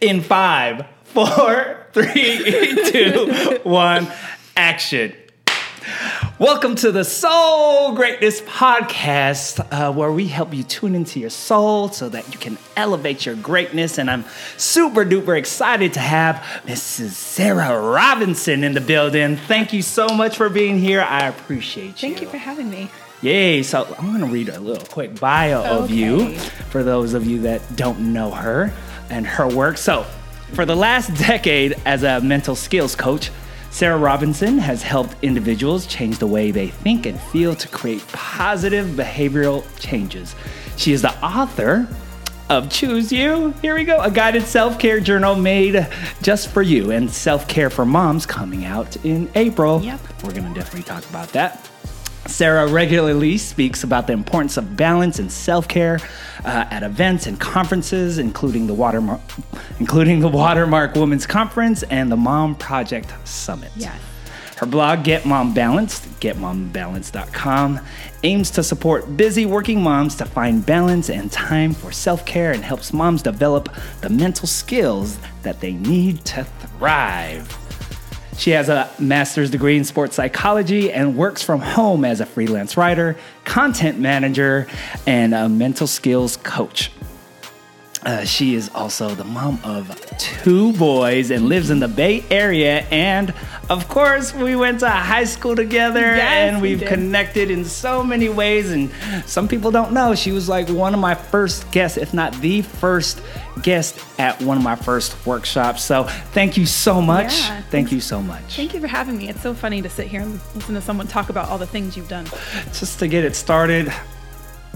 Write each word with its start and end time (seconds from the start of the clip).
In 0.00 0.20
five, 0.20 0.86
four, 1.04 1.86
three, 1.92 2.76
two, 2.90 3.60
one, 3.62 4.06
action. 4.56 5.14
Welcome 6.38 6.74
to 6.76 6.90
the 6.90 7.04
Soul 7.04 7.94
Greatness 7.94 8.40
Podcast, 8.40 9.66
uh, 9.70 9.92
where 9.92 10.10
we 10.10 10.26
help 10.26 10.52
you 10.52 10.64
tune 10.64 10.94
into 10.94 11.20
your 11.20 11.30
soul 11.30 11.88
so 11.88 12.08
that 12.08 12.32
you 12.32 12.38
can 12.38 12.58
elevate 12.76 13.24
your 13.24 13.36
greatness. 13.36 13.98
And 13.98 14.10
I'm 14.10 14.24
super 14.56 15.04
duper 15.04 15.38
excited 15.38 15.92
to 15.94 16.00
have 16.00 16.36
Mrs. 16.66 17.10
Sarah 17.10 17.80
Robinson 17.80 18.64
in 18.64 18.72
the 18.74 18.80
building. 18.80 19.36
Thank 19.36 19.72
you 19.72 19.82
so 19.82 20.08
much 20.08 20.36
for 20.36 20.48
being 20.48 20.78
here. 20.78 21.02
I 21.02 21.28
appreciate 21.28 21.86
you. 21.86 21.92
Thank 22.08 22.20
you 22.20 22.28
for 22.28 22.38
having 22.38 22.70
me. 22.70 22.90
Yay. 23.22 23.62
So 23.62 23.86
I'm 23.98 24.08
going 24.08 24.20
to 24.20 24.26
read 24.26 24.48
a 24.48 24.60
little 24.60 24.86
quick 24.86 25.18
bio 25.20 25.62
of 25.62 25.90
you 25.90 26.36
for 26.70 26.82
those 26.82 27.14
of 27.14 27.26
you 27.26 27.40
that 27.42 27.76
don't 27.76 28.12
know 28.12 28.30
her 28.30 28.72
and 29.10 29.26
her 29.26 29.48
work. 29.48 29.76
So, 29.78 30.06
for 30.52 30.64
the 30.64 30.76
last 30.76 31.14
decade 31.14 31.76
as 31.84 32.02
a 32.02 32.20
mental 32.20 32.54
skills 32.54 32.94
coach, 32.94 33.30
Sarah 33.70 33.98
Robinson 33.98 34.58
has 34.58 34.82
helped 34.82 35.16
individuals 35.22 35.86
change 35.86 36.18
the 36.18 36.28
way 36.28 36.52
they 36.52 36.68
think 36.68 37.06
and 37.06 37.18
feel 37.20 37.56
to 37.56 37.66
create 37.68 38.06
positive 38.08 38.86
behavioral 38.90 39.64
changes. 39.80 40.36
She 40.76 40.92
is 40.92 41.02
the 41.02 41.12
author 41.24 41.88
of 42.48 42.70
Choose 42.70 43.10
You. 43.10 43.52
Here 43.62 43.74
we 43.74 43.84
go, 43.84 44.00
a 44.00 44.10
guided 44.10 44.44
self 44.44 44.78
care 44.78 45.00
journal 45.00 45.34
made 45.34 45.88
just 46.22 46.50
for 46.50 46.62
you, 46.62 46.92
and 46.92 47.10
Self 47.10 47.48
Care 47.48 47.70
for 47.70 47.84
Moms 47.84 48.26
coming 48.26 48.64
out 48.64 48.96
in 49.04 49.28
April. 49.34 49.80
Yep. 49.82 50.00
We're 50.22 50.32
going 50.32 50.52
to 50.52 50.54
definitely 50.54 50.84
talk 50.84 51.08
about 51.08 51.28
that. 51.30 51.68
Sarah 52.26 52.66
regularly 52.66 53.38
speaks 53.38 53.84
about 53.84 54.06
the 54.06 54.12
importance 54.12 54.56
of 54.56 54.76
balance 54.76 55.18
and 55.18 55.30
self-care 55.30 56.00
uh, 56.44 56.66
at 56.70 56.82
events 56.82 57.26
and 57.26 57.38
conferences, 57.38 58.18
including 58.18 58.66
the 58.66 58.74
Watermark, 58.74 59.20
including 59.78 60.20
the 60.20 60.28
Watermark 60.28 60.94
Women's 60.94 61.26
Conference 61.26 61.82
and 61.84 62.10
the 62.10 62.16
Mom 62.16 62.54
Project 62.54 63.12
Summit. 63.26 63.70
Yes. 63.76 64.00
Her 64.56 64.66
blog, 64.66 65.02
Get 65.02 65.26
Mom 65.26 65.52
Balanced, 65.52 66.04
getmombalance.com, 66.20 67.80
aims 68.22 68.50
to 68.52 68.62
support 68.62 69.16
busy 69.16 69.46
working 69.46 69.82
moms 69.82 70.14
to 70.16 70.24
find 70.24 70.64
balance 70.64 71.10
and 71.10 71.30
time 71.30 71.74
for 71.74 71.90
self 71.90 72.24
care 72.24 72.52
and 72.52 72.64
helps 72.64 72.92
moms 72.92 73.20
develop 73.20 73.68
the 74.00 74.08
mental 74.08 74.46
skills 74.46 75.18
that 75.42 75.60
they 75.60 75.72
need 75.72 76.24
to 76.26 76.44
thrive. 76.44 77.63
She 78.36 78.50
has 78.50 78.68
a 78.68 78.90
master's 78.98 79.50
degree 79.50 79.76
in 79.76 79.84
sports 79.84 80.16
psychology 80.16 80.92
and 80.92 81.16
works 81.16 81.42
from 81.42 81.60
home 81.60 82.04
as 82.04 82.20
a 82.20 82.26
freelance 82.26 82.76
writer, 82.76 83.16
content 83.44 83.98
manager, 83.98 84.66
and 85.06 85.34
a 85.34 85.48
mental 85.48 85.86
skills 85.86 86.36
coach. 86.36 86.90
Uh, 88.04 88.22
she 88.24 88.54
is 88.54 88.70
also 88.74 89.14
the 89.14 89.24
mom 89.24 89.58
of 89.64 89.98
two 90.18 90.72
boys 90.74 91.30
and 91.30 91.48
lives 91.48 91.70
in 91.70 91.80
the 91.80 91.88
Bay 91.88 92.22
Area. 92.30 92.80
And 92.90 93.32
of 93.70 93.88
course, 93.88 94.34
we 94.34 94.54
went 94.56 94.80
to 94.80 94.90
high 94.90 95.24
school 95.24 95.56
together 95.56 96.00
Yes, 96.00 96.52
and 96.52 96.60
we 96.60 96.70
we've 96.70 96.80
did. 96.80 96.88
connected 96.88 97.50
in 97.50 97.64
so 97.64 98.04
many 98.04 98.28
ways. 98.28 98.70
And 98.70 98.90
some 99.24 99.48
people 99.48 99.70
don't 99.70 99.92
know, 99.92 100.14
she 100.14 100.32
was 100.32 100.50
like 100.50 100.68
one 100.68 100.92
of 100.92 101.00
my 101.00 101.14
first 101.14 101.70
guests, 101.72 101.96
if 101.96 102.12
not 102.12 102.34
the 102.42 102.60
first 102.60 103.22
guest 103.62 103.98
at 104.18 104.38
one 104.42 104.58
of 104.58 104.62
my 104.62 104.76
first 104.76 105.24
workshops. 105.24 105.82
So 105.82 106.04
thank 106.32 106.58
you 106.58 106.66
so 106.66 107.00
much. 107.00 107.32
Yeah, 107.40 107.62
thank 107.70 107.90
you 107.90 108.00
so 108.00 108.20
much. 108.20 108.54
Thank 108.56 108.74
you 108.74 108.80
for 108.80 108.86
having 108.86 109.16
me. 109.16 109.30
It's 109.30 109.40
so 109.40 109.54
funny 109.54 109.80
to 109.80 109.88
sit 109.88 110.08
here 110.08 110.20
and 110.20 110.38
listen 110.54 110.74
to 110.74 110.82
someone 110.82 111.06
talk 111.06 111.30
about 111.30 111.48
all 111.48 111.56
the 111.56 111.66
things 111.66 111.96
you've 111.96 112.08
done. 112.10 112.26
Just 112.74 112.98
to 112.98 113.08
get 113.08 113.24
it 113.24 113.34
started, 113.34 113.88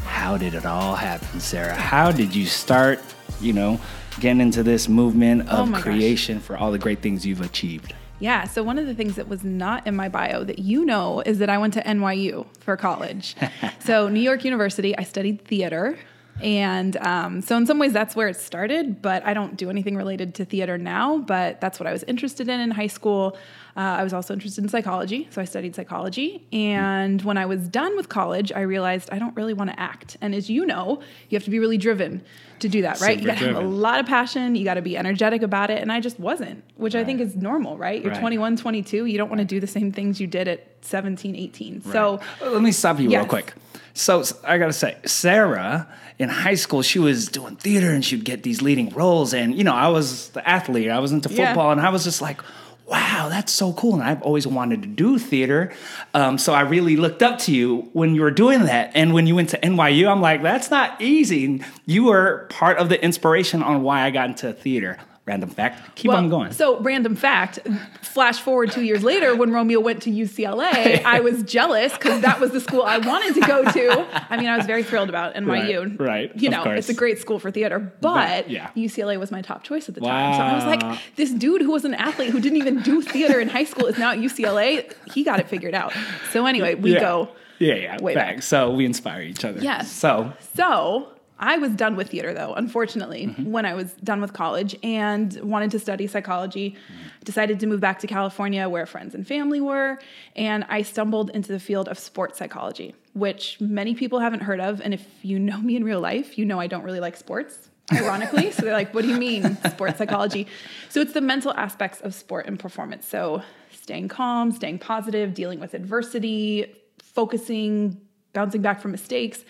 how 0.04 0.38
did 0.38 0.54
it 0.54 0.64
all 0.64 0.94
happen, 0.94 1.40
Sarah? 1.40 1.74
How 1.74 2.10
did 2.10 2.34
you 2.34 2.46
start, 2.46 3.00
you 3.40 3.52
know, 3.52 3.80
getting 4.20 4.40
into 4.40 4.62
this 4.62 4.88
movement 4.88 5.46
Oh 5.50 5.62
of 5.62 5.72
gosh. 5.72 5.82
creation 5.82 6.40
for 6.40 6.56
all 6.56 6.72
the 6.72 6.78
great 6.78 7.00
things 7.00 7.24
you've 7.26 7.40
achieved? 7.40 7.94
Yeah, 8.20 8.44
so 8.44 8.64
one 8.64 8.78
of 8.78 8.86
the 8.86 8.94
things 8.94 9.14
that 9.14 9.28
was 9.28 9.44
not 9.44 9.86
in 9.86 9.94
my 9.94 10.08
bio 10.08 10.42
that 10.42 10.58
you 10.58 10.84
know 10.84 11.20
is 11.24 11.38
that 11.38 11.48
I 11.48 11.56
went 11.58 11.74
to 11.74 11.82
NYU 11.82 12.46
for 12.58 12.76
college. 12.76 13.36
so, 13.78 14.08
New 14.08 14.18
York 14.20 14.44
University, 14.44 14.96
I 14.98 15.04
studied 15.04 15.44
theater. 15.44 15.96
And 16.42 16.96
um, 16.98 17.42
so, 17.42 17.56
in 17.56 17.66
some 17.66 17.78
ways, 17.78 17.92
that's 17.92 18.14
where 18.14 18.28
it 18.28 18.36
started, 18.36 19.02
but 19.02 19.24
I 19.24 19.34
don't 19.34 19.56
do 19.56 19.70
anything 19.70 19.96
related 19.96 20.34
to 20.36 20.44
theater 20.44 20.78
now. 20.78 21.18
But 21.18 21.60
that's 21.60 21.80
what 21.80 21.86
I 21.86 21.92
was 21.92 22.04
interested 22.04 22.48
in 22.48 22.60
in 22.60 22.70
high 22.70 22.86
school. 22.86 23.36
Uh, 23.76 23.80
I 23.80 24.02
was 24.02 24.12
also 24.12 24.34
interested 24.34 24.64
in 24.64 24.68
psychology, 24.68 25.28
so 25.30 25.40
I 25.40 25.44
studied 25.44 25.76
psychology. 25.76 26.44
And 26.52 27.22
when 27.22 27.38
I 27.38 27.46
was 27.46 27.68
done 27.68 27.96
with 27.96 28.08
college, 28.08 28.50
I 28.52 28.62
realized 28.62 29.08
I 29.12 29.20
don't 29.20 29.36
really 29.36 29.54
want 29.54 29.70
to 29.70 29.78
act. 29.78 30.16
And 30.20 30.34
as 30.34 30.50
you 30.50 30.66
know, 30.66 31.00
you 31.28 31.36
have 31.36 31.44
to 31.44 31.50
be 31.50 31.60
really 31.60 31.78
driven 31.78 32.22
to 32.58 32.68
do 32.68 32.82
that, 32.82 33.00
right? 33.00 33.20
you 33.20 33.24
got 33.24 33.38
to 33.38 33.46
have 33.46 33.56
a 33.56 33.60
lot 33.60 34.00
of 34.00 34.06
passion, 34.06 34.56
you 34.56 34.64
got 34.64 34.74
to 34.74 34.82
be 34.82 34.96
energetic 34.96 35.42
about 35.42 35.70
it. 35.70 35.80
And 35.80 35.92
I 35.92 36.00
just 36.00 36.18
wasn't, 36.18 36.64
which 36.76 36.96
I 36.96 37.04
think 37.04 37.20
is 37.20 37.36
normal, 37.36 37.78
right? 37.78 38.02
You're 38.02 38.12
Right. 38.12 38.20
21, 38.20 38.56
22, 38.56 39.06
you 39.06 39.16
don't 39.16 39.28
want 39.28 39.38
to 39.38 39.44
do 39.44 39.60
the 39.60 39.66
same 39.68 39.92
things 39.92 40.20
you 40.20 40.26
did 40.26 40.48
at 40.48 40.77
17, 40.82 41.34
18. 41.36 41.82
So, 41.82 42.20
Uh, 42.42 42.50
let 42.50 42.62
me 42.62 42.72
stop 42.72 42.98
you 43.00 43.08
real 43.10 43.26
quick. 43.26 43.54
So 43.94 44.22
I 44.44 44.58
gotta 44.58 44.72
say, 44.72 44.96
Sarah 45.06 45.88
in 46.18 46.28
high 46.28 46.54
school, 46.54 46.82
she 46.82 46.98
was 46.98 47.26
doing 47.26 47.56
theater 47.56 47.90
and 47.90 48.04
she'd 48.04 48.24
get 48.24 48.42
these 48.44 48.62
leading 48.62 48.90
roles. 48.90 49.34
And 49.34 49.54
you 49.56 49.64
know, 49.64 49.74
I 49.74 49.88
was 49.88 50.28
the 50.30 50.48
athlete. 50.48 50.90
I 50.90 50.98
was 51.00 51.12
into 51.12 51.28
Yeah. 51.28 51.46
football, 51.48 51.72
and 51.72 51.80
I 51.80 51.90
was 51.90 52.04
just 52.04 52.22
like, 52.22 52.40
"Wow, 52.86 53.26
that's 53.28 53.52
so 53.52 53.72
cool!" 53.72 53.94
And 53.94 54.02
I've 54.04 54.22
always 54.22 54.46
wanted 54.46 54.82
to 54.82 54.88
do 54.88 55.18
theater. 55.18 55.72
Um, 56.14 56.38
so 56.38 56.54
I 56.54 56.60
really 56.62 56.96
looked 56.96 57.22
up 57.22 57.38
to 57.40 57.52
you 57.52 57.88
when 57.92 58.14
you 58.14 58.20
were 58.22 58.30
doing 58.30 58.64
that. 58.64 58.92
And 58.94 59.12
when 59.14 59.26
you 59.26 59.34
went 59.34 59.48
to 59.50 59.58
NYU, 59.64 60.08
I'm 60.08 60.20
like, 60.20 60.42
"That's 60.42 60.70
not 60.70 61.00
easy." 61.00 61.44
And 61.44 61.64
you 61.86 62.04
were 62.04 62.46
part 62.50 62.78
of 62.78 62.88
the 62.88 63.02
inspiration 63.04 63.62
on 63.64 63.82
why 63.82 64.02
I 64.02 64.10
got 64.10 64.28
into 64.28 64.52
theater. 64.52 64.96
Random 65.28 65.50
fact. 65.50 65.94
Keep 65.94 66.10
on 66.12 66.30
going. 66.30 66.52
So, 66.52 66.80
random 66.80 67.14
fact 67.14 67.58
flash 68.00 68.40
forward 68.40 68.72
two 68.72 68.80
years 68.80 69.04
later 69.04 69.36
when 69.36 69.50
Romeo 69.50 69.78
went 69.78 70.02
to 70.04 70.10
UCLA, 70.10 71.02
I 71.04 71.20
was 71.20 71.42
jealous 71.42 71.92
because 71.92 72.22
that 72.22 72.40
was 72.40 72.50
the 72.52 72.60
school 72.62 72.82
I 72.82 72.96
wanted 72.96 73.34
to 73.34 73.46
go 73.46 73.62
to. 73.62 74.06
I 74.32 74.38
mean, 74.38 74.48
I 74.48 74.56
was 74.56 74.64
very 74.64 74.82
thrilled 74.82 75.10
about 75.10 75.34
NYU. 75.34 75.98
Right, 76.00 76.08
right, 76.08 76.36
You 76.36 76.48
know, 76.48 76.64
course. 76.64 76.78
it's 76.78 76.88
a 76.88 76.94
great 76.94 77.18
school 77.18 77.38
for 77.38 77.50
theater, 77.50 77.78
but 78.00 78.14
But, 78.14 78.50
yeah. 78.50 78.70
UCLA 78.74 79.18
was 79.18 79.30
my 79.30 79.42
top 79.42 79.64
choice 79.64 79.90
at 79.90 79.94
the 79.94 80.00
time. 80.00 80.34
So 80.34 80.40
I 80.40 80.54
was 80.54 80.64
like, 80.64 80.98
this 81.16 81.30
dude 81.30 81.60
who 81.60 81.72
was 81.72 81.84
an 81.84 81.92
athlete 81.92 82.30
who 82.30 82.40
didn't 82.40 82.56
even 82.56 82.80
do 82.80 83.02
theater 83.02 83.38
in 83.38 83.50
high 83.50 83.64
school 83.64 83.84
is 83.84 83.98
now 83.98 84.12
at 84.12 84.18
UCLA. 84.18 84.90
He 85.12 85.24
got 85.24 85.40
it 85.40 85.48
figured 85.48 85.74
out. 85.74 85.92
So, 86.32 86.46
anyway, 86.46 86.74
we 86.74 86.94
yeah. 86.94 87.00
go. 87.00 87.28
Yeah, 87.58 87.74
yeah. 87.74 88.00
way 88.00 88.14
Facts. 88.14 88.46
So 88.46 88.70
we 88.70 88.86
inspire 88.86 89.20
each 89.22 89.44
other. 89.44 89.60
Yes. 89.60 89.90
So 89.90 90.32
So 90.54 91.08
I 91.40 91.58
was 91.58 91.70
done 91.72 91.94
with 91.96 92.10
theater 92.10 92.34
though, 92.34 92.54
unfortunately, 92.54 93.26
Mm-hmm. 93.26 93.50
when 93.52 93.64
I 93.64 93.74
was 93.74 93.92
done 94.04 94.20
with 94.20 94.32
college 94.32 94.76
and 94.82 95.32
wanted 95.42 95.70
to 95.72 95.78
study 95.78 96.06
psychology. 96.06 96.76
Decided 97.24 97.60
to 97.60 97.66
move 97.66 97.80
back 97.80 97.98
to 98.00 98.06
California 98.06 98.68
where 98.68 98.86
friends 98.86 99.14
and 99.14 99.26
family 99.26 99.60
were. 99.60 99.98
And 100.34 100.64
I 100.68 100.82
stumbled 100.82 101.30
into 101.30 101.52
the 101.52 101.60
field 101.60 101.86
of 101.88 101.98
sports 101.98 102.38
psychology, 102.38 102.94
which 103.12 103.60
many 103.60 103.94
people 103.94 104.18
haven't 104.20 104.40
heard 104.40 104.60
of. 104.60 104.80
And 104.80 104.94
if 104.94 105.06
you 105.22 105.38
know 105.38 105.58
me 105.58 105.76
in 105.76 105.84
real 105.84 106.00
life, 106.00 106.38
you 106.38 106.44
know 106.44 106.58
I 106.58 106.66
don't 106.66 106.82
really 106.84 107.00
like 107.00 107.16
sports. 107.16 107.68
Ironically, 107.92 108.50
so 108.50 108.62
they're 108.62 108.74
like, 108.74 108.92
"What 108.92 109.02
do 109.02 109.08
you 109.08 109.16
mean 109.16 109.56
sports 109.70 109.96
psychology?" 109.96 110.46
So 110.90 111.00
it's 111.00 111.14
the 111.14 111.22
mental 111.22 111.54
aspects 111.54 112.00
of 112.02 112.14
sport 112.14 112.46
and 112.46 112.58
performance. 112.58 113.06
So 113.08 113.42
staying 113.72 114.08
calm, 114.08 114.52
staying 114.52 114.80
positive, 114.80 115.32
dealing 115.32 115.58
with 115.58 115.72
adversity, 115.72 116.74
focusing, 117.02 117.98
bouncing 118.34 118.60
back 118.62 118.80
from 118.82 118.90
mistakes. 118.92 119.42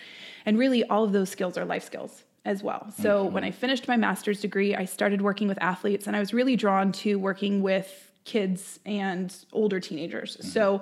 And 0.45 0.57
really, 0.57 0.83
all 0.85 1.03
of 1.03 1.11
those 1.11 1.29
skills 1.29 1.57
are 1.57 1.65
life 1.65 1.83
skills 1.83 2.23
as 2.45 2.63
well. 2.63 2.91
So, 3.01 3.25
when 3.25 3.43
I 3.43 3.51
finished 3.51 3.87
my 3.87 3.97
master's 3.97 4.41
degree, 4.41 4.75
I 4.75 4.85
started 4.85 5.21
working 5.21 5.47
with 5.47 5.61
athletes, 5.61 6.07
and 6.07 6.15
I 6.15 6.19
was 6.19 6.33
really 6.33 6.55
drawn 6.55 6.91
to 6.93 7.19
working 7.19 7.61
with 7.61 8.11
kids 8.25 8.79
and 8.85 9.33
older 9.51 9.79
teenagers. 9.79 10.37
Mm-hmm. 10.37 10.47
So, 10.47 10.81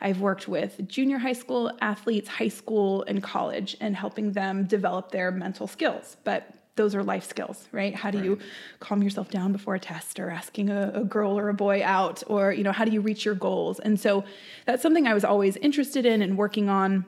I've 0.00 0.20
worked 0.20 0.48
with 0.48 0.86
junior 0.86 1.18
high 1.18 1.32
school 1.32 1.72
athletes, 1.80 2.28
high 2.28 2.48
school, 2.48 3.04
and 3.08 3.22
college, 3.22 3.76
and 3.80 3.96
helping 3.96 4.32
them 4.32 4.64
develop 4.64 5.10
their 5.10 5.30
mental 5.30 5.66
skills. 5.66 6.16
But 6.24 6.54
those 6.78 6.94
are 6.94 7.02
life 7.02 7.24
skills, 7.24 7.68
right? 7.72 7.94
How 7.94 8.10
do 8.10 8.22
you 8.22 8.38
calm 8.80 9.02
yourself 9.02 9.30
down 9.30 9.52
before 9.52 9.74
a 9.74 9.80
test 9.80 10.18
or 10.20 10.30
asking 10.30 10.70
a, 10.70 10.92
a 10.94 11.04
girl 11.04 11.36
or 11.36 11.48
a 11.48 11.54
boy 11.54 11.82
out? 11.84 12.22
Or, 12.28 12.52
you 12.52 12.62
know, 12.62 12.72
how 12.72 12.84
do 12.84 12.92
you 12.92 13.02
reach 13.02 13.24
your 13.24 13.34
goals? 13.34 13.80
And 13.80 13.98
so 14.00 14.24
that's 14.64 14.80
something 14.80 15.06
I 15.06 15.12
was 15.12 15.24
always 15.24 15.56
interested 15.56 16.06
in 16.06 16.22
and 16.22 16.38
working 16.38 16.70
on. 16.70 17.04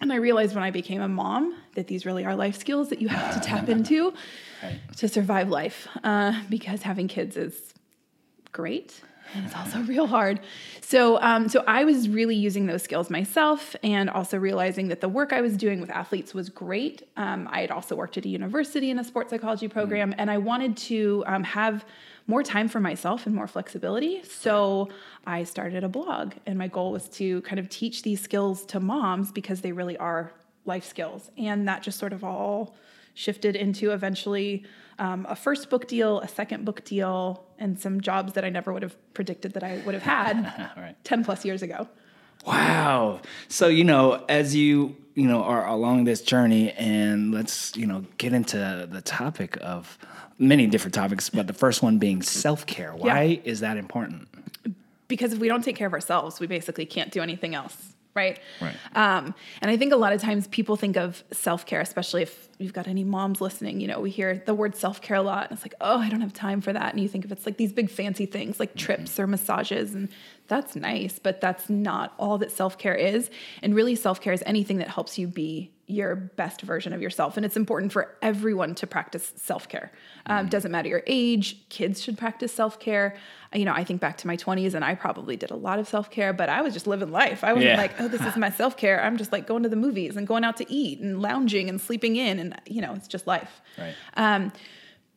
And 0.00 0.12
I 0.12 0.16
realized 0.16 0.54
when 0.54 0.64
I 0.64 0.70
became 0.70 1.00
a 1.00 1.08
mom 1.08 1.56
that 1.74 1.86
these 1.86 2.04
really 2.04 2.24
are 2.24 2.34
life 2.34 2.56
skills 2.58 2.88
that 2.90 3.00
you 3.00 3.08
have 3.08 3.34
to 3.34 3.40
tap 3.40 3.68
into 3.76 4.12
to 4.96 5.08
survive 5.08 5.48
life 5.48 5.88
uh, 6.02 6.40
because 6.48 6.82
having 6.82 7.08
kids 7.08 7.36
is 7.36 7.74
great 8.52 9.00
and 9.34 9.44
it's 9.44 9.54
also 9.54 9.78
real 9.82 10.06
hard. 10.06 10.40
So, 10.80 11.20
um, 11.22 11.48
so 11.48 11.64
I 11.66 11.84
was 11.84 12.08
really 12.08 12.34
using 12.34 12.66
those 12.66 12.82
skills 12.82 13.10
myself, 13.10 13.74
and 13.82 14.10
also 14.10 14.38
realizing 14.38 14.88
that 14.88 15.00
the 15.00 15.08
work 15.08 15.32
I 15.32 15.40
was 15.40 15.56
doing 15.56 15.80
with 15.80 15.90
athletes 15.90 16.34
was 16.34 16.48
great. 16.48 17.08
Um, 17.16 17.48
I 17.50 17.60
had 17.60 17.70
also 17.70 17.96
worked 17.96 18.18
at 18.18 18.24
a 18.24 18.28
university 18.28 18.90
in 18.90 18.98
a 18.98 19.04
sports 19.04 19.30
psychology 19.30 19.68
program, 19.68 20.14
and 20.18 20.30
I 20.30 20.38
wanted 20.38 20.76
to 20.78 21.24
um, 21.26 21.44
have 21.44 21.84
more 22.26 22.42
time 22.42 22.68
for 22.68 22.80
myself 22.80 23.26
and 23.26 23.34
more 23.34 23.46
flexibility. 23.46 24.22
So 24.24 24.88
I 25.26 25.44
started 25.44 25.84
a 25.84 25.88
blog, 25.88 26.34
and 26.46 26.58
my 26.58 26.68
goal 26.68 26.92
was 26.92 27.08
to 27.10 27.40
kind 27.42 27.58
of 27.58 27.68
teach 27.68 28.02
these 28.02 28.20
skills 28.20 28.64
to 28.66 28.80
moms 28.80 29.32
because 29.32 29.60
they 29.60 29.72
really 29.72 29.96
are 29.96 30.32
life 30.64 30.84
skills, 30.84 31.30
and 31.36 31.66
that 31.68 31.82
just 31.82 31.98
sort 31.98 32.12
of 32.12 32.22
all 32.22 32.74
shifted 33.14 33.56
into 33.56 33.90
eventually 33.92 34.64
um, 34.98 35.26
a 35.28 35.34
first 35.36 35.70
book 35.70 35.86
deal, 35.88 36.20
a 36.20 36.28
second 36.28 36.64
book 36.64 36.84
deal, 36.84 37.44
and 37.58 37.78
some 37.78 38.00
jobs 38.00 38.34
that 38.34 38.44
I 38.44 38.48
never 38.50 38.72
would 38.72 38.82
have 38.82 38.96
predicted 39.14 39.54
that 39.54 39.62
I 39.64 39.82
would 39.84 39.94
have 39.94 40.02
had 40.02 40.70
right. 40.76 40.96
10 41.04 41.24
plus 41.24 41.44
years 41.44 41.62
ago. 41.62 41.88
Wow. 42.46 43.20
So, 43.48 43.68
you 43.68 43.84
know, 43.84 44.24
as 44.28 44.54
you, 44.54 44.96
you 45.14 45.26
know, 45.28 45.42
are 45.44 45.66
along 45.66 46.04
this 46.04 46.20
journey 46.22 46.72
and 46.72 47.32
let's, 47.32 47.76
you 47.76 47.86
know, 47.86 48.04
get 48.18 48.32
into 48.32 48.88
the 48.90 49.00
topic 49.00 49.56
of 49.60 49.96
many 50.38 50.66
different 50.66 50.94
topics, 50.94 51.30
but 51.30 51.46
the 51.46 51.52
first 51.54 51.82
one 51.82 51.98
being 51.98 52.20
self-care. 52.22 52.94
Why 52.94 53.22
Yeah. 53.24 53.40
is 53.44 53.60
that 53.60 53.76
important? 53.76 54.28
because 55.08 55.34
if 55.34 55.38
we 55.38 55.46
don't 55.46 55.62
take 55.62 55.76
care 55.76 55.86
of 55.86 55.92
ourselves, 55.92 56.40
we 56.40 56.46
basically 56.46 56.86
can't 56.86 57.12
do 57.12 57.20
anything 57.20 57.54
else, 57.54 57.94
right? 58.14 58.38
Right. 58.60 58.76
Um, 58.94 59.34
and 59.60 59.70
I 59.70 59.76
think 59.76 59.92
a 59.92 59.96
lot 59.96 60.12
of 60.12 60.20
times 60.20 60.46
people 60.48 60.76
think 60.76 60.96
of 60.96 61.22
self 61.32 61.66
care, 61.66 61.80
especially 61.80 62.22
if 62.22 62.48
you've 62.58 62.72
got 62.72 62.86
any 62.86 63.04
moms 63.04 63.40
listening. 63.40 63.80
You 63.80 63.88
know, 63.88 64.00
we 64.00 64.10
hear 64.10 64.42
the 64.44 64.54
word 64.54 64.76
self 64.76 65.00
care 65.00 65.16
a 65.16 65.22
lot, 65.22 65.50
and 65.50 65.56
it's 65.56 65.64
like, 65.64 65.74
oh, 65.80 65.98
I 65.98 66.08
don't 66.08 66.20
have 66.20 66.32
time 66.32 66.60
for 66.60 66.72
that. 66.72 66.92
And 66.92 67.02
you 67.02 67.08
think 67.08 67.24
of 67.24 67.32
it's 67.32 67.46
like 67.46 67.56
these 67.56 67.72
big 67.72 67.90
fancy 67.90 68.26
things 68.26 68.60
like 68.60 68.74
trips 68.74 69.18
or 69.18 69.26
massages, 69.26 69.94
and 69.94 70.08
that's 70.48 70.76
nice, 70.76 71.18
but 71.18 71.40
that's 71.40 71.70
not 71.70 72.14
all 72.18 72.38
that 72.38 72.50
self 72.50 72.78
care 72.78 72.94
is. 72.94 73.30
And 73.62 73.74
really, 73.74 73.94
self 73.94 74.20
care 74.20 74.32
is 74.32 74.42
anything 74.46 74.78
that 74.78 74.88
helps 74.88 75.18
you 75.18 75.26
be 75.26 75.70
your 75.88 76.14
best 76.16 76.62
version 76.62 76.92
of 76.92 77.02
yourself. 77.02 77.36
And 77.36 77.44
it's 77.44 77.56
important 77.56 77.92
for 77.92 78.14
everyone 78.22 78.74
to 78.76 78.86
practice 78.86 79.32
self 79.36 79.68
care. 79.68 79.90
Um, 80.26 80.48
doesn't 80.48 80.70
matter 80.70 80.88
your 80.88 81.02
age, 81.06 81.68
kids 81.68 82.00
should 82.02 82.16
practice 82.16 82.52
self 82.54 82.78
care. 82.80 83.16
You 83.54 83.64
know, 83.64 83.72
I 83.74 83.84
think 83.84 84.00
back 84.00 84.16
to 84.18 84.26
my 84.26 84.36
20s 84.36 84.74
and 84.74 84.84
I 84.84 84.94
probably 84.94 85.36
did 85.36 85.50
a 85.50 85.56
lot 85.56 85.78
of 85.78 85.88
self 85.88 86.10
care, 86.10 86.32
but 86.32 86.48
I 86.48 86.62
was 86.62 86.72
just 86.72 86.86
living 86.86 87.10
life. 87.10 87.42
I 87.44 87.52
wasn't 87.52 87.72
Yeah. 87.72 87.76
like, 87.76 87.92
oh, 88.00 88.08
this 88.08 88.22
is 88.22 88.36
my 88.36 88.50
self 88.62 88.76
care. 88.76 89.02
I'm 89.02 89.16
just 89.16 89.32
like 89.32 89.46
going 89.46 89.64
to 89.64 89.68
the 89.68 89.76
movies 89.76 90.16
and 90.16 90.26
going 90.26 90.44
out 90.44 90.56
to 90.58 90.72
eat 90.72 91.00
and 91.00 91.20
lounging 91.20 91.68
and 91.68 91.80
sleeping 91.80 92.16
in. 92.16 92.38
And, 92.38 92.60
you 92.66 92.80
know, 92.80 92.94
it's 92.94 93.08
just 93.08 93.26
life. 93.26 93.60
Right. 93.76 93.94
Um, 94.16 94.52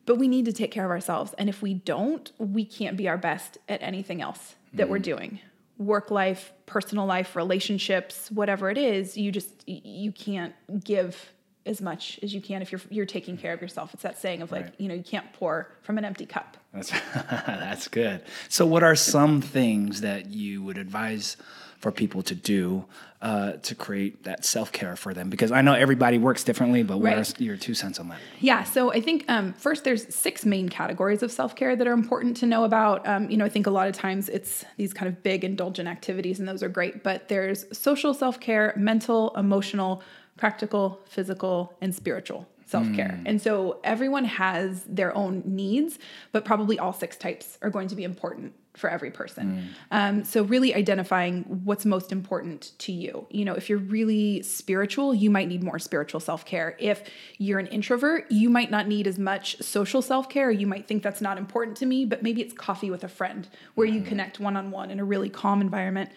but 0.04 0.16
we 0.18 0.28
need 0.28 0.44
to 0.44 0.52
take 0.52 0.70
care 0.70 0.84
of 0.84 0.90
ourselves. 0.90 1.32
And 1.38 1.48
if 1.48 1.62
we 1.62 1.74
don't, 1.74 2.30
we 2.38 2.64
can't 2.64 2.96
be 2.96 3.08
our 3.08 3.18
best 3.18 3.58
at 3.68 3.82
anything 3.82 4.20
else 4.20 4.54
that 4.74 4.88
we're 4.88 4.98
doing. 4.98 5.40
Work 5.78 6.10
life, 6.10 6.52
personal 6.64 7.06
life, 7.06 7.36
relationships, 7.36 8.30
whatever 8.30 8.70
it 8.70 8.78
is, 8.78 9.16
you 9.16 9.30
just 9.30 9.48
you 9.68 10.10
can't 10.12 10.54
give 10.82 11.32
as 11.66 11.82
much 11.82 12.18
as 12.22 12.32
you 12.32 12.40
can 12.40 12.62
if 12.62 12.72
you're 12.72 12.80
you're 12.90 13.04
taking 13.06 13.36
care 13.36 13.52
of 13.52 13.60
yourself. 13.60 13.92
It's 13.92 14.02
that 14.04 14.18
saying 14.18 14.40
of 14.40 14.50
like, 14.52 14.64
Right. 14.64 14.74
you 14.78 14.88
know, 14.88 14.94
you 14.94 15.02
can't 15.02 15.30
pour 15.34 15.70
from 15.82 15.98
an 15.98 16.04
empty 16.04 16.24
cup. 16.24 16.56
That's 16.72 16.90
that's 17.14 17.88
good. 17.88 18.22
So, 18.48 18.64
what 18.64 18.82
are 18.82 18.94
some 18.96 19.42
things 19.42 20.00
that 20.00 20.26
you 20.26 20.62
would 20.62 20.78
advise 20.78 21.36
for 21.78 21.92
people 21.92 22.22
to 22.22 22.34
do 22.34 22.84
uh, 23.22 23.52
to 23.52 23.74
create 23.74 24.24
that 24.24 24.44
self 24.44 24.72
care 24.72 24.96
for 24.96 25.14
them? 25.14 25.30
Because 25.30 25.50
I 25.52 25.62
know 25.62 25.72
everybody 25.74 26.18
works 26.18 26.44
differently, 26.44 26.82
but 26.82 26.98
what 26.98 27.16
Right. 27.16 27.40
are 27.40 27.42
your 27.42 27.56
two 27.56 27.74
cents 27.74 27.98
on 27.98 28.08
that? 28.08 28.18
Yeah, 28.40 28.64
so 28.64 28.92
I 28.92 29.00
think 29.00 29.24
um, 29.28 29.52
first 29.54 29.84
there's 29.84 30.14
six 30.14 30.44
main 30.44 30.68
categories 30.68 31.22
of 31.22 31.32
self 31.32 31.54
care 31.56 31.76
that 31.76 31.86
are 31.86 31.92
important 31.92 32.36
to 32.38 32.46
know 32.46 32.64
about. 32.64 33.06
Um, 33.06 33.30
you 33.30 33.36
know, 33.36 33.44
I 33.44 33.48
think 33.48 33.66
a 33.66 33.70
lot 33.70 33.88
of 33.88 33.94
times 33.94 34.28
it's 34.28 34.64
these 34.76 34.92
kind 34.92 35.08
of 35.08 35.22
big 35.22 35.44
indulgent 35.44 35.88
activities, 35.88 36.38
and 36.38 36.48
those 36.48 36.62
are 36.62 36.68
great. 36.68 37.02
But 37.02 37.28
there's 37.28 37.64
social 37.76 38.14
self 38.14 38.38
care, 38.40 38.72
mental, 38.76 39.32
emotional, 39.36 40.02
practical, 40.36 41.00
physical, 41.06 41.72
and 41.80 41.94
spiritual 41.94 42.46
self 42.66 42.92
care. 42.94 43.20
And 43.24 43.40
so 43.40 43.80
everyone 43.84 44.24
has 44.24 44.82
their 44.84 45.16
own 45.16 45.42
needs, 45.46 45.98
but 46.32 46.44
probably 46.44 46.78
all 46.78 46.92
six 46.92 47.16
types 47.16 47.58
are 47.62 47.70
going 47.70 47.88
to 47.88 47.94
be 47.94 48.02
important 48.04 48.52
for 48.76 48.90
every 48.90 49.10
person. 49.10 49.68
Um, 49.90 50.24
so 50.24 50.42
really 50.42 50.74
identifying 50.74 51.42
what's 51.64 51.84
most 51.84 52.12
important 52.12 52.72
to 52.78 52.92
you. 52.92 53.26
You 53.30 53.44
know, 53.44 53.54
if 53.54 53.68
you're 53.68 53.78
really 53.78 54.42
spiritual, 54.42 55.14
you 55.14 55.30
might 55.30 55.48
need 55.48 55.62
more 55.62 55.78
spiritual 55.78 56.20
self-care. 56.20 56.76
If 56.78 57.02
you're 57.38 57.58
an 57.58 57.66
introvert, 57.68 58.30
you 58.30 58.50
might 58.50 58.70
not 58.70 58.86
need 58.86 59.06
as 59.06 59.18
much 59.18 59.60
social 59.62 60.02
self-care. 60.02 60.50
You 60.50 60.66
might 60.66 60.86
think 60.86 61.02
that's 61.02 61.20
not 61.20 61.38
important 61.38 61.76
to 61.78 61.86
me, 61.86 62.04
but 62.04 62.22
maybe 62.22 62.40
it's 62.42 62.52
coffee 62.54 62.90
with 62.90 63.02
a 63.04 63.08
friend 63.08 63.48
where 63.74 63.86
you 63.86 64.02
connect 64.02 64.38
one-on-one 64.40 64.90
in 64.90 65.00
a 65.00 65.04
really 65.04 65.28
calm 65.30 65.60
environment. 65.60 66.10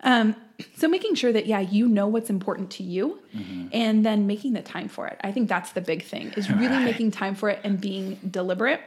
Um, 0.00 0.36
so 0.76 0.88
making 0.88 1.14
sure 1.14 1.32
that 1.32 1.46
yeah, 1.46 1.60
you 1.60 1.88
know 1.88 2.06
what's 2.06 2.28
important 2.30 2.70
to 2.72 2.82
you 2.82 3.18
and 3.72 4.04
then 4.04 4.26
making 4.26 4.52
the 4.54 4.62
time 4.62 4.88
for 4.88 5.06
it. 5.06 5.18
I 5.22 5.32
think 5.32 5.48
that's 5.48 5.72
the 5.72 5.80
big 5.80 6.02
thing 6.04 6.32
is 6.36 6.50
really 6.50 6.68
Right. 6.76 6.84
making 6.84 7.10
time 7.10 7.34
for 7.34 7.48
it 7.50 7.60
and 7.64 7.80
being 7.80 8.18
deliberate 8.30 8.80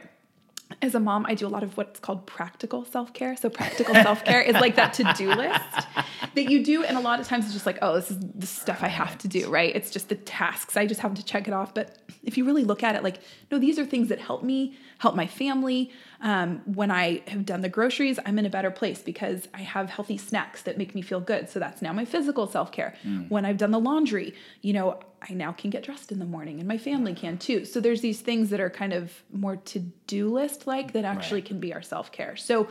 as 0.82 0.94
a 0.94 1.00
mom, 1.00 1.26
I 1.26 1.34
do 1.34 1.46
a 1.46 1.48
lot 1.48 1.62
of 1.62 1.76
what's 1.76 2.00
called 2.00 2.26
practical 2.26 2.84
self 2.84 3.12
care. 3.12 3.36
So, 3.36 3.50
practical 3.50 3.94
self 3.94 4.24
care 4.24 4.40
is 4.40 4.54
like 4.54 4.76
that 4.76 4.94
to 4.94 5.12
do 5.16 5.28
list 5.34 5.86
that 6.34 6.50
you 6.50 6.64
do. 6.64 6.84
And 6.84 6.96
a 6.96 7.00
lot 7.00 7.20
of 7.20 7.26
times 7.26 7.44
it's 7.44 7.52
just 7.52 7.66
like, 7.66 7.78
oh, 7.82 7.96
this 7.96 8.10
is 8.10 8.18
the 8.18 8.46
stuff 8.46 8.82
I 8.82 8.88
have 8.88 9.18
to 9.18 9.28
do, 9.28 9.50
right? 9.50 9.74
It's 9.74 9.90
just 9.90 10.08
the 10.08 10.14
tasks. 10.14 10.76
I 10.76 10.86
just 10.86 11.00
have 11.00 11.14
to 11.14 11.24
check 11.24 11.48
it 11.48 11.54
off. 11.54 11.74
But 11.74 11.98
if 12.22 12.38
you 12.38 12.46
really 12.46 12.64
look 12.64 12.82
at 12.82 12.96
it, 12.96 13.02
like, 13.02 13.18
no, 13.50 13.58
these 13.58 13.78
are 13.78 13.84
things 13.84 14.08
that 14.08 14.20
help 14.20 14.42
me, 14.42 14.76
help 14.98 15.14
my 15.14 15.26
family. 15.26 15.90
Um, 16.22 16.62
when 16.64 16.90
I 16.90 17.22
have 17.28 17.44
done 17.44 17.60
the 17.60 17.68
groceries, 17.68 18.18
I'm 18.24 18.38
in 18.38 18.46
a 18.46 18.50
better 18.50 18.70
place 18.70 19.02
because 19.02 19.48
I 19.52 19.60
have 19.60 19.90
healthy 19.90 20.16
snacks 20.16 20.62
that 20.62 20.78
make 20.78 20.94
me 20.94 21.02
feel 21.02 21.20
good. 21.20 21.50
So, 21.50 21.60
that's 21.60 21.82
now 21.82 21.92
my 21.92 22.06
physical 22.06 22.46
self 22.46 22.72
care. 22.72 22.94
When 23.28 23.44
I've 23.44 23.58
done 23.58 23.70
the 23.70 23.80
laundry, 23.80 24.34
you 24.62 24.72
know, 24.72 25.00
I 25.28 25.34
now 25.34 25.52
can 25.52 25.70
get 25.70 25.82
dressed 25.82 26.10
in 26.12 26.18
the 26.18 26.24
morning 26.24 26.58
and 26.60 26.66
my 26.68 26.78
family 26.78 27.14
can 27.14 27.36
too. 27.38 27.64
So 27.64 27.80
there's 27.80 28.00
these 28.00 28.20
things 28.20 28.50
that 28.50 28.60
are 28.60 28.70
kind 28.70 28.92
of 28.92 29.22
more 29.32 29.56
to-do 29.56 30.32
list 30.32 30.66
like 30.66 30.92
that 30.92 31.04
actually 31.04 31.40
Right. 31.40 31.48
can 31.48 31.60
be 31.60 31.74
our 31.74 31.82
self-care. 31.82 32.36
So 32.36 32.68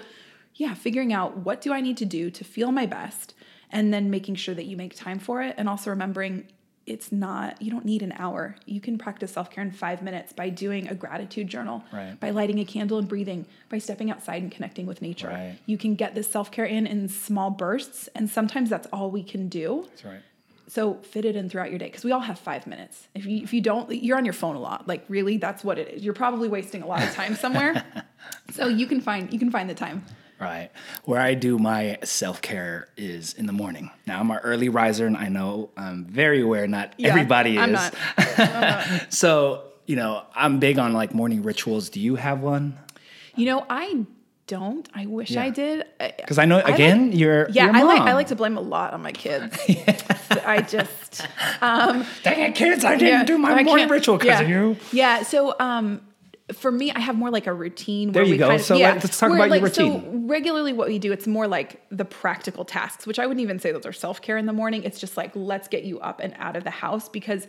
yeah, 0.55 0.73
figuring 0.73 1.13
out 1.13 1.37
what 1.37 1.61
do 1.61 1.71
I 1.73 1.79
need 1.81 1.97
to 1.97 2.05
do 2.05 2.29
to 2.31 2.43
feel 2.43 2.71
my 2.71 2.85
best 2.85 3.33
and 3.71 3.93
then 3.93 4.09
making 4.09 4.35
sure 4.35 4.55
that 4.55 4.65
you 4.65 4.75
make 4.77 4.95
time 4.95 5.19
for 5.19 5.41
it 5.43 5.55
and 5.57 5.69
also 5.69 5.89
remembering 5.91 6.47
it's 6.87 7.11
not 7.11 7.61
you 7.61 7.69
don't 7.69 7.85
need 7.85 8.01
an 8.01 8.13
hour. 8.17 8.55
You 8.65 8.81
can 8.81 8.97
practice 8.97 9.31
self-care 9.33 9.63
in 9.63 9.71
5 9.71 10.01
minutes 10.01 10.33
by 10.33 10.49
doing 10.49 10.87
a 10.87 10.95
gratitude 10.95 11.47
journal, 11.47 11.83
Right. 11.93 12.19
by 12.19 12.31
lighting 12.31 12.57
a 12.59 12.65
candle 12.65 12.97
and 12.97 13.07
breathing, 13.07 13.45
by 13.69 13.77
stepping 13.77 14.09
outside 14.09 14.41
and 14.41 14.51
connecting 14.51 14.87
with 14.87 14.99
nature. 15.03 15.27
Right. 15.27 15.59
You 15.67 15.77
can 15.77 15.93
get 15.93 16.15
this 16.15 16.31
self-care 16.31 16.65
in 16.65 16.87
in 16.87 17.07
small 17.07 17.51
bursts 17.51 18.09
and 18.15 18.27
sometimes 18.27 18.71
that's 18.71 18.87
all 18.91 19.11
we 19.11 19.21
can 19.23 19.49
do. 19.49 19.85
That's 19.89 20.03
right. 20.05 20.21
So 20.69 20.95
fit 21.01 21.25
it 21.25 21.35
in 21.35 21.49
throughout 21.49 21.71
your 21.71 21.79
day 21.79 21.87
because 21.87 22.03
we 22.03 22.11
all 22.11 22.19
have 22.19 22.37
five 22.37 22.67
minutes. 22.67 23.07
If 23.15 23.25
you 23.25 23.41
if 23.41 23.53
you 23.53 23.59
don't, 23.61 23.91
you're 23.91 24.17
on 24.17 24.25
your 24.25 24.35
phone 24.35 24.55
a 24.55 24.59
lot. 24.59 24.87
Like 24.87 25.03
really, 25.09 25.37
that's 25.37 25.63
what 25.63 25.79
it 25.79 25.87
is. 25.95 26.03
You're 26.03 26.13
probably 26.13 26.47
wasting 26.47 26.83
a 26.83 26.85
lot 26.85 27.01
of 27.01 27.11
time 27.15 27.35
somewhere. 27.35 27.83
so 28.51 28.67
you 28.67 28.85
can 28.85 29.01
find 29.01 29.33
you 29.33 29.39
can 29.39 29.49
find 29.49 29.67
the 29.67 29.73
time. 29.73 30.05
Right. 30.39 30.69
Where 31.03 31.19
I 31.19 31.33
do 31.33 31.57
my 31.57 31.97
self 32.03 32.41
care 32.41 32.87
is 32.95 33.33
in 33.33 33.47
the 33.47 33.51
morning. 33.51 33.89
Now, 34.05 34.19
I'm 34.19 34.31
an 34.31 34.37
early 34.37 34.69
riser, 34.69 35.05
and 35.05 35.17
I 35.17 35.27
know 35.27 35.71
I'm 35.75 36.05
very 36.05 36.41
aware 36.41 36.65
not 36.67 36.93
Yeah, 36.97 37.09
everybody 37.09 37.57
is. 37.57 37.61
I'm 37.61 37.71
not. 37.73 37.93
so, 39.09 39.63
you 39.85 39.97
know, 39.97 40.23
I'm 40.33 40.59
big 40.59 40.79
on 40.79 40.93
like 40.93 41.13
morning 41.13 41.43
rituals. 41.43 41.89
Do 41.89 41.99
you 41.99 42.15
have 42.15 42.41
one? 42.41 42.77
You 43.35 43.47
know, 43.47 43.65
I 43.69 44.05
don't. 44.49 44.89
I 44.95 45.05
wish 45.05 45.37
I 45.37 45.51
did. 45.51 45.85
Because 45.99 46.39
I 46.39 46.45
know, 46.45 46.59
again, 46.59 47.13
you're. 47.13 47.47
Yeah, 47.51 47.65
you're 47.65 47.75
I 47.75 47.83
like. 47.83 48.01
I 48.01 48.13
like 48.13 48.27
to 48.27 48.35
blame 48.35 48.57
a 48.57 48.61
lot 48.61 48.93
on 48.93 49.01
my 49.01 49.11
kids. 49.11 49.57
I 50.45 50.61
just 50.61 51.27
um 51.61 52.05
Dang 52.23 52.41
it, 52.41 52.55
kids! 52.55 52.83
I 52.83 52.95
didn't 52.95 53.19
yeah, 53.19 53.23
do 53.23 53.37
my 53.37 53.51
I 53.51 53.63
morning 53.63 53.87
ritual 53.87 54.17
because 54.17 54.39
yeah. 54.39 54.41
of 54.41 54.49
you. 54.49 54.77
Yeah. 54.91 55.21
So 55.21 55.55
um 55.59 56.01
for 56.53 56.71
me, 56.71 56.91
I 56.91 56.99
have 56.99 57.15
more 57.15 57.29
like 57.29 57.45
a 57.45 57.53
routine. 57.53 58.11
There 58.11 58.23
where 58.23 58.27
you 58.27 58.33
we 58.33 58.37
go. 58.37 58.47
Kind 58.47 58.59
of, 58.59 58.65
So 58.65 58.75
yeah, 58.75 58.93
let's 58.93 59.19
talk 59.19 59.31
about 59.31 59.49
your 59.49 59.59
like, 59.61 59.73
So 59.73 60.03
regularly, 60.25 60.73
what 60.73 60.87
we 60.87 60.97
do, 60.97 61.11
it's 61.11 61.27
more 61.27 61.47
like 61.47 61.81
the 61.91 62.05
practical 62.05 62.65
tasks, 62.65 63.05
which 63.05 63.19
I 63.19 63.27
wouldn't 63.27 63.43
even 63.43 63.59
say 63.59 63.71
those 63.71 63.85
are 63.85 63.93
self 63.93 64.21
care 64.21 64.37
in 64.37 64.47
the 64.47 64.53
morning. 64.53 64.83
It's 64.83 64.99
just 64.99 65.15
like 65.15 65.31
let's 65.35 65.67
get 65.67 65.83
you 65.83 65.99
up 65.99 66.19
and 66.19 66.33
out 66.39 66.55
of 66.55 66.63
the 66.63 66.71
house 66.71 67.07
because 67.07 67.47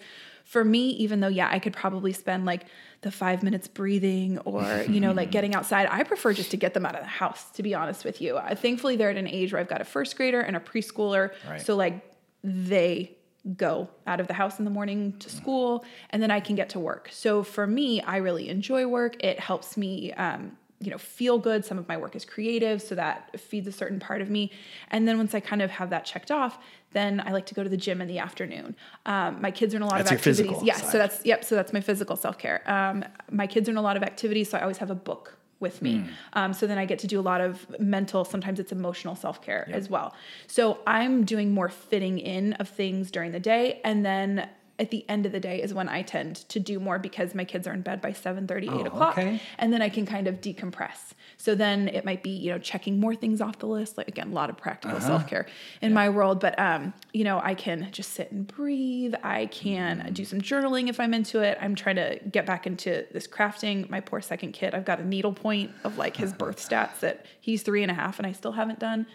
for 0.50 0.64
me, 0.64 0.88
even 1.04 1.20
though 1.20 1.28
yeah, 1.28 1.48
I 1.48 1.60
could 1.60 1.72
probably 1.72 2.12
spend 2.12 2.44
like 2.44 2.62
the 3.02 3.10
five 3.12 3.42
minutes 3.44 3.68
breathing 3.68 4.38
or 4.40 4.84
you 4.88 4.98
know 5.00 5.12
like 5.12 5.30
getting 5.30 5.54
outside. 5.54 5.86
I 5.90 6.02
prefer 6.02 6.32
just 6.32 6.50
to 6.50 6.56
get 6.56 6.74
them 6.74 6.84
out 6.84 6.96
of 6.96 7.02
the 7.02 7.06
house. 7.22 7.50
To 7.52 7.62
be 7.62 7.72
honest 7.72 8.04
with 8.04 8.20
you, 8.20 8.36
I, 8.36 8.56
thankfully 8.56 8.96
they're 8.96 9.10
at 9.10 9.16
an 9.16 9.28
age 9.28 9.52
where 9.52 9.60
I've 9.60 9.68
got 9.68 9.80
a 9.80 9.84
first 9.84 10.16
grader 10.16 10.40
and 10.40 10.56
a 10.56 10.60
preschooler, 10.60 11.30
Right. 11.48 11.62
so 11.64 11.76
like 11.76 12.02
they 12.42 13.16
go 13.56 13.88
out 14.08 14.18
of 14.20 14.26
the 14.26 14.34
house 14.34 14.58
in 14.58 14.64
the 14.64 14.70
morning 14.72 15.14
to 15.20 15.30
school 15.30 15.84
and 16.10 16.20
then 16.22 16.30
I 16.32 16.40
can 16.40 16.56
get 16.56 16.70
to 16.70 16.80
work. 16.80 17.08
So 17.12 17.42
for 17.44 17.66
me, 17.66 18.02
I 18.02 18.16
really 18.16 18.48
enjoy 18.48 18.86
work. 18.86 19.22
It 19.24 19.38
helps 19.38 19.76
me 19.76 20.12
um, 20.14 20.56
you 20.80 20.90
know, 20.90 20.98
feel 20.98 21.38
good. 21.38 21.64
Some 21.64 21.78
of 21.78 21.86
my 21.88 21.96
work 21.96 22.16
is 22.16 22.24
creative, 22.24 22.80
so 22.80 22.94
that 22.94 23.38
feeds 23.38 23.68
a 23.68 23.72
certain 23.72 24.00
part 24.00 24.22
of 24.22 24.30
me. 24.30 24.50
And 24.90 25.06
then 25.06 25.18
once 25.18 25.34
I 25.34 25.40
kind 25.40 25.60
of 25.60 25.70
have 25.70 25.90
that 25.90 26.06
checked 26.06 26.30
off, 26.30 26.58
then 26.92 27.22
I 27.24 27.32
like 27.32 27.46
to 27.46 27.54
go 27.54 27.62
to 27.62 27.68
the 27.68 27.76
gym 27.76 28.00
in 28.00 28.08
the 28.08 28.18
afternoon. 28.18 28.74
Um, 29.06 29.40
my 29.40 29.50
kids 29.50 29.74
are 29.74 29.76
in 29.76 29.82
a 29.82 29.86
lot 29.86 29.98
That's 29.98 30.10
of 30.10 30.16
activities. 30.16 30.62
Yeah, 30.62 30.76
side. 30.76 30.90
so 30.90 30.98
that's 30.98 31.24
yep. 31.24 31.44
So 31.44 31.54
that's 31.54 31.72
my 31.72 31.80
physical 31.80 32.16
self 32.16 32.38
care. 32.38 32.62
Um, 32.70 33.04
my 33.30 33.46
kids 33.46 33.68
are 33.68 33.72
in 33.72 33.76
a 33.76 33.82
lot 33.82 33.96
of 33.96 34.02
activities, 34.02 34.50
so 34.50 34.58
I 34.58 34.62
always 34.62 34.78
have 34.78 34.90
a 34.90 34.94
book 34.94 35.36
with 35.60 35.82
me. 35.82 35.98
Hmm. 35.98 36.08
Um, 36.32 36.52
so 36.54 36.66
then 36.66 36.78
I 36.78 36.86
get 36.86 36.98
to 37.00 37.06
do 37.06 37.20
a 37.20 37.22
lot 37.22 37.42
of 37.42 37.78
mental, 37.78 38.24
sometimes 38.24 38.58
it's 38.58 38.72
emotional 38.72 39.14
self 39.14 39.42
care 39.42 39.68
as 39.70 39.90
well. 39.90 40.14
So 40.46 40.78
I'm 40.86 41.24
doing 41.24 41.52
more 41.52 41.68
fitting 41.68 42.18
in 42.18 42.54
of 42.54 42.68
things 42.68 43.10
during 43.10 43.32
the 43.32 43.40
day. 43.40 43.80
And 43.84 44.04
then 44.04 44.48
at 44.80 44.90
the 44.90 45.04
end 45.08 45.26
of 45.26 45.32
the 45.32 45.38
day 45.40 45.62
is 45.62 45.72
when 45.74 45.88
I 45.88 46.02
tend 46.02 46.36
to 46.48 46.58
do 46.58 46.80
more 46.80 46.98
because 46.98 47.34
my 47.34 47.44
kids 47.44 47.66
are 47.68 47.72
in 47.72 47.82
bed 47.82 48.00
by 48.00 48.12
7 48.12 48.46
30, 48.46 48.66
8 48.66 48.70
Oh, 48.72 48.80
o'clock. 48.86 49.18
okay. 49.18 49.40
And 49.58 49.72
then 49.72 49.82
I 49.82 49.88
can 49.90 50.06
kind 50.06 50.26
of 50.26 50.40
decompress. 50.40 51.12
So 51.36 51.54
then 51.54 51.88
it 51.88 52.04
might 52.04 52.22
be, 52.22 52.30
you 52.30 52.50
know, 52.50 52.58
checking 52.58 52.98
more 52.98 53.14
things 53.14 53.40
off 53.40 53.58
the 53.58 53.66
list. 53.66 53.96
Like 53.98 54.08
again, 54.08 54.30
a 54.30 54.34
lot 54.34 54.50
of 54.50 54.56
practical 54.56 54.96
Uh-huh. 54.96 55.06
self-care 55.06 55.46
in 55.82 55.92
my 55.92 56.08
world. 56.08 56.40
But 56.40 56.58
um, 56.58 56.92
you 57.12 57.24
know, 57.24 57.40
I 57.42 57.54
can 57.54 57.88
just 57.92 58.12
sit 58.12 58.32
and 58.32 58.46
breathe. 58.46 59.14
I 59.22 59.46
can 59.46 60.00
Mm. 60.00 60.14
do 60.14 60.24
some 60.24 60.40
journaling 60.40 60.88
if 60.88 60.98
I'm 61.00 61.12
into 61.14 61.40
it. 61.40 61.58
I'm 61.60 61.74
trying 61.74 61.96
to 61.96 62.18
get 62.30 62.46
back 62.46 62.66
into 62.66 63.06
this 63.12 63.26
crafting. 63.26 63.88
My 63.90 64.00
poor 64.00 64.20
second 64.20 64.52
kid, 64.52 64.74
I've 64.74 64.84
got 64.84 64.98
a 65.00 65.06
needle 65.06 65.32
point 65.32 65.70
of 65.84 65.98
like 65.98 66.16
his 66.16 66.32
birth 66.42 66.58
stats 66.66 67.00
that 67.00 67.26
he's 67.40 67.62
three 67.62 67.82
and 67.82 67.90
a 67.90 67.94
half 67.94 68.18
and 68.18 68.26
I 68.26 68.32
still 68.32 68.52
haven't 68.52 68.78
done. 68.78 69.06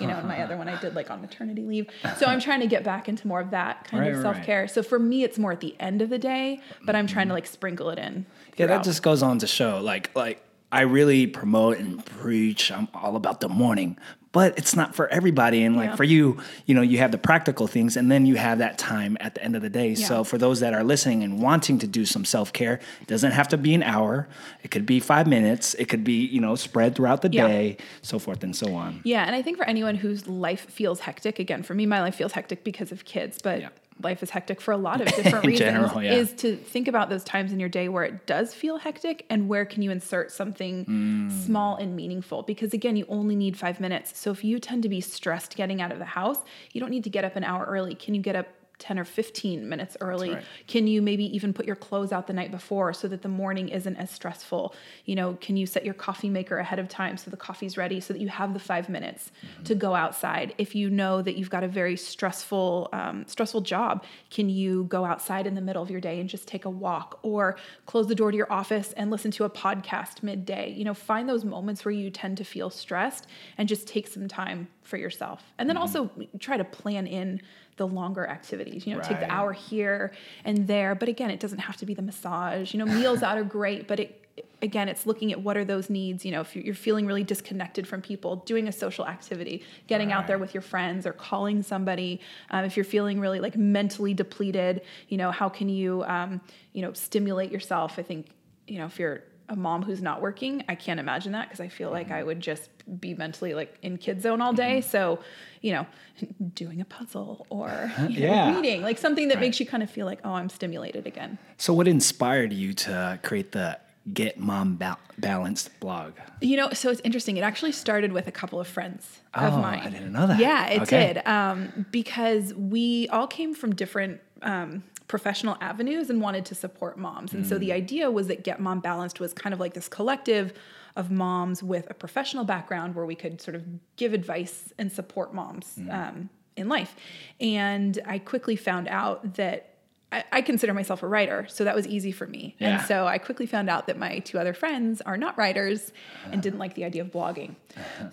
You 0.00 0.06
know, 0.06 0.16
and 0.16 0.26
my 0.28 0.42
other 0.42 0.56
one 0.62 0.68
I 0.68 0.80
did 0.80 0.94
like 0.94 1.10
on 1.10 1.20
maternity 1.20 1.62
leave. 1.62 1.88
So 2.18 2.26
I'm 2.26 2.40
trying 2.40 2.60
to 2.60 2.66
get 2.66 2.84
back 2.84 3.08
into 3.08 3.26
more 3.26 3.40
of 3.40 3.50
that 3.50 3.84
kind 3.84 4.00
Right, 4.02 4.12
of 4.12 4.18
right, 4.18 4.24
right. 4.24 4.34
self-care. 4.36 4.68
So 4.68 4.82
for 4.82 4.98
me, 4.98 5.24
it's 5.24 5.38
more 5.38 5.52
at 5.52 5.60
the 5.60 5.74
end 5.80 6.02
of 6.02 6.10
the 6.10 6.18
day, 6.18 6.60
but 6.84 6.94
I'm 6.96 7.06
Mm-hmm. 7.06 7.12
trying 7.14 7.28
to 7.28 7.34
like 7.34 7.46
sprinkle 7.46 7.90
it 7.90 7.98
in. 7.98 8.26
Yeah, 8.56 8.66
that 8.66 8.84
just 8.84 9.02
goes 9.02 9.22
on 9.22 9.38
to 9.40 9.46
show 9.46 9.80
like 9.80 10.14
like 10.16 10.42
I 10.72 10.82
really 10.82 11.26
promote 11.26 11.78
and 11.78 12.04
preach. 12.04 12.70
I'm 12.72 12.88
all 12.94 13.14
about 13.16 13.40
the 13.40 13.48
morning, 13.48 13.96
but 14.34 14.58
it's 14.58 14.76
not 14.76 14.94
for 14.94 15.08
everybody. 15.08 15.62
And 15.64 15.76
like 15.76 15.90
Yeah. 15.90 15.96
for 15.96 16.04
you, 16.04 16.36
you 16.66 16.74
know, 16.74 16.82
you 16.82 16.98
have 16.98 17.10
the 17.12 17.18
practical 17.18 17.66
things, 17.66 17.96
and 17.96 18.10
then 18.12 18.26
you 18.26 18.34
have 18.34 18.58
that 18.58 18.76
time 18.76 19.16
at 19.20 19.34
the 19.36 19.42
end 19.42 19.56
of 19.56 19.62
the 19.62 19.70
day. 19.70 19.90
Yeah. 19.92 20.06
So 20.06 20.24
for 20.24 20.36
those 20.36 20.60
that 20.60 20.74
are 20.74 20.84
listening 20.84 21.22
and 21.22 21.40
wanting 21.40 21.78
to 21.78 21.86
do 21.86 22.04
some 22.04 22.26
self 22.26 22.52
care, 22.52 22.80
it 23.00 23.06
doesn't 23.06 23.30
have 23.32 23.48
to 23.48 23.56
be 23.56 23.72
an 23.74 23.82
hour. 23.82 24.28
It 24.62 24.70
could 24.70 24.84
be 24.84 25.00
five 25.00 25.26
minutes. 25.26 25.72
It 25.74 25.88
could 25.88 26.04
be 26.04 26.26
you 26.26 26.40
know 26.40 26.54
spread 26.56 26.94
throughout 26.96 27.22
the 27.22 27.30
Yeah. 27.32 27.46
day, 27.48 27.76
so 28.02 28.18
forth 28.18 28.42
and 28.44 28.54
so 28.54 28.74
on. 28.74 29.00
Yeah, 29.04 29.24
and 29.24 29.34
I 29.34 29.40
think 29.40 29.56
for 29.56 29.64
anyone 29.64 29.94
whose 29.94 30.26
life 30.26 30.66
feels 30.68 31.00
hectic, 31.00 31.38
again, 31.38 31.62
for 31.62 31.74
me, 31.74 31.86
my 31.86 32.00
life 32.02 32.16
feels 32.16 32.32
hectic 32.32 32.64
because 32.64 32.92
of 32.92 33.04
kids, 33.06 33.38
but. 33.42 33.72
Life 34.02 34.22
is 34.22 34.30
hectic 34.30 34.60
for 34.60 34.72
a 34.72 34.76
lot 34.76 35.00
of 35.00 35.06
different 35.14 35.46
reasons. 35.46 35.58
general, 35.70 36.02
yeah. 36.02 36.14
Is 36.14 36.32
to 36.34 36.56
think 36.56 36.88
about 36.88 37.08
those 37.10 37.22
times 37.24 37.52
in 37.52 37.60
your 37.60 37.68
day 37.68 37.88
where 37.88 38.02
it 38.04 38.26
does 38.26 38.52
feel 38.52 38.76
hectic 38.78 39.24
and 39.30 39.48
where 39.48 39.64
can 39.64 39.82
you 39.82 39.90
insert 39.90 40.30
something 40.32 40.84
Mm. 40.84 41.30
small 41.46 41.76
and 41.76 41.94
meaningful? 41.96 42.42
Because 42.42 42.74
again, 42.74 42.96
you 42.96 43.06
only 43.08 43.36
need 43.36 43.56
five 43.56 43.80
minutes. 43.80 44.18
So 44.18 44.30
if 44.30 44.42
you 44.44 44.58
tend 44.58 44.82
to 44.82 44.88
be 44.88 45.00
stressed 45.00 45.56
getting 45.56 45.80
out 45.80 45.92
of 45.92 45.98
the 45.98 46.04
house, 46.04 46.38
you 46.72 46.80
don't 46.80 46.90
need 46.90 47.04
to 47.04 47.10
get 47.10 47.24
up 47.24 47.36
an 47.36 47.44
hour 47.44 47.64
early. 47.64 47.94
Can 47.94 48.14
you 48.14 48.20
get 48.20 48.34
up 48.36 48.48
10 48.78 48.98
or 48.98 49.04
15 49.04 49.68
minutes 49.68 49.96
early? 50.00 50.30
right. 50.30 50.44
Can 50.66 50.86
you 50.86 51.00
maybe 51.00 51.24
even 51.34 51.52
put 51.52 51.66
your 51.66 51.76
clothes 51.76 52.12
out 52.12 52.26
the 52.26 52.32
night 52.32 52.50
before 52.50 52.92
so 52.92 53.08
that 53.08 53.22
the 53.22 53.28
morning 53.28 53.68
isn't 53.68 53.96
as 53.96 54.10
stressful? 54.10 54.74
You 55.04 55.14
know, 55.14 55.38
can 55.40 55.56
you 55.56 55.66
set 55.66 55.84
your 55.84 55.94
coffee 55.94 56.28
maker 56.28 56.58
ahead 56.58 56.78
of 56.78 56.88
time 56.88 57.16
so 57.16 57.30
the 57.30 57.36
coffee's 57.36 57.76
ready 57.76 58.00
so 58.00 58.12
that 58.12 58.20
you 58.20 58.28
have 58.28 58.52
the 58.52 58.60
five 58.60 58.88
minutes 58.88 59.30
to 59.64 59.74
go 59.74 59.94
outside? 59.94 60.54
If 60.58 60.74
you 60.74 60.90
know 60.90 61.22
that 61.22 61.36
you've 61.36 61.50
got 61.50 61.64
a 61.64 61.68
very 61.68 61.96
stressful, 61.96 62.88
um, 62.92 63.24
stressful 63.26 63.62
job, 63.62 64.04
can 64.30 64.48
you 64.48 64.84
go 64.84 65.04
outside 65.04 65.46
in 65.46 65.54
the 65.54 65.60
middle 65.60 65.82
of 65.82 65.90
your 65.90 66.00
day 66.00 66.20
and 66.20 66.28
just 66.28 66.48
take 66.48 66.64
a 66.64 66.70
walk 66.70 67.18
or 67.22 67.56
close 67.86 68.08
the 68.08 68.14
door 68.14 68.30
to 68.30 68.36
your 68.36 68.52
office 68.52 68.92
and 68.94 69.10
listen 69.10 69.30
to 69.32 69.44
a 69.44 69.50
podcast 69.50 70.22
midday? 70.22 70.70
You 70.70 70.84
know, 70.84 70.94
find 70.94 71.28
those 71.28 71.44
moments 71.44 71.84
where 71.84 71.92
you 71.92 72.10
tend 72.10 72.38
to 72.38 72.44
feel 72.44 72.70
stressed 72.70 73.26
and 73.58 73.68
just 73.68 73.86
take 73.86 74.08
some 74.08 74.28
time 74.28 74.68
for 74.82 74.96
yourself. 74.96 75.42
And 75.58 75.68
then 75.68 75.76
also 75.76 76.10
try 76.38 76.56
to 76.56 76.64
plan 76.64 77.06
in 77.06 77.40
the 77.76 77.86
longer 77.86 78.26
activities, 78.26 78.86
you 78.86 78.94
know, 78.94 79.00
take 79.00 79.18
the 79.20 79.30
hour 79.30 79.52
here 79.52 80.12
and 80.44 80.66
there. 80.66 80.94
But 80.94 81.08
again, 81.08 81.30
it 81.30 81.40
doesn't 81.40 81.58
have 81.58 81.76
to 81.78 81.86
be 81.86 81.94
the 81.94 82.02
massage. 82.02 82.72
You 82.72 82.78
know, 82.78 82.86
meals 82.86 83.22
out 83.22 83.36
are 83.36 83.44
great, 83.44 83.88
but 83.88 84.00
it 84.00 84.20
again, 84.62 84.88
it's 84.88 85.06
looking 85.06 85.30
at 85.30 85.40
what 85.40 85.56
are 85.56 85.64
those 85.64 85.90
needs. 85.90 86.24
You 86.24 86.32
know, 86.32 86.40
if 86.40 86.56
you're 86.56 86.74
feeling 86.74 87.06
really 87.06 87.24
disconnected 87.24 87.86
from 87.86 88.00
people, 88.00 88.36
doing 88.36 88.68
a 88.68 88.72
social 88.72 89.06
activity, 89.06 89.62
getting 89.86 90.12
out 90.12 90.26
there 90.26 90.38
with 90.38 90.54
your 90.54 90.62
friends, 90.62 91.06
or 91.06 91.12
calling 91.12 91.62
somebody. 91.62 92.20
Um, 92.50 92.64
if 92.64 92.76
you're 92.76 92.84
feeling 92.84 93.20
really 93.20 93.40
like 93.40 93.56
mentally 93.56 94.14
depleted, 94.14 94.82
you 95.08 95.16
know, 95.16 95.30
how 95.30 95.48
can 95.48 95.68
you, 95.68 96.02
um, 96.04 96.40
you 96.72 96.82
know, 96.82 96.92
stimulate 96.92 97.52
yourself? 97.52 97.98
I 97.98 98.02
think, 98.02 98.28
you 98.66 98.78
know, 98.78 98.86
if 98.86 98.98
you're 98.98 99.22
a 99.48 99.56
mom 99.56 99.82
who's 99.82 100.00
not 100.02 100.22
working, 100.22 100.64
I 100.68 100.74
can't 100.74 100.98
imagine 100.98 101.32
that 101.32 101.48
because 101.48 101.60
I 101.60 101.68
feel 101.68 101.90
like 101.90 102.10
I 102.10 102.22
would 102.22 102.40
just 102.40 102.70
be 103.00 103.14
mentally 103.14 103.54
like 103.54 103.76
in 103.82 103.98
kid 103.98 104.22
zone 104.22 104.40
all 104.40 104.52
day. 104.52 104.80
So, 104.80 105.18
you 105.60 105.72
know, 105.72 105.86
doing 106.54 106.80
a 106.80 106.84
puzzle 106.84 107.46
or 107.50 107.92
you 108.08 108.20
know, 108.22 108.32
Yeah. 108.32 108.56
reading, 108.56 108.82
like 108.82 108.98
something 108.98 109.28
that 109.28 109.34
Right. 109.36 109.42
makes 109.42 109.60
you 109.60 109.66
kind 109.66 109.82
of 109.82 109.90
feel 109.90 110.06
like, 110.06 110.20
oh, 110.24 110.32
I'm 110.32 110.48
stimulated 110.48 111.06
again. 111.06 111.38
So 111.58 111.74
what 111.74 111.86
inspired 111.88 112.52
you 112.52 112.72
to 112.74 113.18
create 113.22 113.52
the 113.52 113.78
Get 114.12 114.38
Mom 114.38 114.76
Ba- 114.76 114.98
Balanced 115.18 115.78
blog? 115.80 116.12
You 116.40 116.56
know, 116.58 116.70
so 116.72 116.90
it's 116.90 117.00
interesting. 117.04 117.36
It 117.38 117.40
actually 117.42 117.72
started 117.72 118.12
with 118.12 118.26
a 118.26 118.32
couple 118.32 118.60
of 118.60 118.68
friends 118.68 119.20
of 119.34 119.54
Oh, 119.54 119.60
mine. 119.60 119.80
I 119.82 119.88
didn't 119.90 120.12
know 120.12 120.26
that. 120.26 120.38
Yeah, 120.38 120.68
it 120.68 120.82
Okay. 120.82 121.14
did. 121.14 121.26
Um, 121.26 121.86
because 121.90 122.52
we 122.54 123.08
all 123.08 123.26
came 123.26 123.54
from 123.54 123.74
different 123.74 124.20
um, 124.42 124.82
professional 125.08 125.56
avenues 125.60 126.08
and 126.10 126.20
wanted 126.20 126.44
to 126.46 126.54
support 126.54 126.96
moms. 126.98 127.34
And 127.34 127.46
so 127.46 127.58
the 127.58 127.68
Mm. 127.70 127.74
idea 127.74 128.10
was 128.10 128.26
that 128.28 128.42
Get 128.42 128.58
Mom 128.60 128.80
Balanced 128.80 129.20
was 129.20 129.32
kind 129.34 129.52
of 129.52 129.60
like 129.60 129.74
this 129.74 129.88
collective 129.88 130.52
of 130.96 131.10
moms 131.10 131.62
with 131.62 131.90
a 131.90 131.94
professional 131.94 132.44
background 132.44 132.94
where 132.94 133.04
we 133.04 133.14
could 133.14 133.40
sort 133.40 133.54
of 133.54 133.64
give 133.96 134.12
advice 134.14 134.72
and 134.78 134.90
support 134.90 135.34
moms 135.34 135.76
Mm. 135.78 135.92
um, 135.92 136.28
in 136.56 136.68
life. 136.68 136.94
And 137.40 137.98
I 138.06 138.18
quickly 138.18 138.56
found 138.56 138.88
out 138.88 139.34
that. 139.34 139.70
I- 140.12 140.24
I 140.30 140.42
consider 140.42 140.72
myself 140.72 141.02
a 141.02 141.08
writer, 141.08 141.44
so 141.48 141.64
that 141.64 141.74
was 141.74 141.88
easy 141.88 142.12
for 142.12 142.24
me. 142.28 142.54
Yeah. 142.60 142.78
And 142.78 142.86
so 142.86 143.04
I 143.04 143.18
quickly 143.18 143.46
found 143.46 143.68
out 143.68 143.88
that 143.88 143.98
my 143.98 144.20
two 144.20 144.38
other 144.38 144.54
friends 144.54 145.00
are 145.00 145.16
not 145.16 145.36
writers 145.36 145.90
and 146.30 146.40
didn't 146.40 146.60
like 146.60 146.74
the 146.74 146.84
idea 146.84 147.02
of 147.02 147.08
blogging. 147.10 147.56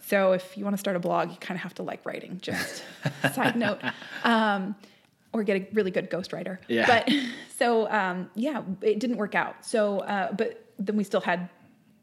So 0.08 0.32
if 0.32 0.58
you 0.58 0.64
want 0.64 0.74
to 0.74 0.80
start 0.80 0.96
a 0.98 1.00
blog, 1.00 1.30
you 1.30 1.38
kind 1.38 1.56
of 1.58 1.62
have 1.62 1.76
to 1.76 1.84
like 1.84 2.04
writing. 2.04 2.40
Just 2.42 2.84
side 3.36 3.56
note, 3.56 3.82
um, 4.24 4.74
or 5.34 5.44
get 5.44 5.62
a 5.62 5.68
really 5.74 5.92
good 5.92 6.10
ghostwriter. 6.10 6.60
Yeah. 6.68 6.88
But 6.88 7.14
so 7.58 7.90
um, 7.90 8.30
yeah, 8.36 8.62
it 8.82 9.00
didn't 9.00 9.18
work 9.18 9.36
out. 9.36 9.66
So 9.66 10.00
uh, 10.00 10.34
but 10.34 10.66
then 10.80 10.98
we 10.98 11.04
still 11.04 11.22
had 11.22 11.50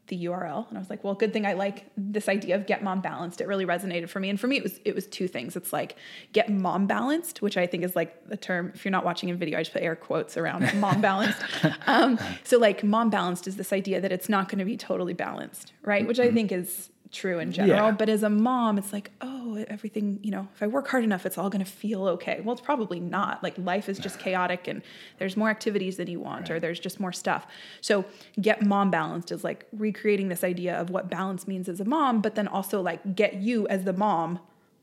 the 0.09 0.25
URL, 0.25 0.67
and 0.67 0.77
I 0.77 0.81
was 0.81 0.89
like, 0.89 1.03
well, 1.03 1.13
good 1.13 1.31
thing 1.31 1.45
I 1.45 1.53
like 1.53 1.85
this 1.95 2.27
idea 2.27 2.55
of 2.55 2.65
get 2.65 2.83
mom 2.83 2.99
balanced. 2.99 3.41
It 3.41 3.47
really 3.47 3.65
resonated 3.65 4.09
for 4.09 4.19
me, 4.19 4.29
and 4.29 4.39
for 4.39 4.47
me, 4.47 4.57
it 4.57 4.63
was 4.63 4.79
it 4.83 4.93
was 4.93 5.07
two 5.07 5.27
things. 5.27 5.55
It's 5.55 5.71
like 5.71 5.95
get 6.33 6.49
mom 6.49 6.87
balanced, 6.87 7.41
which 7.41 7.55
I 7.57 7.67
think 7.67 7.83
is 7.83 7.95
like 7.95 8.27
the 8.27 8.37
term. 8.37 8.71
If 8.73 8.83
you're 8.83 8.91
not 8.91 9.05
watching 9.05 9.29
in 9.29 9.37
video, 9.37 9.57
I 9.57 9.61
just 9.61 9.71
put 9.71 9.83
air 9.83 9.95
quotes 9.95 10.35
around 10.35 10.73
mom 10.79 10.99
balanced. 10.99 11.41
Um, 11.87 12.19
so 12.43 12.57
like 12.57 12.83
mom 12.83 13.09
balanced 13.09 13.47
is 13.47 13.55
this 13.55 13.71
idea 13.71 14.01
that 14.01 14.11
it's 14.11 14.27
not 14.27 14.49
going 14.49 14.59
to 14.59 14.65
be 14.65 14.75
totally 14.75 15.13
balanced, 15.13 15.71
right? 15.83 16.05
Which 16.05 16.19
I 16.19 16.31
think 16.31 16.51
is 16.51 16.89
true 17.11 17.39
in 17.39 17.51
general. 17.51 17.87
Yeah. 17.87 17.91
But 17.91 18.09
as 18.09 18.23
a 18.23 18.29
mom, 18.29 18.77
it's 18.77 18.93
like, 18.93 19.11
oh, 19.21 19.63
everything, 19.67 20.19
you 20.21 20.31
know, 20.31 20.47
if 20.53 20.61
I 20.61 20.67
work 20.67 20.87
hard 20.87 21.03
enough, 21.03 21.25
it's 21.25 21.37
all 21.37 21.49
going 21.49 21.63
to 21.63 21.69
feel 21.69 22.07
okay. 22.07 22.41
Well, 22.41 22.53
it's 22.53 22.61
probably 22.61 22.99
not. 22.99 23.41
Like 23.41 23.57
life 23.57 23.89
is 23.89 23.97
just 23.99 24.19
chaotic 24.25 24.67
and 24.67 24.81
there's 25.17 25.35
more 25.35 25.49
activities 25.49 25.97
than 25.97 26.07
you 26.07 26.19
want 26.19 26.49
or 26.49 26.59
there's 26.59 26.79
just 26.79 26.99
more 26.99 27.11
stuff. 27.11 27.47
So, 27.81 28.05
get 28.39 28.65
mom 28.65 28.91
balanced 28.91 29.31
is 29.31 29.43
like 29.43 29.65
recreating 29.71 30.29
this 30.29 30.43
idea 30.43 30.79
of 30.79 30.89
what 30.89 31.09
balance 31.09 31.47
means 31.47 31.67
as 31.67 31.79
a 31.79 31.85
mom, 31.85 32.21
but 32.21 32.35
then 32.35 32.47
also 32.47 32.81
like 32.81 33.15
get 33.15 33.35
you 33.35 33.67
as 33.67 33.83
the 33.83 33.93
mom 33.93 34.39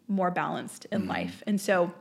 more 0.08 0.30
balanced 0.30 0.86
in 0.90 1.00
mm-hmm. 1.00 1.10
life. 1.10 1.42
And 1.46 1.60
so, 1.60 1.92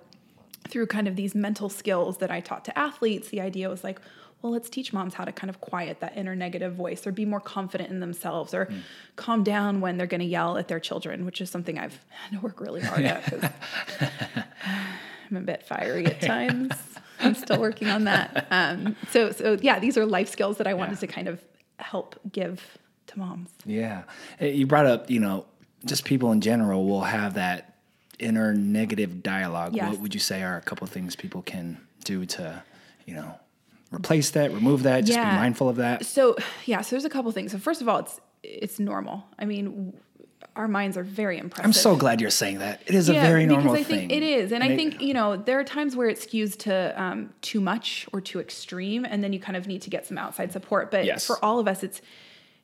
through 0.67 0.87
kind 0.87 1.07
of 1.07 1.15
these 1.15 1.35
mental 1.35 1.69
skills 1.69 2.17
that 2.17 2.31
I 2.31 2.39
taught 2.39 2.65
to 2.65 2.77
athletes, 2.77 3.29
the 3.29 3.39
idea 3.39 3.69
was 3.69 3.83
like, 3.83 3.99
well, 4.45 4.53
let's 4.53 4.69
teach 4.69 4.93
moms 4.93 5.15
how 5.15 5.25
to 5.25 5.31
kind 5.31 5.49
of 5.49 5.59
quiet 5.59 6.01
that 6.01 6.15
inner 6.15 6.35
negative 6.35 6.75
voice 6.75 7.07
or 7.07 7.11
be 7.11 7.25
more 7.25 7.39
confident 7.39 7.89
in 7.89 7.99
themselves 7.99 8.53
or 8.53 8.69
calm 9.15 9.43
down 9.43 9.81
when 9.81 9.97
they're 9.97 10.05
going 10.05 10.19
to 10.21 10.25
yell 10.27 10.55
at 10.59 10.67
their 10.67 10.79
children, 10.79 11.25
which 11.25 11.41
is 11.41 11.49
something 11.49 11.79
I've 11.79 11.99
had 12.11 12.37
to 12.37 12.43
work 12.43 12.61
really 12.61 12.81
hard 12.81 13.01
at 13.05 13.25
because 13.25 13.49
I'm 15.31 15.37
a 15.37 15.41
bit 15.41 15.63
fiery 15.63 16.05
at 16.05 16.21
times. 16.21 16.73
I'm 17.19 17.33
still 17.33 17.59
working 17.59 17.87
on 17.87 18.03
that. 18.03 18.45
Um, 18.51 18.95
so, 19.09 19.31
so 19.31 19.57
yeah, 19.61 19.79
these 19.79 19.97
are 19.97 20.05
life 20.05 20.29
skills 20.29 20.57
that 20.57 20.67
I 20.67 20.75
wanted 20.75 20.91
Yeah. 20.93 20.99
to 20.99 21.07
kind 21.07 21.27
of 21.27 21.41
help 21.79 22.19
give 22.31 22.77
to 23.07 23.17
moms. 23.17 23.49
Yeah. 23.65 24.03
You 24.39 24.67
brought 24.67 24.85
up, 24.85 25.09
you 25.09 25.19
know, 25.19 25.47
just 25.85 26.05
people 26.05 26.31
in 26.31 26.41
general 26.41 26.85
will 26.85 27.01
have 27.01 27.33
that 27.33 27.77
inner 28.19 28.53
negative 28.53 29.23
dialogue. 29.23 29.73
Yes. 29.73 29.89
What 29.93 30.01
would 30.01 30.13
you 30.13 30.19
say 30.19 30.43
are 30.43 30.55
a 30.55 30.61
couple 30.61 30.85
things 30.85 31.15
people 31.15 31.41
can 31.41 31.79
do 32.03 32.27
to, 32.27 32.61
you 33.07 33.15
know, 33.15 33.39
replace 33.93 34.31
that, 34.31 34.51
remove 34.53 34.83
that, 34.83 35.01
just 35.05 35.17
Yeah. 35.17 35.31
be 35.31 35.37
mindful 35.37 35.69
of 35.69 35.77
that? 35.77 36.05
So 36.05 36.35
yeah, 36.65 36.81
so 36.81 36.95
there's 36.95 37.05
a 37.05 37.09
couple 37.09 37.31
things. 37.31 37.51
So 37.51 37.57
first 37.57 37.81
of 37.81 37.89
all, 37.89 37.99
it's 37.99 38.19
it's 38.43 38.79
normal. 38.79 39.25
I 39.39 39.45
mean, 39.45 39.93
our 40.55 40.67
minds 40.67 40.97
are 40.97 41.03
very 41.03 41.37
impressive. 41.37 41.65
I'm 41.65 41.73
so 41.73 41.95
glad 41.95 42.21
you're 42.21 42.29
saying 42.29 42.59
that. 42.59 42.81
It 42.85 42.93
is 42.95 43.09
a 43.09 43.13
very 43.13 43.45
normal 43.45 43.73
because 43.73 43.85
I 43.87 43.89
thing. 43.89 44.09
think 44.09 44.11
it 44.11 44.23
is, 44.23 44.51
and, 44.51 44.63
And 44.63 44.71
I 44.71 44.73
it- 44.73 44.77
think 44.77 45.01
you 45.01 45.13
know 45.13 45.35
there 45.35 45.59
are 45.59 45.63
times 45.63 45.95
where 45.95 46.07
it 46.07 46.17
skews 46.17 46.57
to 46.59 47.01
um, 47.01 47.33
too 47.41 47.59
much 47.59 48.07
or 48.13 48.21
too 48.21 48.39
extreme, 48.39 49.05
and 49.05 49.23
then 49.23 49.33
you 49.33 49.39
kind 49.39 49.57
of 49.57 49.67
need 49.67 49.81
to 49.83 49.89
get 49.89 50.05
some 50.05 50.17
outside 50.17 50.51
support. 50.51 50.91
But 50.91 51.05
Yes. 51.05 51.25
for 51.25 51.43
all 51.43 51.59
of 51.59 51.67
us, 51.67 51.83
it's 51.83 52.01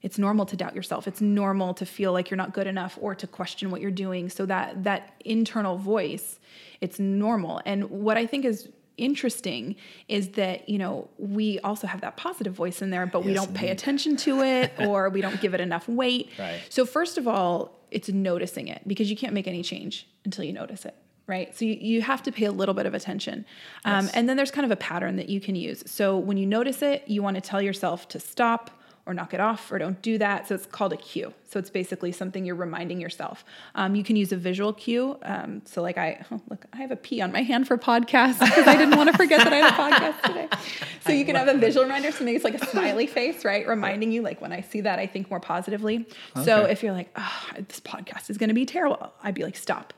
it's 0.04 0.18
normal 0.18 0.48
to 0.48 0.56
doubt 0.56 0.74
yourself. 0.76 1.08
It's 1.08 1.22
normal 1.22 1.76
to 1.76 1.86
feel 1.86 2.12
like 2.12 2.32
you're 2.32 2.38
not 2.38 2.54
good 2.54 2.66
enough 2.66 2.98
or 3.02 3.14
to 3.14 3.28
question 3.28 3.70
what 3.70 3.82
you're 3.82 3.92
doing. 3.92 4.30
So 4.30 4.46
that 4.48 4.84
that 4.84 5.14
internal 5.26 5.78
voice, 5.78 6.40
it's 6.82 7.00
normal. 7.00 7.62
And 7.66 7.90
what 7.90 8.18
I 8.18 8.26
think 8.26 8.46
is 8.46 8.68
interesting 9.08 9.76
is 10.08 10.30
that 10.42 10.58
you 10.70 10.78
know 10.78 11.10
we 11.18 11.60
also 11.60 11.86
have 11.88 12.02
that 12.02 12.16
positive 12.18 12.54
voice 12.54 12.82
in 12.82 12.90
there 12.92 13.06
but 13.06 13.24
we 13.26 13.34
don't 13.34 13.54
pay 13.54 13.70
attention 13.70 14.16
to 14.18 14.42
it 14.42 14.72
or 14.88 15.10
we 15.10 15.22
don't 15.22 15.40
give 15.42 15.54
it 15.54 15.62
enough 15.62 15.88
weight 15.88 16.30
Right. 16.40 16.62
so 16.70 16.86
first 16.86 17.18
of 17.18 17.28
all, 17.28 17.54
it's 17.98 18.10
noticing 18.10 18.68
it 18.76 18.82
because 18.88 19.10
you 19.12 19.18
can't 19.18 19.34
make 19.34 19.48
any 19.48 19.64
change 19.64 20.08
until 20.24 20.44
you 20.46 20.54
notice 20.54 20.86
it, 20.86 20.96
right? 21.28 21.48
So 21.58 21.66
you, 21.66 21.74
you 21.74 22.02
have 22.02 22.22
to 22.24 22.32
pay 22.32 22.46
a 22.46 22.52
little 22.62 22.74
bit 22.80 22.86
of 22.86 22.94
attention. 22.94 23.46
Um, 23.84 24.10
And 24.14 24.30
then 24.30 24.38
there's 24.38 24.52
kind 24.52 24.66
of 24.66 24.72
a 24.72 24.78
pattern 24.78 25.18
that 25.18 25.28
you 25.30 25.42
can 25.42 25.56
use. 25.56 25.84
So 25.92 26.18
when 26.18 26.38
you 26.38 26.46
notice 26.46 26.82
it, 26.82 27.04
you 27.08 27.22
want 27.22 27.36
to 27.36 27.42
tell 27.42 27.62
yourself 27.62 28.08
to 28.10 28.20
stop 28.20 28.72
or 29.06 29.14
knock 29.14 29.34
it 29.34 29.40
off 29.40 29.72
or 29.72 29.78
don't 29.78 30.02
do 30.02 30.18
that. 30.18 30.48
So 30.48 30.56
it's 30.56 30.66
called 30.66 30.94
a 30.94 30.98
cue. 30.98 31.34
So 31.50 31.60
it's 31.60 31.70
basically 31.70 32.12
something 32.12 32.46
you're 32.46 32.56
reminding 32.56 33.02
yourself. 33.02 33.44
Um, 33.76 33.96
you 33.96 34.04
can 34.04 34.16
use 34.16 34.32
a 34.32 34.38
visual 34.38 34.74
cue. 34.74 35.18
Um, 35.24 35.62
so 35.66 35.82
like 35.82 35.98
I 35.98 36.24
oh, 36.32 36.42
look, 36.50 36.66
I 36.74 36.78
have 36.78 36.92
a 36.92 36.96
P 36.96 37.22
on 37.22 37.32
my 37.32 37.42
hand 37.42 37.68
for 37.68 37.78
podcast 37.78 38.40
because 38.40 38.68
I 38.68 38.78
didn't 38.78 38.96
want 38.98 39.12
to 39.12 39.18
forget 39.18 39.40
that 39.40 39.52
I 39.52 39.58
had 39.58 39.74
a 39.74 40.16
podcast 40.16 40.22
today. 40.24 40.48
So 41.04 41.12
you 41.12 41.26
can 41.26 41.36
have 41.36 41.48
a 41.48 41.58
visual 41.58 41.84
reminder. 41.84 42.12
So 42.12 42.24
maybe 42.24 42.36
it's 42.36 42.46
like 42.46 42.62
a 42.62 42.66
smiley 42.68 43.08
face, 43.08 43.44
right, 43.44 43.68
reminding 43.68 44.12
you 44.12 44.22
like 44.22 44.40
when 44.40 44.52
I 44.52 44.62
see 44.62 44.82
that, 44.82 45.00
I 45.00 45.08
think 45.08 45.32
more 45.32 45.40
positively. 45.40 46.08
So 46.46 46.66
if 46.66 46.84
you're 46.84 46.94
like, 46.94 47.10
oh, 47.16 47.44
this 47.56 47.80
podcast 47.80 48.30
is 48.30 48.38
going 48.38 48.50
to 48.50 48.54
be 48.54 48.68
terrible, 48.68 49.12
I'd 49.24 49.34
be 49.34 49.44
like, 49.44 49.58
stop. 49.58 49.96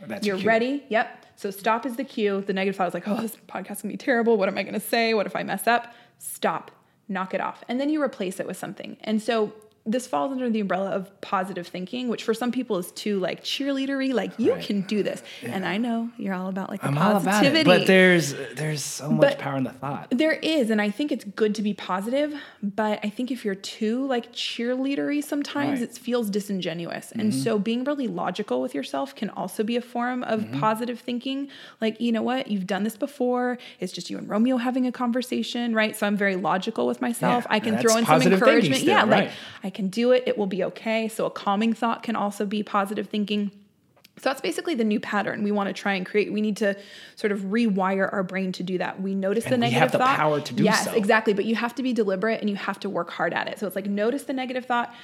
That's 0.00 0.26
You're 0.26 0.38
ready. 0.38 0.84
Yep. 0.88 1.26
So 1.36 1.50
stop 1.50 1.86
is 1.86 1.96
the 1.96 2.04
cue. 2.04 2.42
The 2.42 2.52
negative 2.52 2.76
thought 2.76 2.88
is 2.88 2.94
like, 2.94 3.08
oh, 3.08 3.20
this 3.20 3.36
podcast 3.48 3.72
is 3.72 3.82
gonna 3.82 3.92
be 3.92 3.98
terrible. 3.98 4.36
What 4.36 4.48
am 4.48 4.58
I 4.58 4.62
gonna 4.62 4.80
say? 4.80 5.14
What 5.14 5.26
if 5.26 5.36
I 5.36 5.42
mess 5.42 5.66
up? 5.66 5.94
Stop. 6.18 6.70
Knock 7.08 7.34
it 7.34 7.40
off. 7.40 7.62
And 7.68 7.80
then 7.80 7.88
you 7.88 8.02
replace 8.02 8.40
it 8.40 8.46
with 8.46 8.56
something. 8.56 8.96
And 9.00 9.22
so 9.22 9.52
this 9.86 10.06
falls 10.06 10.32
under 10.32 10.50
the 10.50 10.60
umbrella 10.60 10.90
of 10.90 11.20
positive 11.20 11.66
thinking, 11.66 12.08
which 12.08 12.24
for 12.24 12.34
some 12.34 12.50
people 12.50 12.76
is 12.78 12.90
too 12.92 13.18
like 13.20 13.44
cheerleadery, 13.44 14.12
like 14.12 14.32
you 14.38 14.52
Right. 14.52 14.64
can 14.64 14.80
do 14.82 15.02
this. 15.02 15.22
And 15.42 15.64
I 15.64 15.76
know 15.76 16.10
you're 16.18 16.34
all 16.34 16.48
about 16.48 16.70
like 16.70 16.80
the 16.80 16.88
I'm 16.88 16.98
all 16.98 17.12
about 17.12 17.24
positivity. 17.24 17.60
it, 17.60 17.64
but 17.78 17.86
there's 17.86 18.34
there's 18.54 18.82
so 18.82 19.10
much 19.10 19.20
But- 19.20 19.38
power 19.38 19.56
in 19.56 19.64
the 19.64 19.70
thought. 19.70 20.08
There 20.10 20.32
is, 20.32 20.70
and 20.70 20.80
I 20.82 20.90
think 20.90 21.12
it's 21.12 21.24
good 21.24 21.54
to 21.54 21.62
be 21.62 21.72
positive, 21.74 22.34
but 22.62 22.98
I 23.04 23.08
think 23.10 23.30
if 23.30 23.44
you're 23.44 23.54
too 23.54 24.06
like 24.06 24.32
cheerleadery 24.32 25.22
sometimes 25.22 25.80
Right. 25.80 25.88
it 25.88 25.96
feels 25.96 26.30
disingenuous. 26.30 27.12
And 27.12 27.32
mm-hmm. 27.32 27.40
so 27.40 27.58
being 27.58 27.84
really 27.84 28.08
logical 28.08 28.60
with 28.60 28.74
yourself 28.74 29.14
can 29.14 29.30
also 29.30 29.62
be 29.62 29.76
a 29.76 29.80
form 29.80 30.22
of 30.24 30.40
mm-hmm. 30.40 30.60
positive 30.60 31.00
thinking. 31.00 31.48
Like, 31.80 32.00
you 32.00 32.12
know 32.12 32.22
what, 32.22 32.48
you've 32.48 32.66
done 32.66 32.82
this 32.84 32.96
before. 32.96 33.58
It's 33.80 33.92
just 33.92 34.10
you 34.10 34.18
and 34.18 34.28
Romeo 34.28 34.56
having 34.56 34.86
a 34.86 34.92
conversation, 34.92 35.74
right? 35.74 35.96
So 35.96 36.06
I'm 36.06 36.16
very 36.16 36.36
logical 36.36 36.86
with 36.86 37.00
myself. 37.00 37.44
Yeah, 37.48 37.54
I 37.56 37.60
can 37.60 37.78
throw 37.78 37.96
in 37.96 38.06
some 38.06 38.22
encouragement. 38.22 38.80
still, 38.82 38.88
yeah, 38.88 39.00
right. 39.00 39.08
like 39.10 39.30
I 39.62 39.70
can 39.76 39.88
do 39.88 40.10
it. 40.10 40.24
It 40.26 40.36
will 40.36 40.46
be 40.46 40.64
okay. 40.64 41.06
So 41.06 41.26
a 41.26 41.30
calming 41.30 41.72
thought 41.74 42.02
can 42.02 42.16
also 42.16 42.44
be 42.46 42.64
positive 42.64 43.08
thinking. 43.08 43.52
So 44.18 44.30
that's 44.30 44.40
basically 44.40 44.74
the 44.74 44.84
new 44.84 44.98
pattern 44.98 45.44
we 45.44 45.52
want 45.52 45.68
to 45.68 45.74
try 45.74 45.92
and 45.92 46.06
create. 46.06 46.32
We 46.32 46.40
need 46.40 46.56
to 46.56 46.74
sort 47.16 47.32
of 47.32 47.40
rewire 47.40 48.10
our 48.10 48.22
brain 48.22 48.50
to 48.52 48.62
do 48.62 48.78
that. 48.78 49.02
We 49.02 49.14
notice 49.14 49.44
the 49.44 49.52
And 49.52 49.62
we 49.62 49.66
negative 49.68 49.80
have 49.82 49.92
the 49.92 49.98
thought. 49.98 50.16
power 50.16 50.40
to 50.40 50.54
do 50.54 50.64
yes, 50.64 50.86
so. 50.86 50.92
exactly. 50.94 51.34
But 51.34 51.44
you 51.44 51.54
have 51.56 51.74
to 51.74 51.82
be 51.82 51.92
deliberate 51.92 52.40
and 52.40 52.48
you 52.48 52.56
have 52.56 52.80
to 52.80 52.88
work 52.88 53.10
hard 53.10 53.34
at 53.34 53.46
it. 53.46 53.58
So 53.58 53.66
it's 53.66 53.76
like 53.76 53.84
notice 53.84 54.24
the 54.24 54.32
negative 54.32 54.64
thought, 54.64 54.94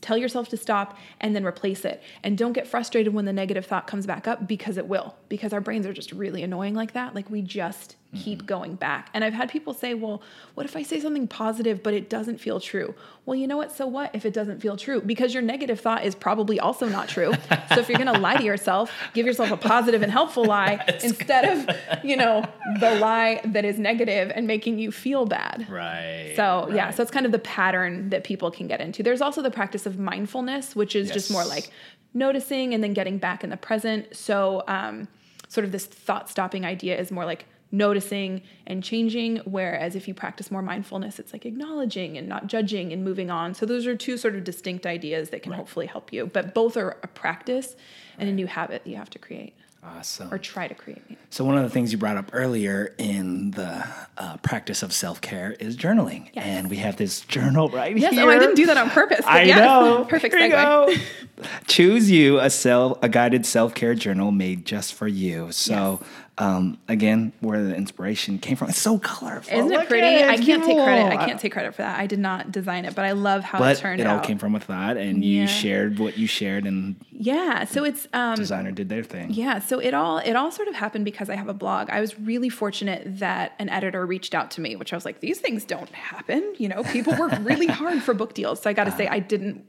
tell 0.00 0.16
yourself 0.16 0.48
to 0.50 0.56
stop, 0.56 0.96
and 1.20 1.34
then 1.34 1.44
replace 1.44 1.84
it. 1.84 2.00
And 2.22 2.38
don't 2.38 2.52
get 2.52 2.68
frustrated 2.68 3.12
when 3.12 3.24
the 3.24 3.32
negative 3.32 3.66
thought 3.66 3.88
comes 3.88 4.06
back 4.06 4.28
up 4.28 4.46
because 4.46 4.76
it 4.76 4.86
will. 4.86 5.16
Because 5.28 5.52
our 5.52 5.60
brains 5.60 5.84
are 5.84 5.92
just 5.92 6.12
really 6.12 6.44
annoying 6.44 6.74
like 6.74 6.92
that. 6.92 7.12
Like 7.16 7.28
we 7.28 7.42
just 7.42 7.96
Mm-hmm. 8.12 8.24
keep 8.24 8.44
going 8.44 8.74
back. 8.74 9.08
And 9.14 9.22
I've 9.22 9.34
had 9.34 9.50
people 9.50 9.72
say, 9.72 9.94
well, 9.94 10.20
what 10.54 10.66
if 10.66 10.74
I 10.74 10.82
say 10.82 10.98
something 10.98 11.28
positive, 11.28 11.80
but 11.80 11.94
it 11.94 12.10
doesn't 12.10 12.38
feel 12.38 12.58
true? 12.58 12.92
Well, 13.24 13.36
you 13.36 13.46
know 13.46 13.56
what? 13.56 13.70
So 13.70 13.86
what 13.86 14.12
if 14.16 14.26
it 14.26 14.34
doesn't 14.34 14.58
feel 14.58 14.76
true? 14.76 15.00
Because 15.00 15.32
your 15.32 15.44
negative 15.44 15.78
thought 15.78 16.04
is 16.04 16.16
probably 16.16 16.58
also 16.58 16.88
not 16.88 17.08
true. 17.08 17.32
so 17.68 17.78
if 17.78 17.88
you're 17.88 17.98
going 17.98 18.12
to 18.12 18.20
lie 18.20 18.36
to 18.36 18.42
yourself, 18.42 18.90
give 19.14 19.26
yourself 19.26 19.52
a 19.52 19.56
positive 19.56 20.02
and 20.02 20.10
helpful 20.10 20.44
lie 20.56 20.84
instead 21.04 21.44
of, 21.68 21.76
you 22.04 22.16
know, 22.16 22.44
the 22.80 22.96
lie 22.96 23.42
that 23.44 23.64
is 23.64 23.78
negative 23.78 24.32
and 24.34 24.44
making 24.44 24.80
you 24.80 24.90
feel 24.90 25.24
bad. 25.24 25.70
Right. 25.70 26.32
So 26.34 26.68
yeah, 26.74 26.90
so 26.90 27.04
it's 27.04 27.12
kind 27.12 27.26
of 27.26 27.30
the 27.30 27.38
pattern 27.38 28.10
that 28.10 28.24
people 28.24 28.50
can 28.50 28.66
get 28.66 28.80
into. 28.80 29.04
There's 29.04 29.20
also 29.20 29.40
the 29.40 29.52
practice 29.52 29.86
of 29.86 30.00
mindfulness, 30.00 30.74
which 30.74 30.96
is 30.96 31.12
just 31.12 31.30
more 31.30 31.44
like 31.44 31.70
noticing 32.12 32.74
and 32.74 32.82
then 32.82 32.92
getting 32.92 33.18
back 33.18 33.44
in 33.44 33.50
the 33.50 33.56
present. 33.56 34.16
So 34.16 34.64
um, 34.66 35.06
sort 35.46 35.64
of 35.64 35.70
this 35.70 35.86
thought 35.86 36.28
stopping 36.28 36.64
idea 36.64 36.98
is 36.98 37.12
more 37.12 37.24
like 37.24 37.46
noticing 37.72 38.42
and 38.66 38.82
changing 38.82 39.36
whereas 39.44 39.94
if 39.94 40.08
you 40.08 40.14
practice 40.14 40.50
more 40.50 40.62
mindfulness 40.62 41.18
it's 41.18 41.32
like 41.32 41.46
acknowledging 41.46 42.18
and 42.18 42.28
not 42.28 42.46
judging 42.48 42.92
and 42.92 43.04
moving 43.04 43.30
on 43.30 43.54
so 43.54 43.64
those 43.64 43.86
are 43.86 43.96
two 43.96 44.16
sort 44.16 44.34
of 44.34 44.42
distinct 44.44 44.86
ideas 44.86 45.30
that 45.30 45.42
can 45.42 45.52
hopefully 45.52 45.86
help 45.86 46.12
you 46.12 46.26
but 46.26 46.52
both 46.54 46.76
are 46.76 46.96
a 47.02 47.06
practice 47.06 47.76
and 48.18 48.28
a 48.28 48.32
new 48.32 48.46
habit 48.46 48.82
that 48.84 48.90
you 48.90 48.96
have 48.96 49.08
to 49.10 49.18
create 49.20 49.54
awesome. 49.84 50.28
or 50.34 50.36
try 50.38 50.66
to 50.68 50.74
create 50.74 51.00
So 51.30 51.44
one 51.44 51.56
of 51.56 51.62
the 51.62 51.70
things 51.70 51.92
you 51.92 51.96
brought 51.98 52.16
up 52.16 52.30
earlier 52.32 52.92
in 52.98 53.52
the 53.52 53.86
uh, 54.18 54.36
practice 54.38 54.82
of 54.82 54.92
self 54.92 55.20
care 55.20 55.52
is 55.60 55.76
journaling, 55.76 56.28
Yes. 56.34 56.44
and 56.44 56.68
we 56.68 56.76
have 56.78 56.96
this 56.96 57.20
journal 57.20 57.68
right 57.70 57.96
yes 57.96 58.12
here. 58.12 58.24
oh 58.24 58.30
i 58.30 58.38
didn't 58.38 58.56
do 58.56 58.66
that 58.66 58.76
on 58.76 58.90
purpose 58.90 59.24
I 59.26 59.42
yes. 59.44 59.58
know. 59.58 60.04
perfect 60.08 60.34
Here 60.34 60.46
you 60.48 60.52
segue 60.54 60.86
go. 60.96 61.44
Choose 61.66 62.10
you 62.10 62.38
a 62.40 62.50
self 62.50 62.98
a 63.02 63.08
guided 63.08 63.46
self 63.46 63.74
care 63.74 63.94
journal 63.94 64.30
made 64.32 64.66
just 64.66 64.92
for 64.92 65.08
you. 65.08 65.50
So 65.52 66.00
um, 66.40 66.78
again, 66.88 67.32
where 67.40 67.62
the 67.62 67.76
inspiration 67.76 68.38
came 68.38 68.56
from. 68.56 68.70
It's 68.70 68.78
so 68.80 68.98
colorful. 68.98 69.52
Isn't 69.56 69.70
Look 69.70 69.82
it 69.82 69.88
pretty? 69.88 70.06
it. 70.06 70.28
I 70.28 70.36
can't 70.38 70.64
take 70.64 70.76
credit. 70.78 71.06
I 71.12 71.24
can't 71.26 71.38
take 71.38 71.52
credit 71.52 71.74
for 71.74 71.82
that. 71.82 72.00
I 72.00 72.06
did 72.06 72.18
not 72.18 72.50
design 72.50 72.86
it, 72.86 72.94
but 72.94 73.04
I 73.04 73.12
love 73.12 73.44
how 73.44 73.58
But 73.58 73.76
it 73.76 73.80
turned 73.80 74.00
out. 74.00 74.06
it 74.06 74.08
all 74.08 74.16
out. 74.18 74.24
came 74.24 74.38
from 74.38 74.54
a 74.54 74.60
thought, 74.60 74.96
and 74.96 75.22
you 75.24 75.42
Yeah. 75.42 75.46
shared 75.46 75.98
what 75.98 76.16
you 76.16 76.26
shared, 76.26 76.64
and 76.66 76.96
yeah, 77.12 77.64
so 77.64 77.84
it's 77.84 78.08
um 78.14 78.36
designer 78.36 78.72
did 78.72 78.88
their 78.88 79.02
thing. 79.02 79.28
yeah, 79.30 79.58
so 79.58 79.78
it 79.78 79.92
all 79.92 80.18
it 80.18 80.34
all 80.34 80.50
sort 80.50 80.66
of 80.68 80.74
happened 80.74 81.04
because 81.04 81.28
I 81.28 81.36
have 81.36 81.48
a 81.48 81.54
blog. 81.54 81.90
I 81.90 82.00
was 82.00 82.18
really 82.18 82.48
fortunate 82.48 83.18
that 83.18 83.52
an 83.58 83.68
editor 83.68 84.06
reached 84.06 84.34
out 84.34 84.50
to 84.52 84.60
me, 84.62 84.76
which 84.76 84.92
I 84.92 84.96
was 84.96 85.04
like, 85.04 85.20
these 85.20 85.38
things 85.38 85.64
don't 85.66 85.90
happen. 85.90 86.54
You 86.56 86.68
know, 86.70 86.82
people 86.84 87.14
work 87.16 87.32
really 87.42 87.66
hard 87.80 88.02
for 88.02 88.14
book 88.14 88.32
deals. 88.32 88.62
So 88.62 88.70
I 88.70 88.72
got 88.72 88.84
to 88.84 88.92
say, 88.92 89.06
I 89.06 89.18
didn't. 89.18 89.64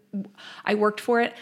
I 0.64 0.76
worked 0.76 1.02
for 1.02 1.20
it 1.20 1.34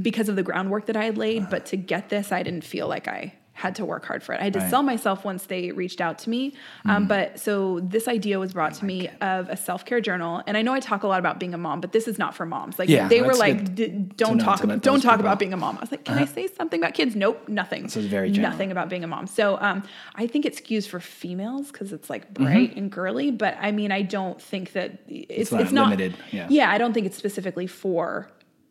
because 0.00 0.28
of 0.28 0.36
the 0.36 0.42
groundwork 0.44 0.86
that 0.86 0.96
I 0.96 1.04
had 1.04 1.18
laid, 1.18 1.50
but 1.50 1.66
to 1.66 1.76
get 1.76 2.08
this, 2.08 2.30
I 2.30 2.44
didn't 2.44 2.62
feel 2.62 2.86
like 2.86 3.08
I 3.08 3.34
had 3.60 3.74
to 3.76 3.84
work 3.84 4.04
hard 4.06 4.22
for 4.22 4.32
it. 4.34 4.40
I 4.40 4.44
had 4.44 4.52
to 4.54 4.58
Right. 4.60 4.70
sell 4.70 4.82
myself 4.82 5.24
once 5.24 5.44
they 5.44 5.70
reached 5.70 6.00
out 6.00 6.18
to 6.20 6.30
me. 6.30 6.54
Um, 6.86 7.06
but 7.06 7.38
so 7.38 7.80
this 7.80 8.08
idea 8.08 8.38
was 8.38 8.52
brought 8.54 8.72
to 8.74 8.84
me 8.84 9.08
of 9.20 9.48
a 9.50 9.56
self 9.56 9.84
care 9.84 10.00
journal, 10.00 10.42
and 10.46 10.56
I 10.56 10.62
know 10.62 10.72
I 10.72 10.80
talk 10.80 11.02
a 11.02 11.06
lot 11.06 11.18
about 11.18 11.38
being 11.38 11.52
a 11.54 11.58
mom, 11.58 11.80
but 11.80 11.92
this 11.92 12.08
is 12.08 12.18
not 12.18 12.34
for 12.34 12.46
moms. 12.46 12.78
Like 12.78 12.88
Yeah, 12.88 13.06
they 13.08 13.20
were 13.22 13.34
like, 13.34 13.74
D- 13.74 13.88
don't 14.16 14.38
talk 14.38 14.64
about 14.64 14.80
don't 14.82 15.00
talk 15.02 15.20
about 15.20 15.38
being 15.38 15.52
a 15.52 15.56
mom. 15.58 15.76
I 15.76 15.80
was 15.80 15.90
like, 15.90 16.04
can 16.04 16.16
I 16.18 16.24
say 16.24 16.46
something 16.46 16.80
about 16.80 16.94
kids? 16.94 17.14
Nope, 17.14 17.48
nothing. 17.48 17.88
So 17.88 18.00
it's 18.00 18.08
very 18.08 18.30
general. 18.30 18.50
nothing 18.52 18.70
about 18.72 18.88
being 18.88 19.04
a 19.04 19.06
mom. 19.06 19.26
So 19.26 19.58
um, 19.60 19.82
I 20.14 20.26
think 20.26 20.46
it 20.46 20.54
skews 20.54 20.88
for 20.88 20.98
females 21.00 21.70
because 21.70 21.92
it's 21.92 22.08
like 22.08 22.22
Mm-hmm. 22.32 22.44
bright 22.44 22.76
and 22.76 22.90
girly. 22.90 23.30
But 23.30 23.56
I 23.60 23.70
mean, 23.72 23.92
I 23.92 24.02
don't 24.02 24.40
think 24.40 24.72
that 24.72 24.98
it's 25.08 25.52
not 25.52 25.60
it's 25.62 25.72
not 25.72 25.90
limited, 25.90 26.14
yeah. 26.30 26.46
yeah, 26.48 26.70
I 26.70 26.78
don't 26.78 26.92
think 26.94 27.06
it's 27.06 27.16
specifically 27.16 27.66
for 27.66 28.28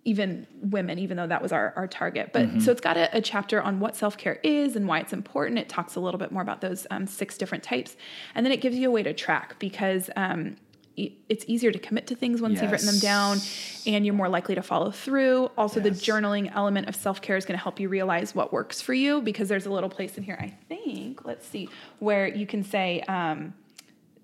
even 0.09 0.47
women, 0.61 0.97
even 0.99 1.15
though 1.17 1.27
that 1.27 1.41
was 1.41 1.51
our, 1.51 1.73
our 1.75 1.87
target. 1.87 2.31
But 2.33 2.47
Mm-hmm. 2.47 2.59
so 2.61 2.71
it's 2.71 2.81
got 2.81 2.97
a, 2.97 3.05
a 3.17 3.21
chapter 3.21 3.61
on 3.61 3.79
what 3.79 3.95
self 3.95 4.17
care 4.17 4.39
is 4.43 4.75
and 4.75 4.87
why 4.87 4.99
it's 4.99 5.13
important. 5.13 5.59
It 5.59 5.69
talks 5.69 5.95
a 5.95 5.99
little 5.99 6.17
bit 6.23 6.31
more 6.31 6.41
about 6.41 6.61
those 6.61 6.87
um, 6.89 7.05
six 7.07 7.37
different 7.37 7.63
types. 7.63 7.95
And 8.35 8.45
then 8.45 8.51
it 8.53 8.61
gives 8.61 8.75
you 8.77 8.87
a 8.89 8.91
way 8.91 9.03
to 9.03 9.13
track 9.13 9.57
because 9.59 10.09
um, 10.15 10.55
e- 10.95 11.13
it's 11.27 11.45
easier 11.47 11.71
to 11.71 11.79
commit 11.79 12.07
to 12.07 12.15
things 12.15 12.41
once 12.41 12.59
you've 12.61 12.71
written 12.71 12.87
them 12.87 12.99
down 12.99 13.37
and 13.85 14.05
you're 14.05 14.15
more 14.15 14.29
likely 14.29 14.55
to 14.55 14.63
follow 14.63 14.89
through. 14.91 15.51
Also, 15.57 15.79
the 15.79 15.91
journaling 15.91 16.51
element 16.55 16.87
of 16.89 16.95
self 16.95 17.21
care 17.21 17.37
is 17.37 17.45
going 17.45 17.57
to 17.57 17.63
help 17.63 17.79
you 17.79 17.87
realize 17.89 18.33
what 18.33 18.51
works 18.51 18.81
for 18.81 18.93
you 18.93 19.21
because 19.21 19.47
there's 19.49 19.65
a 19.67 19.71
little 19.71 19.89
place 19.89 20.17
in 20.17 20.23
here, 20.23 20.37
I 20.39 20.53
think, 20.67 21.25
let's 21.25 21.45
see, 21.47 21.69
where 21.99 22.27
you 22.27 22.47
can 22.47 22.63
say, 22.63 23.01
um, 23.01 23.53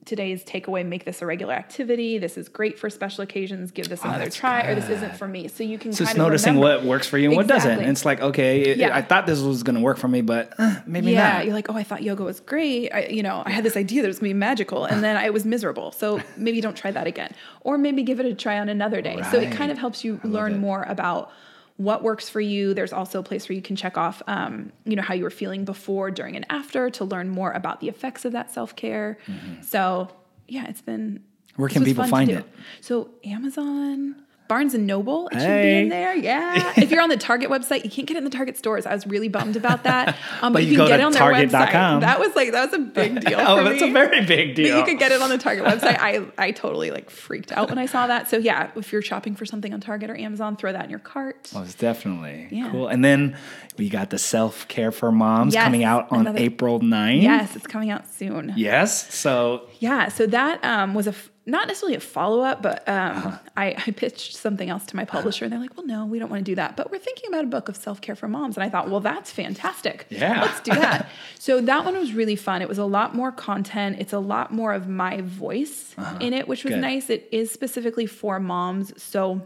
today's 0.06 0.44
takeaway 0.44 0.86
make 0.86 1.04
this 1.04 1.22
a 1.22 1.26
regular 1.26 1.54
activity. 1.54 2.18
This 2.20 2.38
is 2.38 2.48
great 2.48 2.78
for 2.78 2.90
special 2.90 3.24
occasions. 3.24 3.72
Give 3.72 3.90
this 3.90 4.04
another 4.04 4.26
Oh, 4.26 4.30
try 4.30 4.64
or 4.68 4.76
this 4.76 4.90
isn't 4.90 5.16
for 5.18 5.28
me. 5.28 5.48
So 5.48 5.64
you 5.64 5.78
can 5.78 5.92
So 5.94 6.04
it's 6.04 6.12
kind 6.12 6.22
of 6.22 6.26
noticing 6.28 6.56
remember. 6.60 6.78
what 6.78 6.86
works 6.86 7.08
for 7.08 7.18
you 7.18 7.30
and 7.30 7.36
what 7.38 7.48
doesn't. 7.48 7.80
And 7.80 7.90
it's 7.90 8.06
like, 8.06 8.22
okay, 8.22 8.62
it- 8.62 8.78
Yeah. 8.78 8.96
I 8.96 9.02
thought 9.02 9.26
this 9.26 9.42
was 9.42 9.64
going 9.64 9.76
to 9.76 9.82
work 9.82 9.98
for 9.98 10.08
me, 10.08 10.22
but 10.22 10.54
eh, 10.60 10.76
maybe 10.86 11.12
yeah 11.12 11.34
not. 11.38 11.46
you're 11.46 11.54
like 11.56 11.70
oh 11.70 11.76
i 11.76 11.84
thought 11.84 12.04
yoga 12.04 12.24
was 12.24 12.40
great. 12.40 12.90
I, 12.94 13.08
you 13.08 13.24
know 13.24 13.42
i 13.46 13.50
had 13.52 13.64
this 13.64 13.76
idea 13.76 14.02
that 14.02 14.08
it 14.08 14.10
was 14.10 14.20
going 14.20 14.30
to 14.30 14.34
be 14.36 14.40
magical 14.40 14.86
and 14.86 15.04
then 15.04 15.18
i 15.18 15.30
was 15.32 15.44
miserable. 15.46 15.92
So 15.92 16.22
maybe 16.38 16.62
don't 16.62 16.78
try 16.78 16.92
that 16.92 17.08
again. 17.08 17.34
Or 17.62 17.78
maybe 17.78 18.04
give 18.04 18.20
it 18.20 18.26
a 18.28 18.34
try 18.36 18.60
on 18.60 18.70
another 18.70 19.02
day. 19.02 19.22
So 19.32 19.40
it 19.40 19.52
kind 19.52 19.72
of 19.72 19.78
helps 19.78 20.04
you 20.04 20.20
love 20.24 20.34
learn 20.34 20.60
more 20.60 20.84
about 20.84 21.32
what 21.78 22.04
works 22.04 22.30
for 22.30 22.40
you 22.40 22.74
there's 22.74 22.94
also 22.94 23.20
a 23.20 23.24
place 23.24 23.50
where 23.50 23.56
you 23.56 23.62
can 23.62 23.76
check 23.76 23.98
off 23.98 24.22
um, 24.28 24.72
you 24.86 24.96
know 24.96 25.02
how 25.02 25.14
you 25.14 25.24
were 25.24 25.30
feeling 25.30 25.66
before 25.66 26.10
during 26.10 26.36
and 26.36 26.46
after 26.50 26.90
to 26.90 27.04
learn 27.04 27.30
more 27.30 27.52
about 27.52 27.82
the 27.82 27.90
effects 27.90 28.24
of 28.24 28.32
that 28.32 28.50
self-care 28.52 29.18
so 29.62 30.08
yeah 30.48 30.66
it's 30.68 30.82
been 30.82 31.22
Mm-hmm. 31.56 31.62
Where 31.62 31.70
can 31.70 31.84
people 31.86 32.04
find 32.06 32.30
it? 32.30 32.46
So 32.82 33.12
Amazon, 33.24 34.16
Barnes 34.48 34.74
and 34.76 34.86
Noble, 34.86 35.28
it 35.30 35.40
should 35.40 35.62
be 35.64 35.78
in 35.80 35.90
there. 35.90 36.16
Yeah. 36.16 36.74
if 36.78 36.92
you're 36.92 37.02
on 37.02 37.10
the 37.10 37.18
Target 37.18 37.50
website, 37.50 37.84
you 37.84 37.90
can't 37.90 38.08
get 38.08 38.16
it 38.16 38.20
in 38.20 38.24
the 38.24 38.30
Target 38.30 38.58
stores. 38.58 38.86
I 38.86 38.94
was 38.94 39.08
really 39.08 39.28
bummed 39.28 39.56
about 39.56 39.84
that. 39.84 40.16
Um, 40.42 40.54
But 40.54 40.64
you, 40.66 40.72
you 40.74 40.78
can 40.78 40.88
get 40.88 41.00
it 41.00 41.04
on 41.04 41.12
their 41.14 41.22
Target.com. 41.22 41.52
website. 41.70 42.02
That 42.02 42.20
was 42.20 42.36
like 42.36 42.52
that 42.52 42.66
was 42.70 42.74
a 42.80 42.84
big 42.84 43.20
deal. 43.26 43.40
oh, 43.40 43.64
that's 43.64 43.82
me. 43.82 43.90
a 43.90 43.94
very 43.94 44.26
big 44.26 44.50
But 44.50 44.56
deal. 44.56 44.78
you 44.78 44.84
could 44.86 45.00
get 45.00 45.12
it 45.12 45.22
on 45.22 45.30
the 45.30 45.38
Target 45.38 45.64
website. 45.66 45.98
I 46.00 46.26
I 46.38 46.52
totally 46.52 46.92
like 46.92 47.10
freaked 47.10 47.52
out 47.52 47.70
when 47.70 47.78
I 47.78 47.86
saw 47.86 48.08
that. 48.08 48.30
So 48.30 48.38
yeah, 48.38 48.70
if 48.76 48.92
you're 48.92 49.02
shopping 49.02 49.36
for 49.36 49.46
something 49.46 49.74
on 49.74 49.80
Target 49.80 50.10
or 50.10 50.18
Amazon, 50.18 50.56
throw 50.58 50.72
that 50.74 50.84
in 50.84 50.90
your 50.90 51.00
cart. 51.00 51.50
Most 51.54 51.80
definitely. 51.80 52.48
Yeah. 52.52 52.70
Cool. 52.72 52.88
And 52.88 53.04
then 53.04 53.38
we 53.78 53.90
got 53.90 54.10
the 54.10 54.18
self 54.20 54.68
care 54.68 54.92
for 54.92 55.12
moms 55.12 55.54
Yes, 55.54 55.64
coming 55.64 55.84
out 55.84 56.12
on 56.12 56.22
another- 56.22 56.40
April 56.40 56.80
9th. 56.82 57.22
Yes, 57.22 57.56
it's 57.56 57.68
coming 57.68 57.90
out 57.90 58.12
soon. 58.14 58.54
Yes. 58.58 59.14
So 59.14 59.68
Yeah, 59.80 60.10
so 60.10 60.28
that 60.28 60.64
um, 60.64 60.94
was 60.94 61.08
a 61.08 61.12
f- 61.12 61.30
not 61.48 61.68
necessarily 61.68 61.96
a 61.96 62.00
follow 62.00 62.42
up, 62.42 62.62
but 62.64 62.88
um, 62.90 63.18
Uh-huh. 63.18 63.38
I, 63.56 63.66
I 63.88 63.92
pitched 63.92 64.36
something 64.36 64.68
else 64.70 64.86
to 64.88 64.96
my 64.96 65.06
publisher, 65.06 65.46
and 65.46 65.52
they're 65.52 65.60
like, 65.60 65.78
"Well, 65.78 65.86
no, 65.86 66.06
we 66.06 66.18
don't 66.20 66.30
want 66.30 66.40
to 66.46 66.52
do 66.52 66.56
that, 66.56 66.76
but 66.76 66.90
we're 66.92 66.98
thinking 67.00 67.28
about 67.30 67.44
a 67.44 67.48
book 67.48 67.70
of 67.70 67.76
self 67.76 68.02
care 68.02 68.16
for 68.16 68.28
moms." 68.28 68.58
And 68.58 68.64
I 68.64 68.70
thought, 68.70 68.90
"Well, 68.90 69.00
that's 69.00 69.32
fantastic. 69.32 70.08
Yeah. 70.10 70.42
let's 70.42 70.60
do 70.62 70.72
that." 70.74 71.08
so 71.40 71.62
that 71.62 71.86
one 71.86 71.96
was 71.98 72.14
really 72.14 72.36
fun. 72.36 72.62
It 72.62 72.68
was 72.70 72.78
a 72.80 72.86
lot 72.86 73.14
more 73.16 73.32
content. 73.32 73.98
It's 74.00 74.14
a 74.14 74.20
lot 74.20 74.52
more 74.52 74.74
of 74.74 74.88
my 74.88 75.22
voice 75.22 75.94
in 76.20 76.34
it, 76.34 76.48
which 76.48 76.64
was 76.64 76.74
Uh-huh. 76.74 76.82
Good. 76.82 76.88
nice. 76.94 77.10
It 77.10 77.28
is 77.32 77.52
specifically 77.52 78.06
for 78.08 78.40
moms, 78.40 78.92
so 79.02 79.42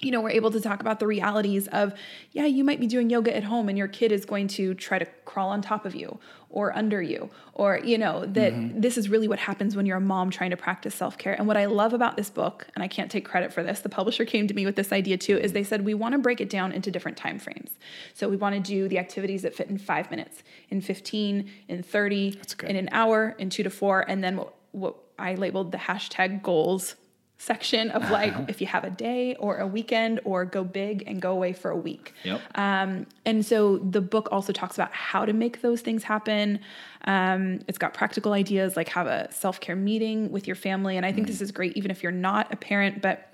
you 0.00 0.10
know, 0.10 0.20
we're 0.20 0.30
able 0.30 0.50
to 0.50 0.60
talk 0.60 0.80
about 0.80 0.98
the 0.98 1.06
realities 1.06 1.68
of, 1.68 1.92
yeah, 2.32 2.46
you 2.46 2.64
might 2.64 2.80
be 2.80 2.86
doing 2.86 3.10
yoga 3.10 3.36
at 3.36 3.44
home 3.44 3.68
and 3.68 3.76
your 3.76 3.88
kid 3.88 4.12
is 4.12 4.24
going 4.24 4.48
to 4.48 4.74
try 4.74 4.98
to 4.98 5.06
crawl 5.24 5.50
on 5.50 5.60
top 5.60 5.84
of 5.84 5.94
you 5.94 6.18
or 6.48 6.76
under 6.76 7.00
you, 7.00 7.30
or, 7.54 7.78
you 7.78 7.96
know, 7.96 8.26
that 8.26 8.52
Mm-hmm. 8.52 8.80
this 8.80 8.98
is 8.98 9.08
really 9.08 9.28
what 9.28 9.38
happens 9.38 9.76
when 9.76 9.86
you're 9.86 9.98
a 9.98 10.00
mom 10.00 10.30
trying 10.30 10.50
to 10.50 10.56
practice 10.56 10.94
self 10.94 11.16
care. 11.16 11.34
And 11.34 11.46
what 11.46 11.56
I 11.56 11.66
love 11.66 11.92
about 11.92 12.16
this 12.16 12.28
book, 12.28 12.66
and 12.74 12.82
I 12.82 12.88
can't 12.88 13.08
take 13.08 13.24
credit 13.24 13.52
for 13.52 13.62
this, 13.62 13.80
the 13.80 13.88
publisher 13.88 14.24
came 14.24 14.48
to 14.48 14.54
me 14.54 14.66
with 14.66 14.74
this 14.74 14.90
idea 14.90 15.16
too, 15.16 15.38
is 15.38 15.52
they 15.52 15.62
said, 15.62 15.84
we 15.84 15.94
want 15.94 16.14
to 16.14 16.18
break 16.18 16.40
it 16.40 16.50
down 16.50 16.72
into 16.72 16.90
different 16.90 17.16
time 17.16 17.38
frames. 17.38 17.70
So 18.14 18.28
we 18.28 18.36
want 18.36 18.56
to 18.56 18.60
do 18.60 18.88
the 18.88 18.98
activities 18.98 19.42
that 19.42 19.54
fit 19.54 19.68
in 19.68 19.78
five 19.78 20.10
minutes, 20.10 20.42
in 20.70 20.80
15, 20.80 21.48
in 21.68 21.82
30, 21.84 22.40
in 22.64 22.76
an 22.76 22.88
hour, 22.90 23.36
in 23.38 23.48
two 23.50 23.62
to 23.62 23.70
four, 23.70 24.00
and 24.00 24.24
then 24.24 24.36
what, 24.36 24.54
what 24.72 24.96
I 25.18 25.34
labeled 25.34 25.70
the 25.70 25.78
hashtag 25.78 26.42
goals 26.42 26.96
section 27.40 27.90
of 27.92 28.10
like 28.10 28.34
if 28.48 28.60
you 28.60 28.66
have 28.66 28.84
a 28.84 28.90
day 28.90 29.34
or 29.36 29.56
a 29.56 29.66
weekend 29.66 30.20
or 30.24 30.44
go 30.44 30.62
big 30.62 31.02
and 31.06 31.22
go 31.22 31.32
away 31.32 31.54
for 31.54 31.70
a 31.70 31.76
week. 31.76 32.12
Yep. 32.22 32.40
Um, 32.54 33.06
and 33.24 33.44
so 33.44 33.78
the 33.78 34.02
book 34.02 34.28
also 34.30 34.52
talks 34.52 34.76
about 34.76 34.92
how 34.92 35.24
to 35.24 35.32
make 35.32 35.62
those 35.62 35.80
things 35.80 36.04
happen. 36.04 36.60
Um, 37.06 37.60
it's 37.66 37.78
got 37.78 37.94
practical 37.94 38.34
ideas 38.34 38.76
like 38.76 38.90
have 38.90 39.06
a 39.06 39.32
self 39.32 39.58
care 39.58 39.74
meeting 39.74 40.30
with 40.30 40.46
your 40.46 40.54
family. 40.54 40.98
And 40.98 41.06
I 41.06 41.12
think 41.12 41.28
this 41.28 41.40
is 41.40 41.50
great, 41.50 41.74
even 41.78 41.90
if 41.90 42.02
you're 42.02 42.12
not 42.12 42.52
a 42.52 42.56
parent, 42.56 43.00
but 43.00 43.28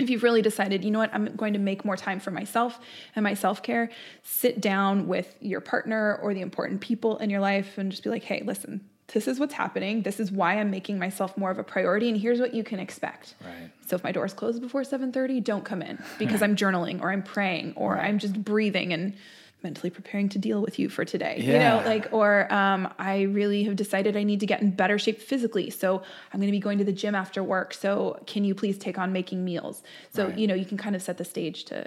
if 0.00 0.10
you've 0.10 0.24
really 0.24 0.42
decided, 0.42 0.84
you 0.84 0.90
know 0.90 0.98
what, 0.98 1.14
I'm 1.14 1.36
going 1.36 1.52
to 1.52 1.60
make 1.60 1.84
more 1.84 1.96
time 1.96 2.18
for 2.18 2.32
myself 2.32 2.80
and 3.14 3.22
my 3.22 3.34
self 3.34 3.62
care, 3.62 3.90
sit 4.24 4.60
down 4.60 5.06
with 5.06 5.36
your 5.40 5.60
partner 5.60 6.18
or 6.20 6.34
the 6.34 6.40
important 6.40 6.80
people 6.80 7.16
in 7.18 7.30
your 7.30 7.40
life 7.40 7.78
and 7.78 7.92
just 7.92 8.02
be 8.02 8.10
like, 8.10 8.24
hey, 8.24 8.42
listen, 8.44 8.80
this 9.12 9.28
is 9.28 9.38
what's 9.38 9.54
happening. 9.54 10.02
This 10.02 10.18
is 10.18 10.32
why 10.32 10.58
I'm 10.58 10.70
making 10.70 10.98
myself 10.98 11.36
more 11.36 11.50
of 11.50 11.58
a 11.58 11.64
priority. 11.64 12.08
And 12.08 12.18
here's 12.18 12.40
what 12.40 12.54
you 12.54 12.64
can 12.64 12.80
expect. 12.80 13.34
Right. 13.44 13.70
So 13.86 13.94
if 13.96 14.02
my 14.04 14.10
door's 14.12 14.34
closed 14.34 14.60
before 14.60 14.82
7:30, 14.82 15.42
don't 15.44 15.64
come 15.64 15.80
in 15.82 16.02
because 16.18 16.42
I'm 16.42 16.56
journaling 16.56 17.00
or 17.00 17.12
I'm 17.12 17.22
praying 17.22 17.74
or 17.76 17.98
I'm 17.98 18.18
just 18.18 18.42
breathing 18.42 18.92
and 18.92 19.14
mentally 19.62 19.90
preparing 19.90 20.28
to 20.28 20.38
deal 20.38 20.60
with 20.60 20.78
you 20.78 20.88
for 20.88 21.04
today. 21.04 21.38
You 21.40 21.58
know, 21.58 21.82
like 21.84 22.08
or 22.12 22.52
um, 22.52 22.92
I 22.98 23.22
really 23.22 23.64
have 23.64 23.74
decided 23.76 24.16
I 24.16 24.22
need 24.22 24.40
to 24.40 24.46
get 24.46 24.60
in 24.60 24.70
better 24.70 24.98
shape 24.98 25.20
physically. 25.20 25.70
So 25.70 26.02
I'm 26.32 26.40
going 26.40 26.48
to 26.48 26.52
be 26.52 26.60
going 26.60 26.78
to 26.78 26.84
the 26.84 26.92
gym 26.92 27.14
after 27.14 27.42
work. 27.42 27.74
So 27.74 28.20
can 28.26 28.44
you 28.44 28.54
please 28.54 28.76
take 28.76 28.98
on 28.98 29.12
making 29.12 29.44
meals? 29.44 29.82
So 30.12 30.26
Right. 30.28 30.38
you 30.38 30.46
know, 30.46 30.54
you 30.54 30.64
can 30.66 30.76
kind 30.78 30.94
of 30.96 31.02
set 31.02 31.16
the 31.18 31.24
stage 31.24 31.64
to 31.66 31.86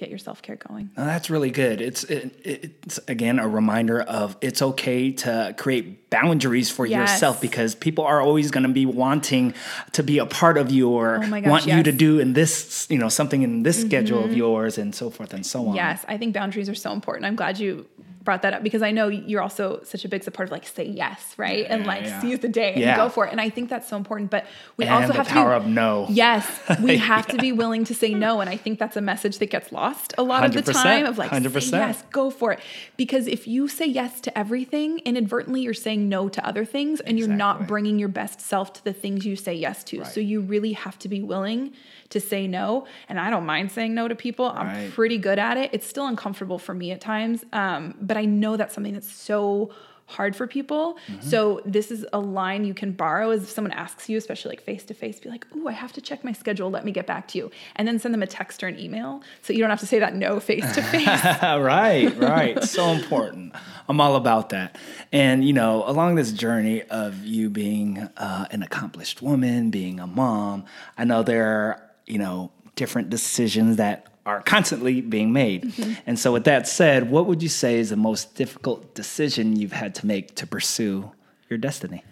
get 0.00 0.08
your 0.08 0.18
self-care 0.18 0.56
going. 0.56 0.90
Now, 0.96 1.04
that's 1.04 1.28
really 1.30 1.50
good. 1.50 1.80
It's 1.80 2.02
it, 2.04 2.34
it's 2.42 2.98
again 3.06 3.38
a 3.38 3.46
reminder 3.46 4.00
of 4.00 4.36
it's 4.40 4.60
okay 4.62 5.12
to 5.24 5.54
create 5.56 6.10
boundaries 6.10 6.68
for 6.70 6.86
Yes. 6.86 7.10
yourself 7.12 7.40
because 7.40 7.74
people 7.74 8.04
are 8.04 8.20
always 8.20 8.50
going 8.50 8.62
to 8.64 8.74
be 8.82 8.86
wanting 8.86 9.54
to 9.92 10.02
be 10.02 10.18
a 10.18 10.26
part 10.26 10.56
of 10.58 10.70
you 10.72 10.88
or 10.90 11.16
Oh 11.22 11.28
gosh, 11.30 11.44
want 11.44 11.66
you 11.66 11.82
to. 11.82 11.90
Mm-hmm. 11.90 11.96
do 11.98 12.18
in 12.18 12.32
this 12.32 12.86
you 12.90 12.98
know 12.98 13.08
something 13.08 13.42
in 13.42 13.62
this 13.62 13.80
schedule 13.80 14.24
of 14.24 14.32
yours 14.34 14.78
and 14.78 14.94
so 14.94 15.10
forth 15.10 15.32
and 15.34 15.44
so 15.44 15.68
on. 15.68 15.74
Yes, 15.76 16.04
I 16.08 16.16
think 16.18 16.34
boundaries 16.34 16.68
are 16.68 16.74
so 16.74 16.90
important. 16.92 17.26
I'm 17.26 17.36
glad 17.36 17.58
you 17.60 17.86
brought 18.22 18.42
that 18.42 18.52
up 18.52 18.62
because 18.62 18.82
I 18.82 18.90
know 18.90 19.08
you're 19.08 19.40
also 19.40 19.80
such 19.82 20.04
a 20.04 20.08
big 20.08 20.22
supporter 20.22 20.48
of 20.48 20.52
like 20.52 20.66
say 20.66 20.84
yes, 20.84 21.34
right? 21.36 21.66
and 21.68 21.86
like 21.86 22.02
yeah. 22.04 22.20
seize 22.20 22.38
the 22.40 22.48
day 22.48 22.72
and 22.74 22.80
Yeah. 22.80 22.96
go 22.96 23.08
for 23.08 23.26
it. 23.26 23.32
And 23.32 23.40
I 23.40 23.48
think 23.48 23.70
that's 23.70 23.88
so 23.88 23.96
important. 23.96 24.30
But 24.30 24.46
we 24.76 24.84
And 24.84 24.94
also 24.94 25.12
have 25.14 25.26
power 25.28 25.50
to 25.50 25.56
of 25.56 25.66
no. 25.66 26.06
Yes, 26.10 26.46
we 26.82 26.98
have 26.98 27.26
to 27.28 27.38
be 27.38 27.52
willing 27.52 27.84
to 27.84 27.94
say 27.94 28.12
no. 28.12 28.40
And 28.40 28.50
I 28.50 28.56
think 28.56 28.78
that's 28.78 28.96
a 28.96 29.00
message 29.00 29.38
that 29.38 29.46
gets 29.50 29.72
lost 29.72 30.12
a 30.18 30.22
lot 30.22 30.44
of 30.44 30.52
the 30.52 30.72
time 30.72 31.06
of 31.06 31.16
like 31.18 31.30
100%. 31.30 31.62
say 31.62 31.78
yes, 31.78 32.02
go 32.10 32.30
for 32.30 32.52
it. 32.52 32.60
Because 32.96 33.26
if 33.26 33.46
you 33.48 33.68
say 33.68 33.86
yes 33.86 34.20
to 34.22 34.38
everything, 34.38 34.98
inadvertently 35.00 35.62
you're 35.62 35.72
saying 35.74 36.08
no 36.08 36.28
to 36.28 36.46
other 36.46 36.64
things 36.64 37.00
and 37.00 37.18
you're 37.18 37.28
not 37.28 37.66
bringing 37.66 37.98
your 37.98 38.08
best 38.08 38.40
self 38.40 38.72
to 38.74 38.84
the 38.84 38.92
things 38.92 39.24
you 39.24 39.36
say 39.36 39.54
yes 39.54 39.82
to. 39.84 40.04
So 40.04 40.20
you 40.20 40.40
really 40.40 40.72
have 40.72 40.98
to 41.00 41.08
be 41.08 41.22
willing 41.22 41.72
to 42.10 42.20
say 42.20 42.46
no. 42.48 42.86
And 43.08 43.18
I 43.20 43.30
don't 43.30 43.46
mind 43.46 43.70
saying 43.70 43.94
no 43.94 44.08
to 44.08 44.14
people. 44.16 44.46
I'm 44.46 44.90
pretty 44.92 45.16
good 45.16 45.38
at 45.38 45.56
it. 45.56 45.70
It's 45.72 45.86
still 45.86 46.06
uncomfortable 46.06 46.58
for 46.58 46.74
me 46.74 46.90
at 46.90 47.00
times, 47.00 47.44
um, 47.52 47.94
but 48.10 48.16
I 48.16 48.24
know 48.24 48.56
that's 48.56 48.74
something 48.74 48.94
that's 48.94 49.08
so 49.08 49.70
hard 50.06 50.34
for 50.34 50.48
people. 50.48 50.98
Mm-hmm. 51.06 51.28
So 51.28 51.62
this 51.64 51.92
is 51.92 52.04
a 52.12 52.18
line 52.18 52.64
you 52.64 52.74
can 52.74 52.90
borrow 52.90 53.30
as 53.30 53.44
if 53.44 53.50
someone 53.50 53.70
asks 53.70 54.08
you, 54.08 54.18
especially 54.18 54.48
like 54.48 54.62
face 54.62 54.82
to 54.86 54.94
face, 54.94 55.20
be 55.20 55.28
like, 55.28 55.46
"Ooh, 55.54 55.68
I 55.68 55.72
have 55.72 55.92
to 55.92 56.00
check 56.00 56.24
my 56.24 56.32
schedule. 56.32 56.72
Let 56.72 56.84
me 56.84 56.90
get 56.90 57.06
back 57.06 57.28
to 57.28 57.38
you," 57.38 57.52
and 57.76 57.86
then 57.86 58.00
send 58.00 58.12
them 58.12 58.20
a 58.24 58.26
text 58.26 58.64
or 58.64 58.66
an 58.66 58.80
email, 58.80 59.22
so 59.42 59.52
you 59.52 59.60
don't 59.60 59.70
have 59.70 59.78
to 59.78 59.86
say 59.86 60.00
that 60.00 60.16
no 60.16 60.40
face 60.40 60.74
to 60.74 60.82
face. 60.82 61.06
right, 61.06 62.12
right. 62.18 62.64
so 62.64 62.88
important. 62.88 63.54
I'm 63.88 64.00
all 64.00 64.16
about 64.16 64.48
that. 64.48 64.76
And, 65.12 65.44
you 65.44 65.52
know, 65.52 65.84
along 65.86 66.16
this 66.16 66.32
journey 66.32 66.82
of 66.82 67.24
you 67.24 67.48
being 67.48 67.98
uh, 68.16 68.46
an 68.50 68.64
accomplished 68.64 69.22
woman, 69.22 69.70
being 69.70 70.00
a 70.00 70.08
mom, 70.08 70.64
I 70.98 71.04
know 71.04 71.22
there 71.22 71.46
are, 71.46 71.90
you 72.06 72.18
know, 72.18 72.50
different 72.74 73.10
decisions 73.10 73.76
that 73.76 74.09
are 74.30 74.42
constantly 74.42 75.00
being 75.00 75.32
made. 75.32 75.72
And 76.06 76.18
so, 76.18 76.32
with 76.32 76.44
that 76.44 76.68
said, 76.68 77.10
what 77.10 77.26
would 77.26 77.42
you 77.42 77.48
say 77.48 77.78
is 77.78 77.90
the 77.90 77.96
most 77.96 78.34
difficult 78.34 78.94
decision 78.94 79.56
you've 79.56 79.72
had 79.72 79.94
to 79.96 80.06
make 80.06 80.34
to 80.36 80.46
pursue 80.46 81.12
your 81.48 81.58
destiny? 81.58 82.04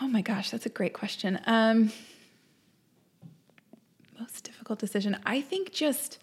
Oh 0.00 0.08
my 0.08 0.22
gosh, 0.22 0.50
that's 0.50 0.66
a 0.66 0.70
great 0.70 0.94
question. 0.94 1.40
Um, 1.46 1.92
most 4.18 4.44
difficult 4.44 4.78
decision. 4.78 5.18
I 5.26 5.40
think 5.40 5.72
just 5.72 6.18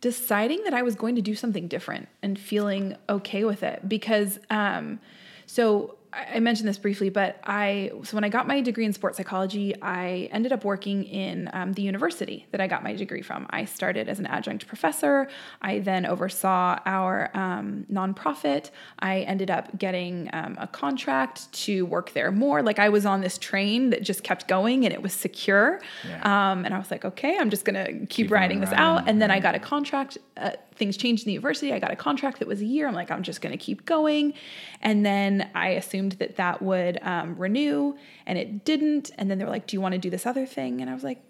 deciding 0.00 0.64
that 0.64 0.74
I 0.74 0.82
was 0.82 0.94
going 0.94 1.16
to 1.16 1.22
do 1.22 1.34
something 1.34 1.68
different 1.68 2.08
and 2.22 2.38
feeling 2.38 2.96
okay 3.08 3.44
with 3.44 3.62
it 3.62 3.88
because 3.88 4.38
um, 4.50 5.00
so 5.46 5.95
I 6.16 6.40
mentioned 6.40 6.68
this 6.68 6.78
briefly, 6.78 7.10
but 7.10 7.38
I 7.44 7.90
so 8.04 8.16
when 8.16 8.24
I 8.24 8.28
got 8.28 8.46
my 8.46 8.60
degree 8.60 8.84
in 8.84 8.92
sports 8.92 9.18
psychology, 9.18 9.74
I 9.82 10.28
ended 10.32 10.52
up 10.52 10.64
working 10.64 11.04
in 11.04 11.50
um, 11.52 11.74
the 11.74 11.82
university 11.82 12.46
that 12.52 12.60
I 12.60 12.66
got 12.66 12.82
my 12.82 12.94
degree 12.94 13.22
from. 13.22 13.46
I 13.50 13.66
started 13.66 14.08
as 14.08 14.18
an 14.18 14.26
adjunct 14.26 14.66
professor. 14.66 15.28
I 15.60 15.80
then 15.80 16.06
oversaw 16.06 16.78
our 16.86 17.30
um, 17.34 17.86
nonprofit. 17.92 18.70
I 18.98 19.20
ended 19.20 19.50
up 19.50 19.76
getting 19.78 20.30
um, 20.32 20.56
a 20.58 20.66
contract 20.66 21.52
to 21.64 21.84
work 21.84 22.12
there 22.12 22.32
more. 22.32 22.62
Like 22.62 22.78
I 22.78 22.88
was 22.88 23.04
on 23.04 23.20
this 23.20 23.36
train 23.36 23.90
that 23.90 24.02
just 24.02 24.24
kept 24.24 24.48
going 24.48 24.84
and 24.84 24.94
it 24.94 25.02
was 25.02 25.12
secure. 25.12 25.80
Yeah. 26.08 26.50
Um, 26.52 26.64
and 26.64 26.72
I 26.72 26.78
was 26.78 26.90
like, 26.90 27.04
okay, 27.04 27.36
I'm 27.38 27.50
just 27.50 27.64
gonna 27.64 27.92
keep, 27.92 28.08
Keep 28.08 28.30
riding 28.30 28.60
this 28.60 28.70
riding, 28.70 28.84
out. 28.84 29.08
And 29.08 29.20
then 29.20 29.30
I 29.30 29.40
got 29.40 29.54
a 29.54 29.58
contract. 29.58 30.18
Uh, 30.36 30.52
things 30.76 30.96
changed 30.96 31.24
in 31.24 31.26
the 31.26 31.32
university. 31.32 31.72
I 31.72 31.78
got 31.78 31.90
a 31.90 31.96
contract 31.96 32.38
that 32.38 32.48
was 32.48 32.60
a 32.60 32.64
year. 32.64 32.86
I'm 32.86 32.94
like, 32.94 33.10
I'm 33.10 33.22
just 33.22 33.40
gonna 33.40 33.56
keep 33.56 33.84
going. 33.84 34.34
And 34.80 35.04
then 35.04 35.50
I 35.54 35.68
assumed 35.70 36.12
that 36.12 36.36
that 36.36 36.62
would 36.62 36.98
um, 37.02 37.36
renew, 37.36 37.96
and 38.26 38.38
it 38.38 38.64
didn't. 38.64 39.10
And 39.18 39.30
then 39.30 39.38
they 39.38 39.44
were 39.44 39.50
like, 39.50 39.66
Do 39.66 39.76
you 39.76 39.80
want 39.80 39.92
to 39.92 39.98
do 39.98 40.10
this 40.10 40.26
other 40.26 40.46
thing? 40.46 40.80
And 40.80 40.90
I 40.90 40.94
was 40.94 41.04
like, 41.04 41.22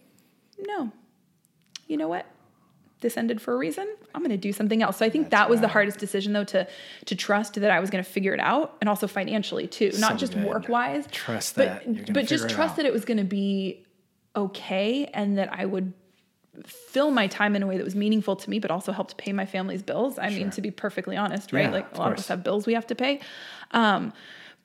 No. 0.58 0.92
You 1.86 1.96
know 1.96 2.08
what? 2.08 2.26
This 3.00 3.16
ended 3.16 3.42
for 3.42 3.52
a 3.52 3.56
reason. 3.58 3.86
I'm 4.14 4.22
going 4.22 4.30
to 4.30 4.38
do 4.38 4.52
something 4.52 4.82
else. 4.82 4.96
So 4.96 5.04
I 5.04 5.10
think 5.10 5.30
that 5.30 5.50
was 5.50 5.60
the 5.60 5.68
hardest 5.68 5.98
decision, 5.98 6.32
though, 6.32 6.44
to 6.44 6.66
to 7.04 7.14
trust 7.14 7.54
that 7.54 7.70
I 7.70 7.78
was 7.78 7.90
going 7.90 8.02
to 8.02 8.10
figure 8.10 8.32
it 8.32 8.40
out, 8.40 8.76
and 8.80 8.88
also 8.88 9.06
financially 9.06 9.66
too, 9.66 9.92
not 9.98 10.12
So 10.12 10.16
just 10.16 10.34
work 10.34 10.68
wise. 10.68 11.06
Trust 11.10 11.56
but, 11.56 11.84
that. 11.84 11.94
You're 11.94 12.14
But 12.14 12.26
just 12.26 12.48
trust 12.48 12.76
that 12.76 12.86
it 12.86 12.92
was 12.92 13.04
going 13.04 13.18
to 13.18 13.24
be 13.24 13.84
okay, 14.34 15.06
and 15.12 15.36
that 15.38 15.52
I 15.52 15.66
would 15.66 15.92
fill 16.64 17.10
my 17.10 17.26
time 17.26 17.56
in 17.56 17.62
a 17.62 17.66
way 17.66 17.76
that 17.76 17.84
was 17.84 17.94
meaningful 17.96 18.36
to 18.36 18.48
me, 18.50 18.58
but 18.58 18.70
also 18.70 18.92
helped 18.92 19.16
pay 19.16 19.32
my 19.32 19.46
family's 19.46 19.82
bills. 19.82 20.18
I 20.18 20.30
mean, 20.30 20.50
to 20.50 20.60
be 20.62 20.70
perfectly 20.70 21.16
honest, 21.16 21.52
right? 21.52 21.64
Yeah, 21.64 21.70
like 21.70 21.88
a 21.88 21.92
of 21.92 21.98
lot 21.98 22.06
of 22.08 22.10
course. 22.14 22.20
us 22.20 22.28
have 22.28 22.42
bills 22.44 22.66
we 22.66 22.74
have 22.74 22.86
to 22.88 22.94
pay. 22.94 23.20
Um, 23.72 24.12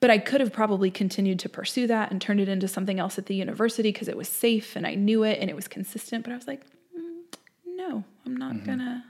but 0.00 0.10
I 0.10 0.18
could 0.18 0.40
have 0.40 0.52
probably 0.52 0.90
continued 0.90 1.38
to 1.40 1.48
pursue 1.48 1.86
that 1.86 2.10
and 2.10 2.20
turned 2.20 2.40
it 2.40 2.48
into 2.48 2.66
something 2.66 2.98
else 2.98 3.18
at 3.18 3.26
the 3.26 3.34
university 3.36 3.90
because 3.92 4.08
it 4.08 4.16
was 4.16 4.28
safe 4.28 4.74
and 4.74 4.86
I 4.86 4.94
knew 4.96 5.22
it 5.22 5.38
and 5.40 5.48
it 5.48 5.54
was 5.54 5.68
consistent. 5.68 6.24
But 6.24 6.32
I 6.32 6.36
was 6.36 6.46
like, 6.48 6.62
mm, 6.96 7.36
no, 7.66 8.04
I'm 8.26 8.36
not 8.36 8.54
Mm-hmm. 8.54 8.66
gonna. 8.66 9.04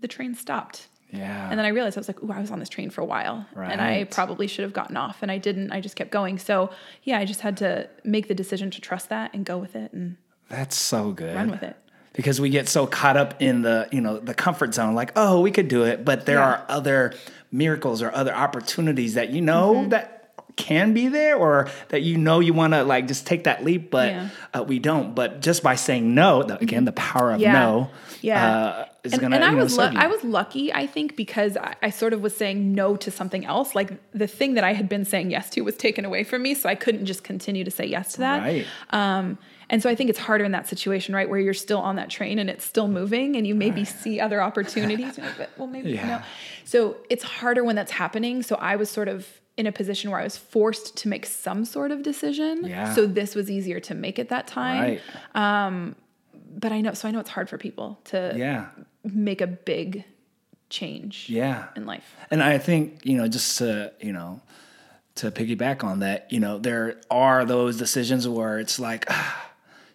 The 0.00 0.08
train 0.08 0.34
stopped. 0.34 0.88
Yeah. 1.10 1.48
And 1.48 1.58
then 1.58 1.64
I 1.64 1.68
realized 1.68 1.96
I 1.96 2.00
was 2.00 2.08
like, 2.08 2.22
ooh, 2.22 2.32
I 2.32 2.40
was 2.40 2.50
on 2.50 2.58
this 2.58 2.68
train 2.68 2.90
for 2.90 3.00
a 3.00 3.04
while. 3.04 3.46
And 3.56 3.80
I 3.80 4.04
probably 4.04 4.46
should 4.48 4.64
have 4.64 4.72
gotten 4.72 4.96
off 4.96 5.22
and 5.22 5.30
I 5.30 5.38
didn't. 5.38 5.70
I 5.70 5.80
just 5.80 5.94
kept 5.96 6.10
going. 6.10 6.38
So 6.38 6.70
yeah, 7.04 7.18
I 7.18 7.24
just 7.24 7.40
had 7.40 7.56
to 7.58 7.88
make 8.02 8.26
the 8.28 8.34
decision 8.34 8.70
to 8.72 8.80
trust 8.80 9.08
that 9.10 9.32
and 9.32 9.46
go 9.46 9.56
with 9.56 9.76
it 9.76 9.92
and 9.92 10.16
That's 10.50 10.76
so 10.76 11.12
good. 11.12 11.34
run 11.36 11.50
with 11.50 11.62
it. 11.62 11.76
Because 12.14 12.40
we 12.40 12.48
get 12.48 12.68
so 12.68 12.86
caught 12.86 13.16
up 13.16 13.40
in 13.42 13.62
the 13.62 13.88
you 13.92 14.00
know 14.00 14.18
the 14.18 14.34
comfort 14.34 14.72
zone 14.74 14.94
like 14.94 15.12
oh 15.16 15.40
we 15.40 15.50
could 15.50 15.68
do 15.68 15.84
it 15.84 16.04
but 16.04 16.24
there 16.26 16.38
Yeah. 16.38 16.46
are 16.46 16.64
other 16.68 17.12
miracles 17.52 18.02
or 18.02 18.12
other 18.14 18.34
opportunities 18.34 19.14
that 19.14 19.30
you 19.30 19.40
know 19.42 19.74
Mm-hmm. 19.74 19.88
that 19.90 20.10
can 20.56 20.94
be 20.94 21.08
there 21.08 21.34
or 21.36 21.68
that 21.88 22.02
you 22.02 22.16
know 22.16 22.38
you 22.38 22.52
want 22.54 22.74
to 22.74 22.84
like 22.84 23.08
just 23.08 23.26
take 23.26 23.42
that 23.44 23.64
leap 23.64 23.90
but 23.90 24.08
Yeah. 24.12 24.28
uh, 24.54 24.62
we 24.62 24.78
don't 24.78 25.12
but 25.14 25.40
just 25.40 25.64
by 25.64 25.74
saying 25.74 26.14
no 26.14 26.44
the, 26.44 26.56
again 26.60 26.84
the 26.84 26.92
power 26.92 27.32
of 27.32 27.40
Yeah. 27.40 27.52
no 27.52 27.90
Yeah. 28.20 28.56
uh, 28.56 28.84
is 29.02 29.12
and, 29.12 29.20
gonna 29.22 29.34
and 29.36 29.44
I 29.44 29.50
know, 29.50 29.64
was 29.64 29.76
lu- 29.76 29.82
I 29.84 30.06
was 30.06 30.22
lucky, 30.24 30.72
I 30.72 30.86
think, 30.86 31.14
because 31.16 31.58
I, 31.58 31.74
I 31.82 31.90
sort 31.90 32.12
of 32.14 32.22
was 32.22 32.34
saying 32.34 32.72
no 32.74 32.96
to 32.96 33.10
something 33.10 33.44
else. 33.44 33.74
Like 33.74 33.90
the 34.12 34.26
thing 34.26 34.54
that 34.54 34.64
I 34.64 34.72
had 34.72 34.88
been 34.88 35.04
saying 35.04 35.30
yes 35.30 35.50
to 35.50 35.60
was 35.60 35.76
taken 35.76 36.06
away 36.06 36.24
from 36.24 36.40
me, 36.40 36.54
so 36.54 36.70
I 36.70 36.74
couldn't 36.74 37.04
just 37.04 37.22
continue 37.22 37.64
to 37.64 37.70
say 37.70 37.84
yes 37.84 38.12
to 38.14 38.20
that. 38.20 38.38
Right. 38.42 38.66
Um, 38.90 39.36
and 39.70 39.82
so 39.82 39.88
I 39.90 39.94
think 39.94 40.10
it's 40.10 40.18
harder 40.18 40.44
in 40.44 40.52
that 40.52 40.66
situation, 40.68 41.14
right, 41.14 41.28
where 41.28 41.40
you're 41.40 41.54
still 41.54 41.78
on 41.80 41.96
that 41.96 42.10
train 42.10 42.38
and 42.38 42.48
it's 42.50 42.64
still 42.64 42.88
moving, 42.88 43.36
and 43.36 43.46
you 43.46 43.54
maybe 43.54 43.84
see 43.84 44.20
other 44.20 44.40
opportunities. 44.42 45.18
But, 45.38 45.50
well, 45.56 45.66
maybe 45.68 45.92
Yeah. 45.92 46.06
no. 46.06 46.22
So 46.64 46.96
it's 47.10 47.24
harder 47.24 47.62
when 47.64 47.76
that's 47.76 47.92
happening. 47.92 48.42
So 48.42 48.56
I 48.56 48.76
was 48.76 48.90
sort 48.90 49.08
of 49.08 49.26
in 49.56 49.66
a 49.66 49.72
position 49.72 50.10
where 50.10 50.20
I 50.20 50.24
was 50.24 50.36
forced 50.36 50.96
to 50.98 51.08
make 51.08 51.24
some 51.26 51.64
sort 51.64 51.90
of 51.92 52.02
decision. 52.02 52.64
Yeah. 52.64 52.92
So 52.94 53.06
this 53.06 53.34
was 53.34 53.50
easier 53.50 53.80
to 53.80 53.94
make 53.94 54.18
at 54.18 54.28
that 54.30 54.46
time. 54.46 54.80
right 54.82 55.00
Um, 55.66 55.94
But 56.56 56.72
I 56.72 56.80
know, 56.80 56.92
so 56.94 57.08
I 57.08 57.10
know 57.10 57.20
it's 57.20 57.30
hard 57.30 57.48
for 57.48 57.58
people 57.58 57.98
to 58.04 58.32
yeah 58.36 58.66
make 59.04 59.40
a 59.40 59.46
big 59.46 60.04
change 60.70 61.26
yeah 61.28 61.66
in 61.76 61.86
life. 61.86 62.16
And 62.30 62.42
I 62.42 62.58
think, 62.58 63.04
you 63.04 63.16
know, 63.16 63.28
just 63.28 63.58
to, 63.58 63.92
you 64.00 64.12
know, 64.12 64.40
to 65.16 65.30
piggyback 65.30 65.84
on 65.84 66.00
that, 66.00 66.32
you 66.32 66.40
know, 66.40 66.58
there 66.58 67.00
are 67.10 67.44
those 67.44 67.76
decisions 67.76 68.26
where 68.26 68.58
it's 68.58 68.78
like, 68.80 69.04
ah, 69.08 69.40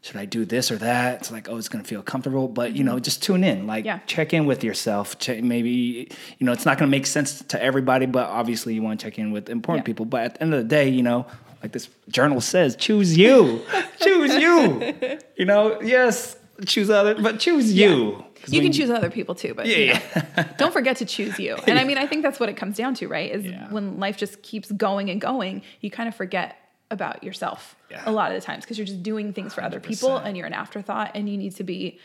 should 0.01 0.15
I 0.15 0.25
do 0.25 0.45
this 0.45 0.71
or 0.71 0.77
that? 0.77 1.19
It's 1.21 1.31
like, 1.31 1.49
oh, 1.49 1.57
it's 1.57 1.67
going 1.69 1.83
to 1.83 1.87
feel 1.87 2.01
comfortable. 2.01 2.47
But, 2.47 2.73
you 2.75 2.83
know, 2.83 2.99
just 2.99 3.21
tune 3.21 3.43
in, 3.43 3.67
like 3.67 3.79
Mm-hmm. 3.83 3.87
Yeah. 3.87 3.99
check 4.07 4.33
in 4.33 4.45
with 4.45 4.63
yourself. 4.63 5.19
Check, 5.19 5.43
maybe, 5.43 6.09
you 6.37 6.45
know, 6.45 6.51
it's 6.53 6.65
not 6.65 6.77
going 6.77 6.87
to 6.89 6.91
make 6.91 7.05
sense 7.05 7.41
to 7.43 7.61
everybody, 7.61 8.05
but 8.05 8.27
obviously 8.29 8.73
you 8.73 8.81
want 8.81 8.99
to 8.99 9.05
check 9.05 9.19
in 9.19 9.31
with 9.31 9.49
important 9.49 9.83
Yeah. 9.85 9.91
people. 9.91 10.05
But 10.05 10.21
at 10.23 10.33
the 10.35 10.41
end 10.43 10.53
of 10.53 10.59
the 10.61 10.67
day, 10.67 10.87
you 10.89 11.03
know, 11.03 11.25
like 11.61 11.73
this 11.73 11.89
journal 12.07 12.39
says, 12.39 12.75
choose 12.77 13.17
you, 13.17 13.61
choose 14.01 14.33
you. 14.35 14.93
You 15.35 15.45
know, 15.45 15.81
yes, 15.81 16.37
choose 16.65 16.89
other, 16.89 17.15
but 17.21 17.39
choose 17.39 17.73
you. 17.73 18.23
'Cause 18.41 18.53
You 18.53 18.59
when- 18.61 18.71
can 18.71 18.79
choose 18.79 18.89
other 18.89 19.09
people 19.09 19.35
too, 19.35 19.53
but 19.53 19.65
you 19.67 19.75
Yeah, 19.75 19.93
know, 19.95 20.01
yeah. 20.37 20.43
don't 20.57 20.71
forget 20.71 20.95
to 20.97 21.05
choose 21.05 21.37
you. 21.39 21.57
And 21.67 21.77
I 21.77 21.83
mean, 21.83 21.97
I 21.97 22.07
think 22.07 22.23
that's 22.23 22.39
what 22.39 22.47
it 22.47 22.55
comes 22.55 22.77
down 22.77 22.93
to, 22.95 23.07
right? 23.09 23.29
Is 23.29 23.43
Yeah. 23.51 23.67
when 23.69 23.99
life 23.99 24.15
just 24.15 24.41
keeps 24.43 24.71
going 24.71 25.09
and 25.09 25.19
going, 25.19 25.61
you 25.81 25.91
kind 25.91 26.07
of 26.07 26.15
forget 26.15 26.55
about 26.91 27.23
yourself 27.23 27.75
Yeah. 27.91 28.01
a 28.05 28.11
lot 28.11 28.31
of 28.31 28.39
the 28.41 28.45
times 28.45 28.63
because 28.63 28.77
you're 28.77 28.87
just 28.87 29.03
doing 29.03 29.31
things 29.33 29.53
for 29.53 29.63
other 29.63 29.79
people 29.79 30.17
and 30.17 30.35
you're 30.35 30.47
an 30.47 30.53
afterthought 30.53 31.11
and 31.15 31.29
you 31.29 31.37
need 31.37 31.55
to 31.57 31.63
be 31.63 31.99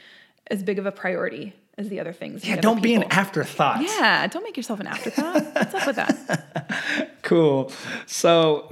as 0.50 0.62
big 0.62 0.78
of 0.78 0.86
a 0.86 0.92
priority 0.92 1.54
as 1.78 1.88
the 1.88 1.98
other 2.00 2.12
things. 2.12 2.44
yeah, 2.46 2.56
don't 2.60 2.82
be 2.82 2.94
an 2.94 3.02
afterthought. 3.04 3.82
Yeah, 3.82 4.26
don't 4.28 4.44
make 4.44 4.56
yourself 4.56 4.78
an 4.80 4.86
afterthought. 4.86 5.42
What's 5.54 5.74
up 5.74 5.86
with 5.86 5.96
that? 5.96 7.10
Cool. 7.22 7.72
So 8.04 8.68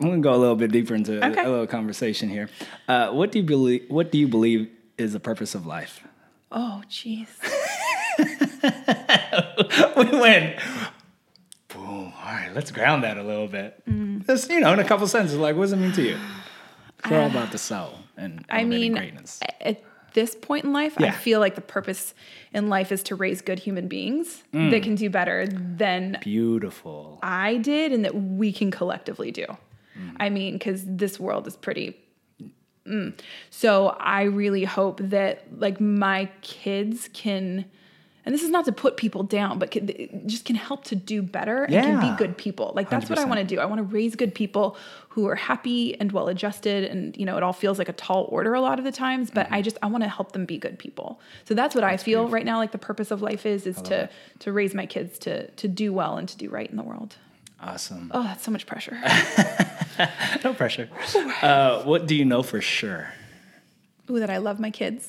I'm 0.00 0.08
gonna 0.08 0.20
go 0.20 0.32
a 0.32 0.36
little 0.38 0.54
bit 0.54 0.70
deeper 0.70 0.94
into 0.94 1.16
Okay. 1.26 1.42
a 1.44 1.48
little 1.50 1.66
conversation 1.66 2.28
here. 2.28 2.48
Uh, 2.86 3.10
what 3.10 3.32
do 3.32 3.40
you 3.40 3.44
believe? 3.44 3.82
What 3.88 4.12
do 4.12 4.18
you 4.18 4.28
believe 4.28 4.70
is 4.96 5.12
the 5.12 5.18
purpose 5.18 5.56
of 5.56 5.66
life? 5.66 6.04
Oh, 6.52 6.82
jeez. 6.88 7.26
we 9.96 10.18
went. 10.18 10.56
Boom. 12.26 12.34
All 12.34 12.40
right, 12.40 12.54
let's 12.54 12.70
ground 12.70 13.04
that 13.04 13.16
a 13.18 13.22
little 13.22 13.46
bit. 13.48 13.82
Mm. 13.88 14.26
Just 14.26 14.50
you 14.50 14.60
know, 14.60 14.72
in 14.72 14.78
a 14.78 14.84
couple 14.84 15.06
sentences, 15.06 15.38
like, 15.38 15.56
what 15.56 15.62
does 15.64 15.72
it 15.72 15.76
mean 15.76 15.92
to 15.92 16.02
you? 16.02 16.18
It's 17.00 17.12
all 17.12 17.26
about 17.26 17.52
the 17.52 17.58
soul 17.58 17.92
and 18.16 18.44
I 18.50 18.64
mean, 18.64 18.94
greatness. 18.94 19.40
at 19.60 19.82
this 20.14 20.34
point 20.34 20.64
in 20.64 20.72
life, 20.72 20.94
I 20.98 21.10
feel 21.10 21.40
like 21.40 21.54
the 21.54 21.60
purpose 21.60 22.14
in 22.52 22.68
life 22.68 22.90
is 22.90 23.02
to 23.04 23.14
raise 23.14 23.42
good 23.42 23.58
human 23.58 23.86
beings 23.86 24.42
Mm. 24.52 24.70
that 24.70 24.82
can 24.82 24.94
do 24.94 25.10
better 25.10 25.46
than 25.46 26.18
Beautiful. 26.22 27.18
I 27.22 27.58
did 27.58 27.92
and 27.92 28.04
that 28.06 28.14
we 28.14 28.50
can 28.52 28.70
collectively 28.70 29.30
do. 29.30 29.44
Mm. 29.46 30.16
I 30.18 30.30
mean, 30.30 30.54
because 30.54 30.84
this 30.86 31.20
world 31.20 31.46
is 31.46 31.54
pretty. 31.56 31.96
mm. 32.86 33.12
So 33.50 33.88
I 34.00 34.22
really 34.22 34.64
hope 34.64 35.00
that 35.02 35.44
like 35.60 35.80
my 35.80 36.30
kids 36.40 37.08
can, 37.12 37.66
and 38.26 38.34
this 38.34 38.42
is 38.42 38.50
not 38.50 38.64
to 38.66 38.72
put 38.72 38.96
people 38.98 39.22
down, 39.22 39.58
but 39.58 39.70
can, 39.70 39.86
just 40.28 40.44
can 40.44 40.56
help 40.56 40.84
to 40.86 40.96
do 40.96 41.22
better 41.22 41.64
and 41.64 41.72
can 41.72 42.00
be 42.10 42.16
good 42.18 42.36
people. 42.36 42.72
Like 42.74 42.90
that's 42.90 43.08
what 43.08 43.18
I 43.18 43.24
want 43.24 43.38
to 43.40 43.46
do. 43.46 43.58
I 43.60 43.64
want 43.64 43.78
to 43.78 43.84
raise 43.84 44.14
good 44.16 44.34
people 44.34 44.76
who 45.08 45.26
are 45.28 45.34
happy 45.36 45.98
and 45.98 46.12
well 46.12 46.28
adjusted, 46.28 46.84
and 46.84 47.16
you 47.16 47.24
know 47.24 47.36
it 47.38 47.42
all 47.42 47.54
feels 47.54 47.78
like 47.78 47.88
a 47.88 47.94
tall 47.94 48.26
order 48.30 48.52
a 48.52 48.60
lot 48.60 48.78
of 48.78 48.84
the 48.84 48.92
times. 48.92 49.30
But 49.30 49.46
Mm-hmm. 49.46 49.54
I 49.54 49.62
just 49.62 49.78
I 49.82 49.86
want 49.86 50.02
to 50.04 50.10
help 50.10 50.32
them 50.32 50.44
be 50.44 50.58
good 50.58 50.78
people. 50.78 51.20
So 51.44 51.54
that's 51.54 51.74
what 51.74 51.84
I 51.84 51.96
feel 51.96 52.28
right 52.28 52.44
now. 52.44 52.58
Like 52.58 52.72
the 52.72 52.78
purpose 52.78 53.10
of 53.12 53.22
life 53.22 53.46
is 53.46 53.66
is 53.66 53.80
to 53.82 54.10
to 54.40 54.52
raise 54.52 54.74
my 54.74 54.84
kids 54.86 55.18
to 55.20 55.48
to 55.52 55.68
do 55.68 55.92
well 55.92 56.16
and 56.18 56.28
to 56.28 56.36
do 56.36 56.50
right 56.50 56.68
in 56.68 56.76
the 56.76 56.82
world. 56.82 57.16
Awesome. 57.62 58.10
Oh, 58.12 58.22
that's 58.24 58.44
so 58.44 58.50
much 58.50 58.66
pressure. 58.66 58.98
No 60.44 60.52
pressure. 60.52 60.90
Uh, 61.40 61.82
what 61.84 62.06
do 62.06 62.14
you 62.14 62.26
know 62.26 62.42
for 62.42 62.60
sure? 62.60 63.14
Ooh, 64.10 64.18
that 64.20 64.28
I 64.28 64.36
love 64.36 64.60
my 64.60 64.70
kids. 64.70 65.08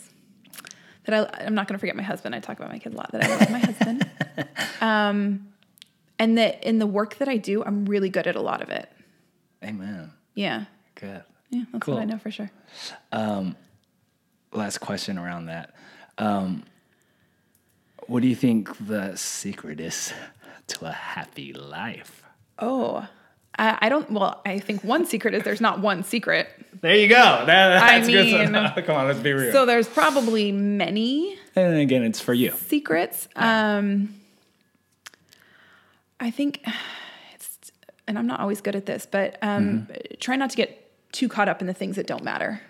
That 1.08 1.16
I, 1.42 1.46
I'm 1.46 1.56
not 1.56 1.68
going 1.68 1.76
to 1.76 1.80
forget 1.80 1.96
my 1.96 2.04
husband. 2.04 2.36
I 2.36 2.40
talk 2.40 2.58
about 2.60 2.70
my 2.72 2.80
kids 2.80 2.94
a 2.94 2.98
lot. 2.98 3.12
That 3.12 3.24
I 3.24 3.28
love 3.38 3.50
my 3.50 3.60
husband. 3.60 4.10
Um, 4.80 5.48
and 6.20 6.38
that 6.38 6.64
in 6.64 6.78
the 6.78 6.86
work 6.86 7.18
that 7.18 7.28
I 7.28 7.38
do, 7.38 7.64
I'm 7.64 7.86
really 7.86 8.10
good 8.10 8.28
at 8.28 8.36
a 8.36 8.42
lot 8.42 8.62
of 8.62 8.70
it. 8.70 8.88
Amen. 9.64 10.12
Yeah. 10.36 10.66
Good. 10.94 11.24
Yeah, 11.50 11.64
that's 11.72 11.84
Cool. 11.84 11.96
what 11.96 12.02
I 12.02 12.06
know 12.06 12.20
for 12.20 12.30
sure. 12.30 12.52
last 14.54 14.78
question 14.80 15.18
around 15.18 15.48
that. 15.48 15.74
Um, 16.20 16.64
what 18.06 18.22
do 18.22 18.28
you 18.28 18.36
think 18.36 18.70
the 18.86 19.16
secret 19.16 19.80
is 19.80 20.14
to 20.68 20.86
a 20.86 20.92
happy 20.92 21.54
life? 21.54 22.24
Oh, 22.60 23.08
I, 23.60 23.78
I 23.84 23.90
don't. 23.90 24.10
Well, 24.12 24.42
I 24.46 24.60
think 24.60 24.84
one 24.84 25.06
secret 25.06 25.34
is 25.34 25.44
there's 25.44 25.62
not 25.62 25.80
one 25.80 26.04
secret. 26.04 26.48
There 26.82 26.96
you 26.96 27.08
go. 27.08 27.16
That, 27.16 27.82
I 27.84 27.98
that's 28.00 28.08
good. 28.08 28.26
mean- 28.54 28.84
Come 28.86 28.96
on, 28.96 29.08
let's 29.08 29.20
be 29.20 29.34
real. 29.34 29.52
So 29.52 29.66
there's 29.66 29.88
probably 29.88 30.52
many 30.52 31.38
and 31.56 31.76
again, 31.78 32.04
it's 32.04 32.20
for 32.20 32.34
you. 32.36 32.52
secrets. 32.52 33.28
Um, 33.36 34.14
I 36.20 36.30
think 36.32 36.64
it's, 37.34 37.72
and 38.08 38.18
I'm 38.18 38.28
not 38.28 38.40
always 38.40 38.62
good 38.62 38.76
at 38.76 38.86
this, 38.86 39.08
but 39.10 39.38
um, 39.42 39.88
try 40.20 40.36
not 40.36 40.52
to 40.52 40.58
get 40.58 40.84
too 41.12 41.28
caught 41.28 41.50
up 41.50 41.62
in 41.62 41.68
the 41.68 41.74
things 41.74 41.96
that 41.96 42.06
don't 42.06 42.24
matter, 42.24 42.62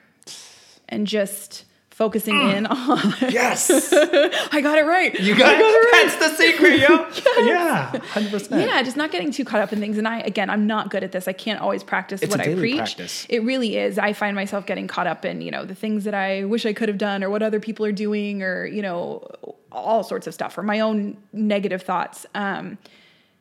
and 0.88 1.06
just 1.06 1.66
focusing 1.98 2.40
in 2.52 2.68
on. 2.68 3.14
Yes, 3.22 3.72
I 3.92 4.62
got 4.62 4.78
it 4.78 4.86
right. 4.86 5.20
you 5.20 5.36
got, 5.36 5.56
I 5.56 5.60
got 5.60 5.74
it 5.74 5.92
right. 5.92 6.20
That's 6.20 6.38
the 6.38 6.44
secret, 6.44 6.80
yo. 6.80 7.08
Yeah, 7.48 7.98
hundred 8.12 8.32
percent. 8.32 8.62
Yeah, 8.62 8.84
just 8.84 8.98
not 8.98 9.12
getting 9.12 9.32
too 9.32 9.44
caught 9.44 9.62
up 9.62 9.74
in 9.74 9.80
things. 9.80 9.98
And 9.98 10.08
I, 10.08 10.20
again, 10.20 10.50
I'm 10.50 10.68
not 10.68 10.92
good 10.92 11.04
at 11.04 11.12
this. 11.12 11.28
I 11.28 11.34
can't 11.34 11.60
always 11.60 11.84
practice 11.84 12.22
It's 12.22 12.30
what 12.30 12.40
a 12.40 12.44
I 12.44 12.46
daily 12.48 12.60
preach. 12.60 12.78
practice. 12.78 13.26
It 13.30 13.40
really 13.44 13.78
is. 13.78 13.98
I 13.98 14.14
find 14.14 14.36
myself 14.36 14.68
getting 14.68 14.88
caught 14.88 15.08
up 15.08 15.26
in, 15.26 15.42
you 15.42 15.50
know, 15.50 15.66
the 15.66 15.76
things 15.76 16.04
that 16.04 16.14
I 16.14 16.44
wish 16.44 16.66
I 16.68 16.74
could 16.74 16.88
have 16.90 17.00
done 17.00 17.24
or 17.24 17.30
what 17.32 17.42
other 17.42 17.60
people 17.60 17.84
are 17.86 17.92
doing 17.92 18.44
or, 18.44 18.66
you 18.68 18.84
know, 18.84 19.28
all 19.72 20.04
sorts 20.04 20.28
of 20.28 20.34
stuff 20.36 20.56
or 20.58 20.64
my 20.64 20.80
own 20.82 21.18
negative 21.34 21.82
thoughts. 21.82 22.26
Um, 22.36 22.78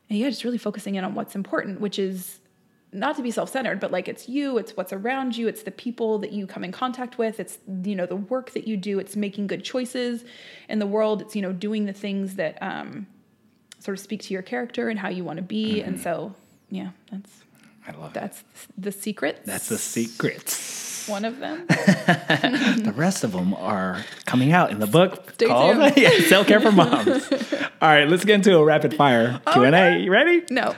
and 0.08 0.18
yeah, 0.18 0.30
just 0.30 0.44
really 0.44 0.58
focusing 0.58 0.94
in 0.94 1.04
on 1.04 1.14
what's 1.14 1.34
important, 1.34 1.80
which 1.80 1.98
is 1.98 2.38
not 2.96 3.16
to 3.16 3.22
be 3.22 3.30
self-centered, 3.30 3.78
but 3.78 3.92
like 3.92 4.08
it's 4.08 4.28
you, 4.28 4.58
it's 4.58 4.76
what's 4.76 4.92
around 4.92 5.36
you, 5.36 5.46
it's 5.48 5.62
the 5.62 5.70
people 5.70 6.18
that 6.18 6.32
you 6.32 6.46
come 6.46 6.64
in 6.64 6.72
contact 6.72 7.18
with, 7.18 7.38
it's 7.38 7.58
you 7.84 7.94
know 7.94 8.06
the 8.06 8.16
work 8.16 8.52
that 8.52 8.66
you 8.66 8.76
do, 8.76 8.98
it's 8.98 9.14
making 9.16 9.46
good 9.46 9.62
choices 9.62 10.24
in 10.68 10.78
the 10.78 10.86
world, 10.86 11.22
it's 11.22 11.36
you 11.36 11.42
know 11.42 11.52
doing 11.52 11.86
the 11.86 11.92
things 11.92 12.36
that 12.36 12.60
um, 12.62 13.06
sort 13.78 13.96
of 13.96 14.02
speak 14.02 14.22
to 14.22 14.34
your 14.34 14.42
character 14.42 14.88
and 14.88 14.98
how 14.98 15.08
you 15.08 15.22
want 15.24 15.36
to 15.36 15.42
be, 15.42 15.82
and 15.82 16.00
so 16.00 16.34
yeah, 16.70 16.90
that's 17.12 17.30
I 17.86 17.92
love 17.92 18.10
it. 18.10 18.14
that's 18.14 18.42
the 18.76 18.90
secret. 18.92 19.42
That's 19.44 19.68
the 19.68 19.78
secrets. 19.78 21.06
one 21.08 21.24
of 21.24 21.38
them. 21.38 21.66
The 22.76 22.92
rest 22.92 23.24
of 23.24 23.32
them 23.32 23.52
are 23.54 24.04
coming 24.26 24.52
out 24.52 24.70
in 24.70 24.78
the 24.78 24.86
book 24.86 25.32
Stay 25.34 25.46
called 25.46 25.76
yeah, 25.96 26.10
Self 26.28 26.46
Care 26.46 26.60
for 26.60 26.70
Moms. 26.70 27.30
All 27.82 27.88
right, 27.88 28.08
let's 28.08 28.24
get 28.24 28.36
into 28.36 28.56
a 28.56 28.64
rapid 28.64 28.94
fire 28.94 29.40
Q 29.52 29.64
and 29.64 29.74
A. 29.74 29.98
You 29.98 30.10
ready? 30.12 30.44
No, 30.50 30.74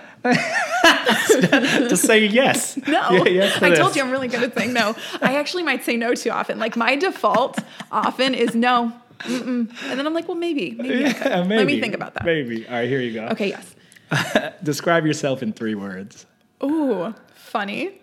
Just 1.88 2.04
say 2.04 2.26
yes. 2.26 2.76
no. 2.86 3.10
Yeah, 3.10 3.28
yes 3.28 3.58
to 3.58 3.66
I 3.66 3.74
told 3.74 3.90
this. 3.90 3.96
you 3.96 4.02
I'm 4.02 4.10
really 4.10 4.28
good 4.28 4.42
at 4.42 4.54
saying 4.54 4.72
no. 4.72 4.94
I 5.20 5.36
actually 5.36 5.62
might 5.62 5.84
say 5.84 5.96
no 5.96 6.14
too 6.14 6.30
often. 6.30 6.58
Like 6.58 6.76
my 6.76 6.96
default 6.96 7.58
often 7.90 8.34
is 8.34 8.54
no. 8.54 8.92
Mm-mm. 9.20 9.68
And 9.90 9.98
then 9.98 10.06
I'm 10.06 10.14
like, 10.14 10.28
well, 10.28 10.36
maybe, 10.36 10.72
maybe. 10.72 11.00
Yeah, 11.00 11.44
Let 11.48 11.66
me 11.66 11.80
think 11.80 11.94
about 11.94 12.14
that. 12.14 12.24
Maybe. 12.24 12.66
All 12.66 12.74
right, 12.74 12.88
here 12.88 13.00
you 13.00 13.12
go. 13.12 13.26
Okay, 13.28 13.48
yes. 13.48 14.54
Describe 14.62 15.04
yourself 15.04 15.42
in 15.42 15.52
three 15.52 15.74
words. 15.74 16.24
Ooh, 16.62 17.14
funny. 17.34 18.00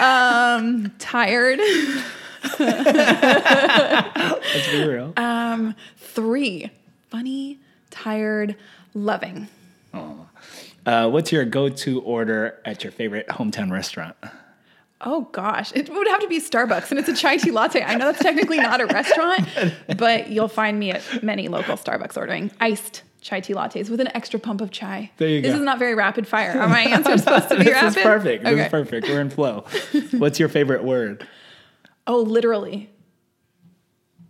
um, 0.00 0.92
tired. 0.98 1.58
Let's 2.58 4.68
be 4.70 4.84
real. 4.84 5.14
Um, 5.16 5.74
three. 5.96 6.70
Funny, 7.08 7.58
tired, 7.90 8.56
loving. 8.92 9.48
Uh, 10.86 11.08
what's 11.08 11.32
your 11.32 11.44
go-to 11.44 12.00
order 12.02 12.60
at 12.64 12.84
your 12.84 12.92
favorite 12.92 13.26
hometown 13.28 13.70
restaurant? 13.70 14.16
Oh 15.00 15.22
gosh, 15.32 15.72
it 15.74 15.90
would 15.90 16.08
have 16.08 16.20
to 16.20 16.28
be 16.28 16.40
Starbucks, 16.40 16.90
and 16.90 16.98
it's 16.98 17.08
a 17.08 17.14
chai 17.14 17.36
tea 17.36 17.50
latte. 17.50 17.82
I 17.82 17.94
know 17.94 18.06
that's 18.06 18.22
technically 18.22 18.56
not 18.58 18.80
a 18.80 18.86
restaurant, 18.86 19.46
but 19.98 20.28
you'll 20.30 20.48
find 20.48 20.78
me 20.78 20.92
at 20.92 21.22
many 21.22 21.48
local 21.48 21.76
Starbucks 21.76 22.16
ordering 22.16 22.50
iced 22.60 23.02
chai 23.20 23.40
tea 23.40 23.54
lattes 23.54 23.90
with 23.90 24.00
an 24.00 24.08
extra 24.14 24.38
pump 24.40 24.60
of 24.60 24.70
chai. 24.70 25.10
There 25.18 25.28
you 25.28 25.40
go. 25.42 25.48
this 25.48 25.54
go. 25.56 25.60
is 25.60 25.64
not 25.64 25.78
very 25.78 25.94
rapid 25.94 26.26
fire. 26.26 26.58
Are 26.58 26.68
my 26.68 26.80
answers 26.80 27.20
supposed 27.24 27.48
to 27.48 27.56
be 27.56 27.64
this 27.64 27.72
rapid? 27.74 27.88
is 27.98 28.02
perfect. 28.02 28.44
This 28.44 28.58
is 28.66 28.68
perfect. 28.68 29.08
We're 29.08 29.20
in 29.20 29.30
flow. 29.30 29.64
What's 30.12 30.38
your 30.38 30.48
favorite 30.48 30.84
word? 30.84 31.26
Oh, 32.06 32.20
literally. 32.20 32.90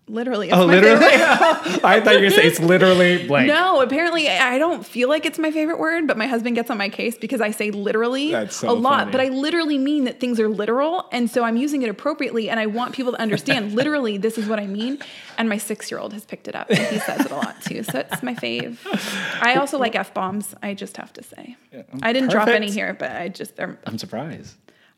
Literally. 0.06 0.52
Oh, 0.52 0.66
literally? 0.66 1.06
I 1.06 1.78
thought 1.78 1.82
you 1.82 2.00
were 2.00 2.02
going 2.02 2.22
to 2.24 2.30
say 2.32 2.46
it's 2.46 2.60
literally 2.60 3.26
blank. 3.26 3.48
No, 3.48 3.80
apparently 3.80 4.28
I 4.28 4.58
don't 4.58 4.84
feel 4.84 5.08
like 5.08 5.24
it's 5.24 5.38
my 5.38 5.50
favorite 5.50 5.78
word, 5.78 6.06
but 6.06 6.18
my 6.18 6.26
husband 6.26 6.56
gets 6.56 6.70
on 6.70 6.76
my 6.76 6.90
case 6.90 7.16
because 7.16 7.40
I 7.40 7.52
say 7.52 7.70
literally 7.70 8.32
so 8.50 8.70
a 8.70 8.72
lot, 8.72 9.00
funny. 9.00 9.12
but 9.12 9.20
I 9.22 9.28
literally 9.28 9.78
mean 9.78 10.04
that 10.04 10.20
things 10.20 10.38
are 10.38 10.48
literal. 10.48 11.08
And 11.10 11.30
so 11.30 11.42
I'm 11.42 11.56
using 11.56 11.80
it 11.80 11.88
appropriately 11.88 12.50
and 12.50 12.60
I 12.60 12.66
want 12.66 12.94
people 12.94 13.12
to 13.12 13.20
understand 13.20 13.72
literally 13.74 14.18
this 14.18 14.36
is 14.36 14.46
what 14.46 14.60
I 14.60 14.66
mean. 14.66 14.98
And 15.38 15.48
my 15.48 15.56
six 15.56 15.90
year 15.90 15.98
old 15.98 16.12
has 16.12 16.26
picked 16.26 16.48
it 16.48 16.54
up 16.54 16.68
and 16.68 16.78
he 16.78 16.98
says 16.98 17.24
it 17.24 17.30
a 17.30 17.36
lot 17.36 17.62
too. 17.62 17.82
So 17.82 18.00
it's 18.00 18.22
my 18.22 18.34
fave. 18.34 18.76
I 19.42 19.54
also 19.54 19.78
like 19.78 19.94
F 19.96 20.12
bombs, 20.12 20.54
I 20.62 20.74
just 20.74 20.98
have 20.98 21.14
to 21.14 21.22
say. 21.22 21.56
I 22.02 22.12
didn't 22.12 22.28
drop 22.28 22.48
any 22.48 22.70
here, 22.70 22.92
but 22.92 23.10
I 23.10 23.28
just, 23.28 23.58
I'm, 23.58 23.78
I'm 23.86 23.96
surprised. 23.96 24.56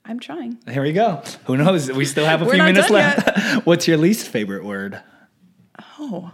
I'm 0.09 0.21
trying. 0.21 0.59
Here 0.71 0.83
we 0.83 0.92
go. 0.92 1.23
Who 1.47 1.57
knows? 1.57 1.90
We 1.90 2.05
still 2.05 2.27
have 2.27 2.42
a 2.42 2.47
few 2.49 2.62
minutes 2.62 2.90
left. 2.90 3.64
What's 3.66 3.88
your 3.88 3.97
least 3.97 4.29
favorite 4.29 4.64
word? 4.64 5.03
Oh. 5.99 6.33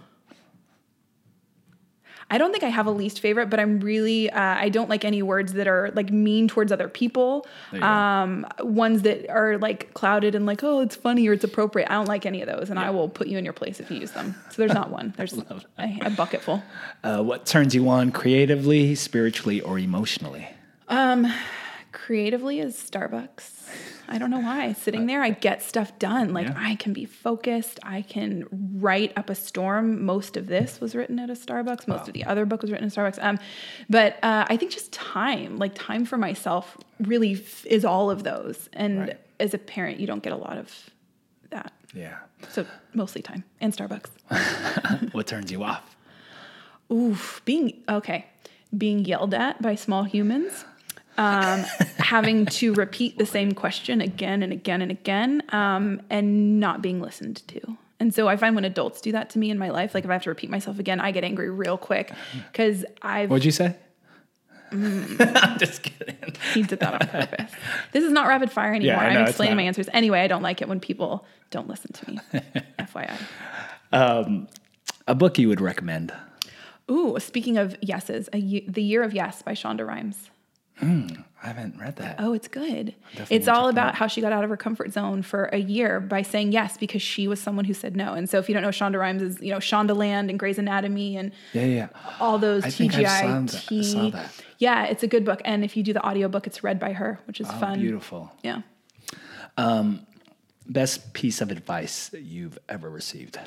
I 2.32 2.38
don't 2.38 2.50
think 2.50 2.64
I 2.64 2.68
have 2.68 2.86
a 2.86 2.90
least 2.90 3.20
favorite, 3.20 3.50
but 3.50 3.60
I'm 3.60 3.78
really 3.80 4.30
uh, 4.30 4.40
I 4.40 4.70
don't 4.70 4.88
like 4.88 5.04
any 5.04 5.22
words 5.22 5.52
that 5.52 5.68
are 5.68 5.90
like 5.94 6.10
mean 6.10 6.48
towards 6.48 6.72
other 6.72 6.88
people. 6.88 7.46
There 7.70 7.78
you 7.78 7.82
go. 7.82 7.86
Um, 7.86 8.46
ones 8.60 9.02
that 9.02 9.28
are 9.28 9.58
like 9.58 9.92
clouded 9.92 10.34
and 10.34 10.46
like 10.46 10.64
oh 10.64 10.80
it's 10.80 10.96
funny 10.96 11.28
or 11.28 11.34
it's 11.34 11.44
appropriate. 11.44 11.90
I 11.90 11.94
don't 11.94 12.08
like 12.08 12.24
any 12.24 12.40
of 12.40 12.48
those, 12.48 12.70
and 12.70 12.78
I 12.78 12.88
will 12.88 13.10
put 13.10 13.26
you 13.26 13.36
in 13.36 13.44
your 13.44 13.52
place 13.52 13.80
if 13.80 13.90
you 13.90 13.98
use 13.98 14.12
them. 14.12 14.34
So 14.48 14.54
there's 14.62 14.72
not 14.72 14.88
one. 14.90 15.12
There's 15.14 15.34
a, 15.38 15.62
a 15.78 16.10
bucket 16.10 16.40
full. 16.40 16.62
Uh, 17.04 17.22
what 17.22 17.44
turns 17.44 17.74
you 17.74 17.86
on 17.90 18.12
creatively, 18.12 18.94
spiritually, 18.94 19.60
or 19.60 19.78
emotionally? 19.78 20.48
Creatively 21.92 22.58
is 22.60 22.74
Starbucks. 22.76 23.68
I 24.08 24.18
don't 24.18 24.30
know 24.30 24.40
why. 24.40 24.72
Sitting 24.84 25.06
there, 25.06 25.22
I 25.22 25.30
get 25.30 25.62
stuff 25.62 25.98
done. 25.98 26.32
Like 26.32 26.48
Yeah. 26.48 26.54
I 26.56 26.74
can 26.76 26.92
be 26.92 27.04
focused. 27.04 27.78
I 27.82 28.02
can 28.02 28.46
write 28.80 29.12
up 29.16 29.28
a 29.30 29.34
storm. 29.34 30.04
Most 30.04 30.36
of 30.36 30.46
this 30.46 30.80
was 30.80 30.94
written 30.94 31.18
at 31.18 31.30
a 31.30 31.34
Starbucks. 31.34 31.86
Most 31.86 32.08
of 32.08 32.14
the 32.14 32.24
other 32.24 32.44
book 32.46 32.62
was 32.62 32.70
written 32.70 32.86
at 32.86 32.92
Starbucks. 32.92 33.18
Um, 33.22 33.38
but 33.90 34.14
uh, 34.22 34.46
I 34.48 34.56
think 34.56 34.72
just 34.72 34.92
time, 34.92 35.58
like 35.58 35.74
time 35.74 36.04
for 36.04 36.16
myself, 36.16 36.76
really 37.00 37.34
f- 37.34 37.66
is 37.66 37.84
all 37.84 38.10
of 38.10 38.24
those. 38.24 38.68
And 38.72 38.98
Right. 39.00 39.20
as 39.38 39.54
a 39.54 39.58
parent, 39.58 40.00
you 40.00 40.06
don't 40.06 40.22
get 40.22 40.32
a 40.32 40.36
lot 40.36 40.56
of 40.58 40.90
that. 41.50 41.72
Yeah. 41.94 42.16
So 42.48 42.66
mostly 42.94 43.22
time 43.22 43.44
and 43.60 43.72
Starbucks. 43.72 44.08
What 45.12 45.26
turns 45.26 45.52
you 45.52 45.62
off? 45.62 45.94
Oof, 46.90 47.40
being 47.44 47.82
okay, 47.88 48.26
being 48.76 49.04
yelled 49.04 49.32
at 49.34 49.60
by 49.62 49.74
small 49.74 50.04
humans, 50.04 50.64
um, 51.18 51.60
having 51.98 52.46
to 52.46 52.74
repeat 52.74 53.18
the 53.18 53.26
same 53.26 53.52
question 53.52 54.00
again 54.00 54.42
and 54.42 54.52
again 54.52 54.82
and 54.82 54.90
again, 54.90 55.42
um, 55.50 56.02
and 56.10 56.60
not 56.60 56.82
being 56.82 57.00
listened 57.00 57.46
to. 57.48 57.60
And 58.00 58.12
so 58.12 58.26
I 58.28 58.36
find 58.36 58.54
when 58.56 58.64
adults 58.64 59.00
do 59.00 59.12
that 59.12 59.30
to 59.30 59.38
me 59.38 59.50
in 59.50 59.58
my 59.58 59.70
life, 59.70 59.94
like 59.94 60.04
if 60.04 60.10
I 60.10 60.14
have 60.14 60.22
to 60.24 60.30
repeat 60.30 60.50
myself 60.50 60.78
again, 60.78 61.00
I 61.00 61.12
get 61.12 61.22
angry 61.22 61.50
real 61.50 61.78
quick 61.78 62.12
because 62.50 62.84
I've 63.00 63.30
What'd 63.30 63.44
you 63.44 63.52
say? 63.52 63.76
Mm. 64.72 65.36
I'm 65.42 65.58
just 65.58 65.82
kidding. 65.82 66.16
he 66.54 66.62
did 66.62 66.80
that 66.80 66.94
on 66.94 67.06
purpose. 67.06 67.52
This 67.92 68.02
is 68.02 68.10
not 68.10 68.26
rapid 68.26 68.50
fire 68.50 68.74
anymore. 68.74 68.96
I 68.96 69.12
know, 69.12 69.20
I'm 69.20 69.26
explaining 69.26 69.56
my 69.56 69.62
answers 69.62 69.88
anyway. 69.92 70.20
I 70.20 70.26
don't 70.26 70.42
like 70.42 70.62
it 70.62 70.68
when 70.68 70.80
people 70.80 71.26
don't 71.50 71.68
listen 71.68 71.92
to 71.92 72.10
me. 72.10 72.20
FYI. 72.78 73.18
A 75.06 75.14
book 75.14 75.38
you 75.38 75.48
would 75.48 75.60
recommend? 75.60 76.12
Ooh, 76.90 77.16
speaking 77.18 77.58
of 77.58 77.76
yeses, 77.80 78.28
a 78.32 78.64
The 78.68 78.82
Year 78.82 79.02
of 79.02 79.14
Yes 79.14 79.42
by 79.42 79.52
Shonda 79.52 79.86
Rhimes. 79.86 80.30
I 80.82 81.46
haven't 81.48 81.78
read 81.80 81.96
that. 81.96 82.16
Oh, 82.18 82.32
it's 82.34 82.46
good. 82.48 82.94
It's 83.30 83.48
all 83.48 83.68
about 83.68 83.94
how 83.94 84.06
she 84.06 84.20
got 84.20 84.32
out 84.32 84.44
of 84.44 84.50
her 84.50 84.56
comfort 84.56 84.92
zone 84.92 85.22
for 85.22 85.44
a 85.46 85.58
year 85.58 85.98
by 86.00 86.22
saying 86.22 86.52
yes 86.52 86.76
because 86.76 87.02
she 87.02 87.26
was 87.28 87.40
someone 87.40 87.64
who 87.64 87.74
said 87.74 87.96
no. 87.96 88.14
And 88.14 88.28
so 88.28 88.38
if 88.38 88.48
you 88.48 88.52
don't 88.54 88.62
know 88.62 88.68
Shonda 88.68 88.98
Rhimes 88.98 89.22
is, 89.22 89.40
you 89.40 89.50
know, 89.50 89.58
Shondaland 89.58 90.28
and 90.30 90.38
Grey's 90.38 90.58
Anatomy 90.58 91.16
and 91.16 91.32
Yeah, 91.52 91.64
yeah. 91.64 91.88
all 92.20 92.38
those 92.38 92.64
I 92.64 92.70
think 92.70 92.94
I 92.94 93.02
saw 93.04 93.26
TGIT. 93.68 93.84
saw 93.84 94.10
that. 94.10 94.30
Yeah, 94.58 94.84
it's 94.86 95.02
a 95.02 95.08
good 95.08 95.24
book. 95.24 95.40
And 95.44 95.64
if 95.64 95.76
you 95.76 95.82
do 95.82 95.92
the 95.92 96.04
audiobook, 96.06 96.46
it's 96.46 96.62
read 96.62 96.78
by 96.78 96.92
her, 96.92 97.18
which 97.26 97.40
is 97.40 97.48
Oh, 97.50 97.58
fun. 97.58 97.80
beautiful. 97.80 98.30
Yeah. 98.44 98.62
Um, 99.56 100.06
best 100.66 101.12
piece 101.12 101.40
of 101.40 101.50
advice 101.50 102.10
you've 102.14 102.58
ever 102.68 102.88
received? 102.88 103.38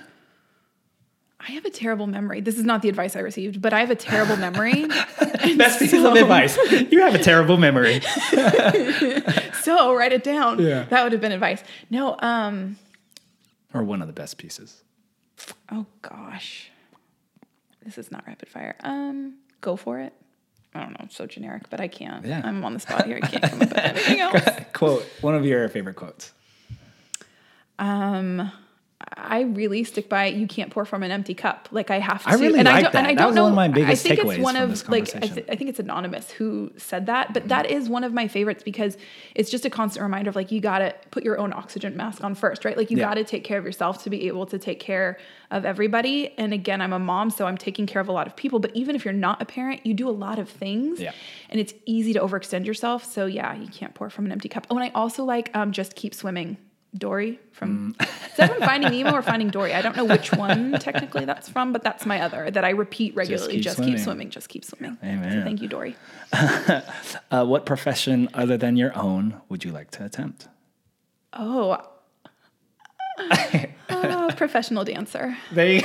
I 1.48 1.52
have 1.52 1.66
a 1.66 1.70
terrible 1.70 2.08
memory. 2.08 2.42
This 2.42 2.58
is 2.58 2.64
not 2.64 2.82
the 2.82 2.90
advice 2.90 3.16
I 3.16 3.20
received, 3.20 3.62
but 3.62 3.72
I 3.72 3.80
have 3.82 3.92
a 3.92 3.96
terrible 3.96 4.36
memory. 4.36 4.86
Best 5.58 5.80
piece 5.80 5.94
of 5.94 6.04
advice. 6.16 6.58
You 6.72 7.02
have 7.02 7.14
a 7.14 7.20
terrible 7.20 7.58
memory. 7.58 8.02
so 9.62 9.94
write 9.94 10.12
it 10.12 10.24
down. 10.24 10.60
Yeah. 10.60 10.86
That 10.86 11.04
would 11.04 11.12
have 11.12 11.22
been 11.22 11.32
advice. 11.32 11.64
No, 11.92 12.18
um, 12.20 12.78
Or 13.76 13.84
one 13.84 14.02
of 14.02 14.08
the 14.08 14.14
best 14.14 14.38
pieces. 14.40 14.84
Oh 15.72 15.86
gosh. 16.02 16.72
This 17.84 18.00
is 18.00 18.12
not 18.12 18.26
rapid 18.26 18.50
fire. 18.50 18.76
Um, 18.80 19.36
go 19.62 19.76
for 19.76 20.00
it. 20.00 20.14
I 20.74 20.80
don't 20.82 20.92
know, 20.92 21.06
it's 21.06 21.16
so 21.16 21.28
generic, 21.28 21.70
but 21.70 21.80
I 21.80 21.88
can't. 21.88 22.26
Yeah. 22.26 22.42
I'm 22.44 22.66
on 22.66 22.74
the 22.74 22.80
spot 22.80 23.06
here. 23.06 23.20
I 23.22 23.28
can't 23.28 23.44
come 23.44 23.62
up 23.62 23.70
with 23.70 23.78
anything 23.78 24.20
else. 24.22 24.42
Quote, 24.74 25.04
one 25.22 25.36
of 25.36 25.46
your 25.46 25.70
favorite 25.70 25.96
quotes. 25.96 26.34
Um 27.78 28.52
I 29.18 29.42
really 29.42 29.84
stick 29.84 30.08
by 30.08 30.28
you 30.28 30.48
can't 30.48 30.72
pour 30.72 30.86
from 30.86 31.04
an 31.04 31.12
empty 31.12 31.34
cup. 31.34 31.68
Like 31.72 31.92
I 31.92 32.00
have 32.00 32.24
to. 32.24 32.30
I 32.30 32.34
really 32.36 32.60
and 32.60 32.68
I 32.68 32.82
don't, 32.82 32.96
and. 32.96 33.06
I 33.08 33.14
That 33.14 33.22
don't 33.22 33.36
know. 33.36 33.44
one 33.44 33.52
of 33.52 33.56
my 33.58 33.68
biggest 33.68 34.06
I 34.06 34.16
think 34.16 34.26
it's 34.26 34.40
one 34.42 34.56
of 34.56 34.88
like 34.88 35.14
I, 35.16 35.20
th- 35.20 35.46
I 35.50 35.56
think 35.58 35.70
it's 35.70 35.80
anonymous 35.82 36.32
who 36.32 36.72
said 36.78 37.06
that, 37.08 37.34
but 37.34 37.50
that 37.50 37.70
is 37.70 37.90
one 37.90 38.06
of 38.06 38.14
my 38.14 38.30
favorites 38.30 38.64
because 38.64 38.98
it's 39.36 39.52
just 39.52 39.66
a 39.66 39.70
constant 39.70 40.02
reminder 40.02 40.30
of 40.30 40.36
like 40.38 40.50
you 40.52 40.62
got 40.62 40.80
to 40.80 40.96
put 41.12 41.24
your 41.26 41.38
own 41.38 41.52
oxygen 41.52 41.98
mask 41.98 42.24
on 42.24 42.36
first, 42.36 42.64
right? 42.64 42.78
Like 42.78 42.90
you 42.90 42.98
Yeah. 42.98 43.10
got 43.10 43.16
to 43.16 43.26
take 43.26 43.44
care 43.44 43.60
of 43.60 43.66
yourself 43.66 44.02
to 44.06 44.10
be 44.10 44.28
able 44.28 44.46
to 44.48 44.58
take 44.58 44.80
care 44.80 45.18
of 45.52 45.66
everybody. 45.66 46.34
And 46.38 46.54
again, 46.54 46.82
I'm 46.82 46.94
a 46.94 47.00
mom, 47.00 47.30
so 47.32 47.46
I'm 47.48 47.58
taking 47.58 47.86
care 47.88 48.02
of 48.02 48.08
a 48.08 48.14
lot 48.14 48.28
of 48.28 48.36
people. 48.38 48.60
But 48.60 48.72
even 48.76 48.96
if 48.96 49.04
you're 49.04 49.14
not 49.14 49.42
a 49.42 49.46
parent, 49.46 49.86
you 49.86 49.94
do 49.94 50.08
a 50.08 50.12
lot 50.12 50.40
of 50.40 50.50
things, 50.50 51.02
Yeah. 51.02 51.12
and 51.50 51.60
it's 51.60 51.74
easy 51.86 52.14
to 52.14 52.22
overextend 52.22 52.66
yourself. 52.66 53.04
So 53.04 53.26
yeah, 53.26 53.54
you 53.56 53.68
can't 53.68 53.94
pour 53.94 54.10
from 54.10 54.26
an 54.26 54.32
empty 54.32 54.48
cup. 54.48 54.66
Oh, 54.70 54.76
and 54.78 54.86
I 54.86 54.92
also 54.96 55.26
like 55.26 55.52
um, 55.54 55.74
just 55.74 55.96
keep 55.96 56.16
swimming. 56.16 56.58
Dory 56.98 57.40
from 57.52 57.94
Mm. 58.00 58.02
is 58.32 58.38
that 58.38 58.52
from 58.54 58.62
Finding 58.62 58.92
Nemo 58.92 59.14
or 59.14 59.22
Finding 59.22 59.50
Dory? 59.50 59.74
I 59.74 59.82
don't 59.82 59.96
know 59.96 60.06
which 60.06 60.32
one 60.34 60.74
technically 60.80 61.26
that's 61.26 61.48
from, 61.50 61.72
but 61.74 61.84
that's 61.84 62.06
my 62.06 62.22
other 62.22 62.50
that 62.52 62.64
I 62.66 62.70
repeat 62.72 63.16
regularly. 63.16 63.54
keep 63.56 63.64
Just 63.64 63.78
swimming. 63.78 63.96
keep 63.96 64.04
swimming. 64.04 64.30
Just 64.30 64.50
keep 64.50 64.66
swimming. 64.66 64.98
Amen. 65.04 65.32
So 65.32 65.44
thank 65.44 65.62
you, 65.62 65.68
Dory. 65.68 65.96
Uh, 67.32 67.44
what 67.46 67.66
profession 67.66 68.30
other 68.34 68.56
than 68.58 68.78
your 68.78 68.96
own 68.98 69.42
would 69.50 69.64
you 69.66 69.72
like 69.72 69.92
to 69.92 70.06
attempt? 70.06 70.48
Oh, 71.34 71.78
uh, 73.90 74.34
professional 74.36 74.84
dancer. 74.86 75.36
They, 75.52 75.82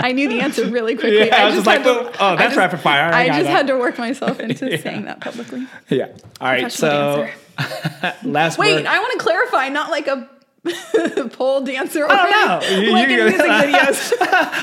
I 0.00 0.12
knew 0.12 0.28
the 0.28 0.40
answer 0.40 0.66
really 0.66 0.94
quickly. 0.94 1.26
Yeah, 1.28 1.42
I 1.42 1.46
was 1.46 1.54
just 1.54 1.66
like, 1.66 1.82
to- 1.84 1.90
"Oh, 1.90 2.12
oh, 2.20 2.36
that's 2.36 2.42
just- 2.54 2.56
rapid 2.56 2.80
fire. 2.80 3.12
I 3.12 3.22
I, 3.24 3.26
just 3.28 3.40
that." 3.44 3.46
had 3.50 3.66
to 3.68 3.76
work 3.76 3.98
myself 3.98 4.40
into 4.40 4.76
saying 4.78 5.04
that 5.04 5.20
publicly. 5.20 5.66
yeah. 5.88 6.08
All 6.40 6.48
right. 6.48 6.70
So, 6.70 7.28
last 8.22 8.58
Wait, 8.58 8.74
word. 8.76 8.86
I 8.86 8.98
want 8.98 9.12
to 9.12 9.18
clarify, 9.18 9.68
not 9.68 9.90
like 9.90 10.06
a 10.08 10.28
pole 11.32 11.60
dancer. 11.62 12.06
I 12.08 12.16
don't 12.16 12.30
know. 12.70 12.80
You- 12.80 12.92
like 12.92 13.08
you- 13.08 13.18
in 13.20 13.24
music 13.30 13.46
videos. 13.50 14.12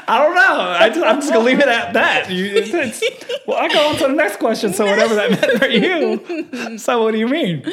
I 0.08 0.18
don't 0.24 0.36
know. 0.36 0.60
I 0.62 0.90
just, 0.90 1.02
I'm 1.06 1.16
just 1.20 1.32
gonna 1.34 1.44
leave 1.46 1.60
it 1.60 1.68
at 1.68 1.94
that. 1.94 2.30
You, 2.32 2.46
it's, 2.46 2.70
it's- 2.74 3.32
well, 3.46 3.58
I 3.58 3.68
go 3.68 3.90
on 3.90 3.96
to 3.98 4.08
the 4.08 4.14
next 4.14 4.38
question. 4.38 4.74
So 4.74 4.86
whatever 4.86 5.16
that 5.16 5.32
meant 5.32 5.60
for 5.60 5.68
you. 5.68 6.78
So 6.78 7.04
what 7.04 7.12
do 7.12 7.18
you 7.20 7.28
mean? 7.28 7.64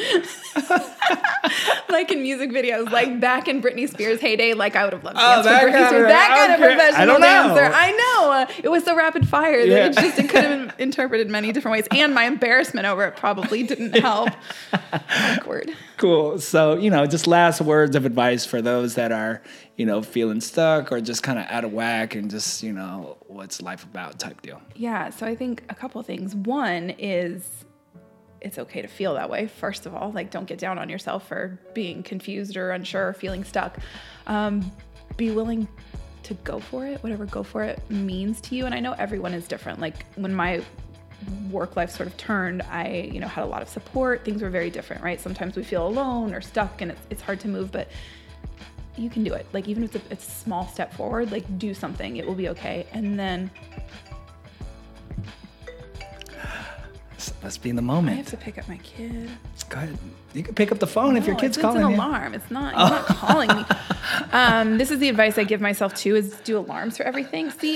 like 1.89 2.11
in 2.11 2.21
music 2.21 2.51
videos, 2.51 2.91
like 2.91 3.19
back 3.19 3.47
in 3.47 3.61
Britney 3.61 3.89
Spears' 3.89 4.19
heyday, 4.19 4.53
like 4.53 4.75
I 4.75 4.83
would 4.83 4.93
have 4.93 5.03
loved 5.03 5.17
to 5.17 5.23
Oh, 5.23 5.43
dance 5.43 5.45
that 5.45 5.61
kind 5.61 5.95
of- 5.95 6.01
That 6.07 6.35
kind 6.37 6.51
of 6.53 6.59
professional 6.59 7.01
I 7.01 7.05
don't 7.05 7.21
know. 7.21 7.55
dancer. 7.55 7.71
I 7.75 7.91
know. 7.91 8.31
Uh, 8.31 8.45
it 8.63 8.69
was 8.69 8.83
so 8.83 8.95
rapid 8.95 9.27
fire 9.27 9.59
that 9.65 9.67
Yeah. 9.67 9.85
it 9.87 9.93
just 9.93 10.19
it 10.19 10.29
could 10.29 10.43
have 10.43 10.77
been 10.77 10.79
interpreted 10.79 11.29
many 11.29 11.51
different 11.51 11.73
ways. 11.73 11.87
And 11.91 12.13
my 12.13 12.25
embarrassment 12.25 12.85
over 12.87 13.05
it 13.05 13.15
probably 13.15 13.63
didn't 13.63 13.97
help. 13.99 14.29
Awkward. 15.37 15.71
Cool. 15.97 16.39
So 16.39 16.75
you 16.77 16.89
know, 16.89 17.05
just 17.05 17.27
last 17.27 17.61
words 17.61 17.95
of 17.95 18.05
advice 18.05 18.45
for 18.45 18.61
those 18.61 18.95
that 18.95 19.11
are 19.11 19.41
you 19.75 19.85
know 19.85 20.01
feeling 20.01 20.41
stuck 20.41 20.91
or 20.91 21.01
just 21.01 21.23
kind 21.23 21.39
of 21.39 21.45
out 21.49 21.63
of 21.63 21.71
whack 21.73 22.15
and 22.15 22.29
just 22.29 22.63
you 22.63 22.73
know 22.73 23.17
what's 23.27 23.61
life 23.61 23.83
about 23.83 24.19
type 24.19 24.41
deal. 24.41 24.61
Yeah, 24.75 25.09
so 25.09 25.25
I 25.25 25.35
think 25.35 25.63
a 25.69 25.75
couple 25.75 26.01
things. 26.03 26.35
One 26.35 26.91
is 26.97 27.43
it's 28.47 28.57
okay 28.57 28.81
to 28.81 28.87
feel 28.87 29.13
that 29.13 29.29
way, 29.29 29.47
first 29.47 29.85
of 29.85 29.93
all. 29.93 30.11
Like, 30.11 30.31
don't 30.31 30.47
get 30.47 30.57
down 30.57 30.77
on 30.79 30.89
yourself 30.89 31.27
for 31.27 31.59
being 31.73 32.03
confused 32.03 32.57
or 32.57 32.71
unsure 32.71 33.09
or 33.09 33.13
feeling 33.13 33.43
stuck. 33.43 33.77
Um, 34.25 34.71
be 35.15 35.31
willing 35.31 35.67
to 36.23 36.33
go 36.35 36.59
for 36.59 36.85
it, 36.85 37.01
whatever 37.03 37.25
go 37.25 37.43
for 37.43 37.63
it 37.63 37.79
means 37.89 38.41
to 38.41 38.55
you. 38.55 38.65
And 38.65 38.73
I 38.73 38.79
know 38.79 38.93
everyone 38.93 39.33
is 39.33 39.47
different. 39.47 39.79
Like, 39.79 40.05
when 40.15 40.33
my 40.33 40.63
work 41.49 41.75
life 41.75 41.89
sort 41.89 42.07
of 42.07 42.17
turned, 42.17 42.61
I, 42.63 43.09
you 43.11 43.19
know, 43.19 43.27
had 43.27 43.43
a 43.43 43.47
lot 43.47 43.61
of 43.61 43.69
support. 43.69 44.23
Things 44.23 44.41
were 44.41 44.49
very 44.49 44.69
different, 44.69 45.03
right? 45.03 45.19
Sometimes 45.19 45.55
we 45.55 45.63
feel 45.63 45.87
alone 45.87 46.33
or 46.33 46.41
stuck 46.41 46.81
and 46.81 46.91
it's, 46.91 47.01
it's 47.09 47.21
hard 47.21 47.39
to 47.41 47.47
move, 47.47 47.71
but 47.71 47.89
you 48.95 49.09
can 49.09 49.23
do 49.23 49.33
it. 49.33 49.45
Like 49.53 49.67
even 49.67 49.83
if 49.83 49.95
it's 49.95 50.05
a, 50.05 50.13
it's 50.13 50.27
a 50.27 50.31
small 50.31 50.67
step 50.67 50.93
forward, 50.93 51.31
like 51.31 51.57
do 51.57 51.73
something. 51.73 52.17
It 52.17 52.27
will 52.27 52.35
be 52.35 52.49
okay. 52.49 52.87
And 52.93 53.17
then 53.17 53.49
Let's 57.41 57.57
be 57.57 57.69
in 57.71 57.75
the 57.75 57.81
moment. 57.81 58.13
I 58.13 58.17
have 58.17 58.27
to 58.27 58.37
pick 58.37 58.57
up 58.59 58.67
my 58.69 58.77
kid. 58.77 59.29
Go 59.69 59.77
ahead. 59.77 59.97
You 60.33 60.43
can 60.43 60.53
pick 60.53 60.71
up 60.71 60.77
the 60.77 60.85
phone 60.87 61.17
if 61.17 61.25
your 61.25 61.33
No, 61.33 61.39
kid's 61.39 61.57
it's, 61.57 61.61
calling 61.63 61.77
It's 61.81 61.85
an 61.85 61.91
you. 61.91 61.97
alarm. 61.97 62.33
It's 62.35 62.51
not. 62.51 62.73
You're 62.77 62.89
not 62.89 63.05
calling 63.07 63.47
me. 63.55 63.65
Um, 64.31 64.77
this 64.77 64.89
is 64.91 64.99
the 64.99 65.09
advice 65.09 65.37
I 65.37 65.43
give 65.43 65.59
myself 65.61 65.93
too: 65.93 66.15
is 66.15 66.33
do 66.43 66.57
alarms 66.57 66.95
for 66.97 67.03
everything. 67.03 67.49
See, 67.51 67.75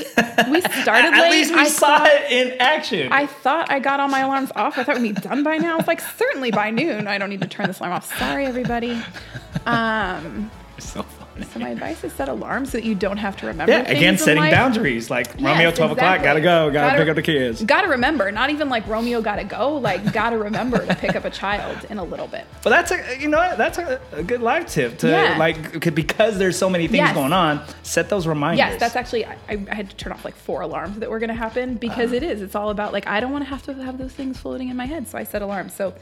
we 0.49 0.61
started 0.61 1.13
At 1.13 1.21
late. 1.21 1.31
least 1.31 1.53
we 1.53 1.59
I 1.59 1.67
saw 1.67 1.97
thought, 1.99 2.07
it 2.07 2.31
in 2.31 2.61
action. 2.61 3.11
I 3.11 3.25
thought 3.25 3.69
I 3.69 3.79
got 3.79 3.99
all 3.99 4.07
my 4.07 4.19
alarms 4.21 4.51
off. 4.55 4.77
I 4.77 4.83
thought 4.83 4.99
we'd 4.99 5.15
be 5.15 5.21
done 5.21 5.43
by 5.43 5.57
now. 5.57 5.77
It's 5.77 5.87
like 5.87 5.99
certainly 6.01 6.51
by 6.51 6.69
noon. 6.71 7.07
I 7.07 7.17
don't 7.17 7.29
need 7.29 7.41
to 7.41 7.47
turn 7.47 7.67
this 7.67 7.79
alarm 7.79 7.93
off. 7.93 8.17
Sorry, 8.17 8.45
everybody. 8.45 9.01
Um, 9.65 10.49
so. 10.79 11.05
So 11.53 11.59
my 11.59 11.69
advice 11.69 12.03
is 12.03 12.13
set 12.13 12.29
alarms 12.29 12.71
so 12.71 12.77
that 12.77 12.83
you 12.85 12.93
don't 12.95 13.17
have 13.17 13.37
to 13.37 13.47
remember. 13.47 13.71
Yeah, 13.71 13.89
again, 13.89 14.17
setting 14.17 14.43
boundaries. 14.43 15.09
Like 15.09 15.33
Romeo, 15.35 15.69
Yes, 15.69 15.77
12 15.77 15.91
o'clock, 15.93 16.21
gotta 16.23 16.41
go, 16.41 16.69
gotta, 16.71 16.97
pick 16.97 17.07
up 17.09 17.15
the 17.15 17.21
kids. 17.21 17.63
Gotta 17.63 17.87
remember, 17.87 18.31
not 18.31 18.49
even 18.49 18.69
like 18.69 18.85
Romeo 18.87 19.21
gotta 19.21 19.43
go, 19.43 19.75
like 19.77 20.11
gotta 20.13 20.37
remember 20.37 20.85
to 20.85 20.95
pick 20.95 21.15
up 21.15 21.25
a 21.25 21.29
child 21.29 21.85
in 21.89 21.97
a 21.97 22.03
little 22.03 22.27
bit. 22.27 22.45
Well, 22.63 22.71
that's 22.71 22.91
a, 22.91 23.17
you 23.19 23.27
know, 23.27 23.55
that's 23.57 23.77
a, 23.77 23.99
a 24.11 24.23
good 24.23 24.41
life 24.41 24.67
tip 24.67 24.97
to 24.99 25.09
Yeah. 25.09 25.37
like, 25.37 25.93
because 25.95 26.37
there's 26.37 26.57
so 26.57 26.69
many 26.69 26.87
things 26.87 26.97
Yes. 26.99 27.15
going 27.15 27.33
on, 27.33 27.61
set 27.83 28.09
those 28.09 28.27
reminders. 28.27 28.59
Yes, 28.59 28.79
that's 28.79 28.95
actually 28.95 29.25
I, 29.25 29.37
I 29.49 29.73
had 29.73 29.89
to 29.89 29.95
turn 29.95 30.11
off 30.13 30.25
like 30.25 30.35
four 30.35 30.61
alarms 30.61 30.99
that 30.99 31.09
were 31.09 31.19
gonna 31.19 31.33
happen 31.33 31.75
because 31.75 32.07
Uh-huh. 32.07 32.15
it 32.15 32.23
is. 32.23 32.41
It's 32.41 32.55
all 32.55 32.69
about 32.69 32.93
like 32.93 33.07
I 33.07 33.19
don't 33.19 33.31
want 33.31 33.43
to 33.45 33.49
have 33.49 33.63
to 33.63 33.73
have 33.75 33.97
those 33.97 34.11
things 34.13 34.37
floating 34.39 34.69
in 34.69 34.75
my 34.77 34.85
head, 34.85 35.07
so 35.07 35.17
I 35.17 35.23
set 35.23 35.41
alarms. 35.41 35.73
So 35.73 35.93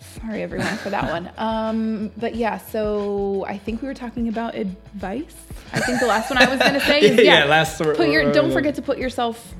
sorry 0.00 0.42
everyone 0.42 0.76
for 0.78 0.90
that 0.90 1.10
one. 1.10 1.30
Um, 1.38 2.10
but 2.16 2.34
yeah, 2.34 2.58
so 2.58 3.44
I 3.48 3.58
think 3.58 3.82
we 3.82 3.88
were 3.88 3.94
talking 3.94 4.28
about 4.28 4.54
advice. 4.54 5.36
I 5.72 5.80
think 5.80 6.00
the 6.00 6.06
last 6.06 6.30
one 6.30 6.38
I 6.42 6.48
was 6.48 6.58
gonna 6.58 6.80
say 6.80 7.00
is 7.00 7.16
Yeah, 7.18 7.40
yeah, 7.40 7.44
last- 7.44 7.78
put 7.80 8.08
your 8.08 8.32
don't 8.32 8.52
forget 8.52 8.74
to 8.76 8.82
put 8.82 8.98
yourself 8.98 9.54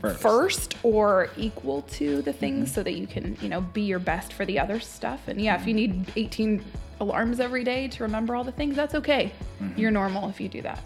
first. 0.00 0.20
first 0.20 0.76
or 0.82 1.28
equal 1.36 1.82
to 1.82 2.22
the 2.22 2.32
things 2.32 2.68
Mm-hmm. 2.68 2.74
so 2.74 2.82
that 2.82 2.92
you 2.94 3.06
can 3.06 3.36
you 3.40 3.48
know 3.48 3.60
be 3.60 3.82
your 3.82 3.98
best 3.98 4.32
for 4.32 4.44
the 4.44 4.58
other 4.58 4.78
stuff 4.80 5.28
and 5.28 5.40
yeah 5.40 5.60
if 5.60 5.66
you 5.66 5.72
need 5.74 6.04
18 6.16 6.62
alarms 7.00 7.40
every 7.40 7.64
day 7.64 7.88
to 7.88 8.02
remember 8.04 8.34
all 8.36 8.44
the 8.44 8.52
things 8.52 8.76
that's 8.76 8.94
okay 8.94 9.32
Mm-hmm. 9.62 9.80
you're 9.80 9.90
normal 9.90 10.28
if 10.28 10.40
you 10.40 10.48
do 10.48 10.62
that 10.62 10.82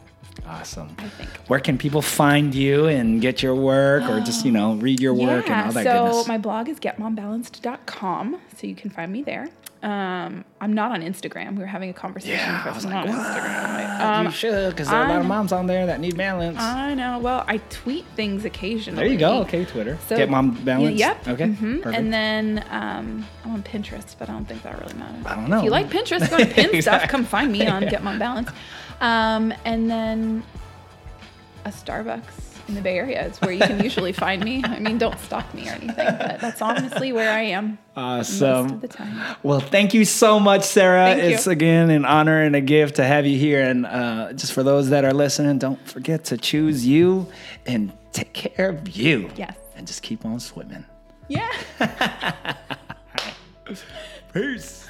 Awesome. 0.49 0.97
i 0.99 1.09
think 1.09 1.29
Where 1.49 1.61
can 1.61 1.77
people 1.79 2.01
find 2.03 2.55
you 2.55 2.87
and 2.87 3.21
get 3.21 3.43
your 3.43 3.55
work 3.55 4.03
or 4.09 4.21
just, 4.21 4.45
you 4.47 4.51
know, 4.53 4.75
read 4.75 4.99
your 5.01 5.15
work 5.15 5.49
and 5.51 5.67
all 5.67 5.73
that 5.73 5.85
so 5.85 6.07
goodness? 6.07 6.29
my 6.29 6.39
blog 6.39 6.69
is 6.69 6.79
getmombalanced.com 6.81 8.41
so 8.57 8.67
you 8.67 8.75
can 8.75 8.91
find 8.91 9.13
me 9.13 9.23
there 9.23 9.49
um, 9.81 10.45
i'm 10.61 10.73
not 10.73 10.91
on 10.91 11.03
instagram 11.03 11.53
we 11.55 11.61
were 11.61 11.67
having 11.67 11.89
a 11.89 11.93
conversation 11.93 12.37
yeah, 12.37 12.63
I 12.67 12.71
was 12.75 12.85
I'm 12.85 12.93
like, 12.93 13.07
not 13.07 13.15
on 13.15 13.25
instagram 13.25 14.01
Um, 14.01 14.27
you 14.27 14.33
should, 14.33 14.71
because 14.71 14.89
there 14.89 14.99
are 14.99 15.07
a 15.07 15.09
lot 15.09 15.21
of 15.21 15.27
moms 15.27 15.53
on 15.53 15.67
there 15.69 15.87
that 15.87 16.01
need 16.01 16.17
balance. 16.17 16.59
i 16.59 16.95
know 16.95 17.19
well 17.21 17.45
i 17.47 17.59
tweet 17.71 18.05
things 18.17 18.45
occasionally 18.45 19.03
there 19.05 19.13
you 19.13 19.19
go. 19.19 19.41
Okay, 19.43 19.65
Twitter. 19.65 19.97
So- 20.09 20.17
Get 20.17 20.31
mom 20.31 20.51
balance. 20.65 20.99
Yeah, 20.99 21.09
yep. 21.27 21.29
Okay. 21.29 21.45
mhm. 21.47 21.83
Perfect. 21.83 21.97
And 22.01 22.13
then 22.13 22.65
um, 22.71 23.25
I'm 23.45 23.51
on 23.53 23.63
Pinterest, 23.63 24.17
but 24.19 24.29
I 24.29 24.33
don't 24.33 24.47
think 24.47 24.63
that 24.63 24.81
really 24.81 24.95
matters. 24.95 25.27
I 25.27 25.35
don't 25.37 25.49
know. 25.49 25.59
If 25.59 25.65
you 25.65 25.71
like 25.71 25.89
Pinterest, 25.91 26.29
go 26.31 26.39
to 26.39 26.47
pin 26.47 26.83
stuff. 26.87 27.09
Come 27.09 27.25
find 27.25 27.53
me 27.53 27.67
on 27.67 27.83
Get 27.93 28.03
Mom 28.03 28.19
Balance. 28.19 28.51
Um, 29.01 29.53
and 29.65 29.91
then 29.91 30.43
a 31.65 31.71
Starbucks 31.71 32.49
in 32.69 32.75
the 32.75 32.81
Bay 32.83 32.99
Area 32.99 33.27
is 33.27 33.39
where 33.41 33.53
you 33.53 33.61
can 33.61 33.83
usually 33.83 34.13
find 34.13 34.45
me. 34.45 34.63
I 34.65 34.79
mean, 34.79 34.99
don't 34.99 35.19
stalk 35.21 35.53
me 35.55 35.69
or 35.69 35.73
anything, 35.73 35.95
but 35.97 36.41
that's 36.41 36.61
honestly 36.61 37.13
where 37.13 37.33
I 37.33 37.43
am 37.43 37.79
most 37.97 38.43
awesome. 38.43 38.67
of 38.75 38.81
the 38.81 38.89
time. 38.89 39.37
Well, 39.43 39.61
thank 39.61 39.95
you 39.95 40.05
so 40.05 40.39
much, 40.39 40.65
Sarah. 40.65 41.15
Thank 41.15 41.23
you. 41.23 41.29
it's 41.31 41.47
again 41.47 41.91
an 41.91 42.05
honor 42.05 42.43
and 42.43 42.55
a 42.55 42.61
gift 42.61 42.97
to 42.97 43.05
have 43.05 43.27
you 43.27 43.39
here. 43.39 43.63
And 43.63 43.87
uh, 43.87 44.33
just 44.35 44.53
for 44.53 44.63
those 44.63 44.91
that 44.91 45.05
are 45.05 45.15
listening, 45.15 45.59
don't 45.59 45.85
forget 45.89 46.25
to 46.27 46.37
choose 46.37 46.87
you 46.87 47.27
and 47.67 47.93
take 48.13 48.35
care 48.35 48.71
of 48.71 48.89
you. 48.89 49.31
Yes. 49.37 49.57
And 49.77 49.87
just 49.87 50.03
keep 50.03 50.25
on 50.25 50.39
swimming. 50.41 50.85
Yeah. 51.29 51.49
Peace. 54.33 54.88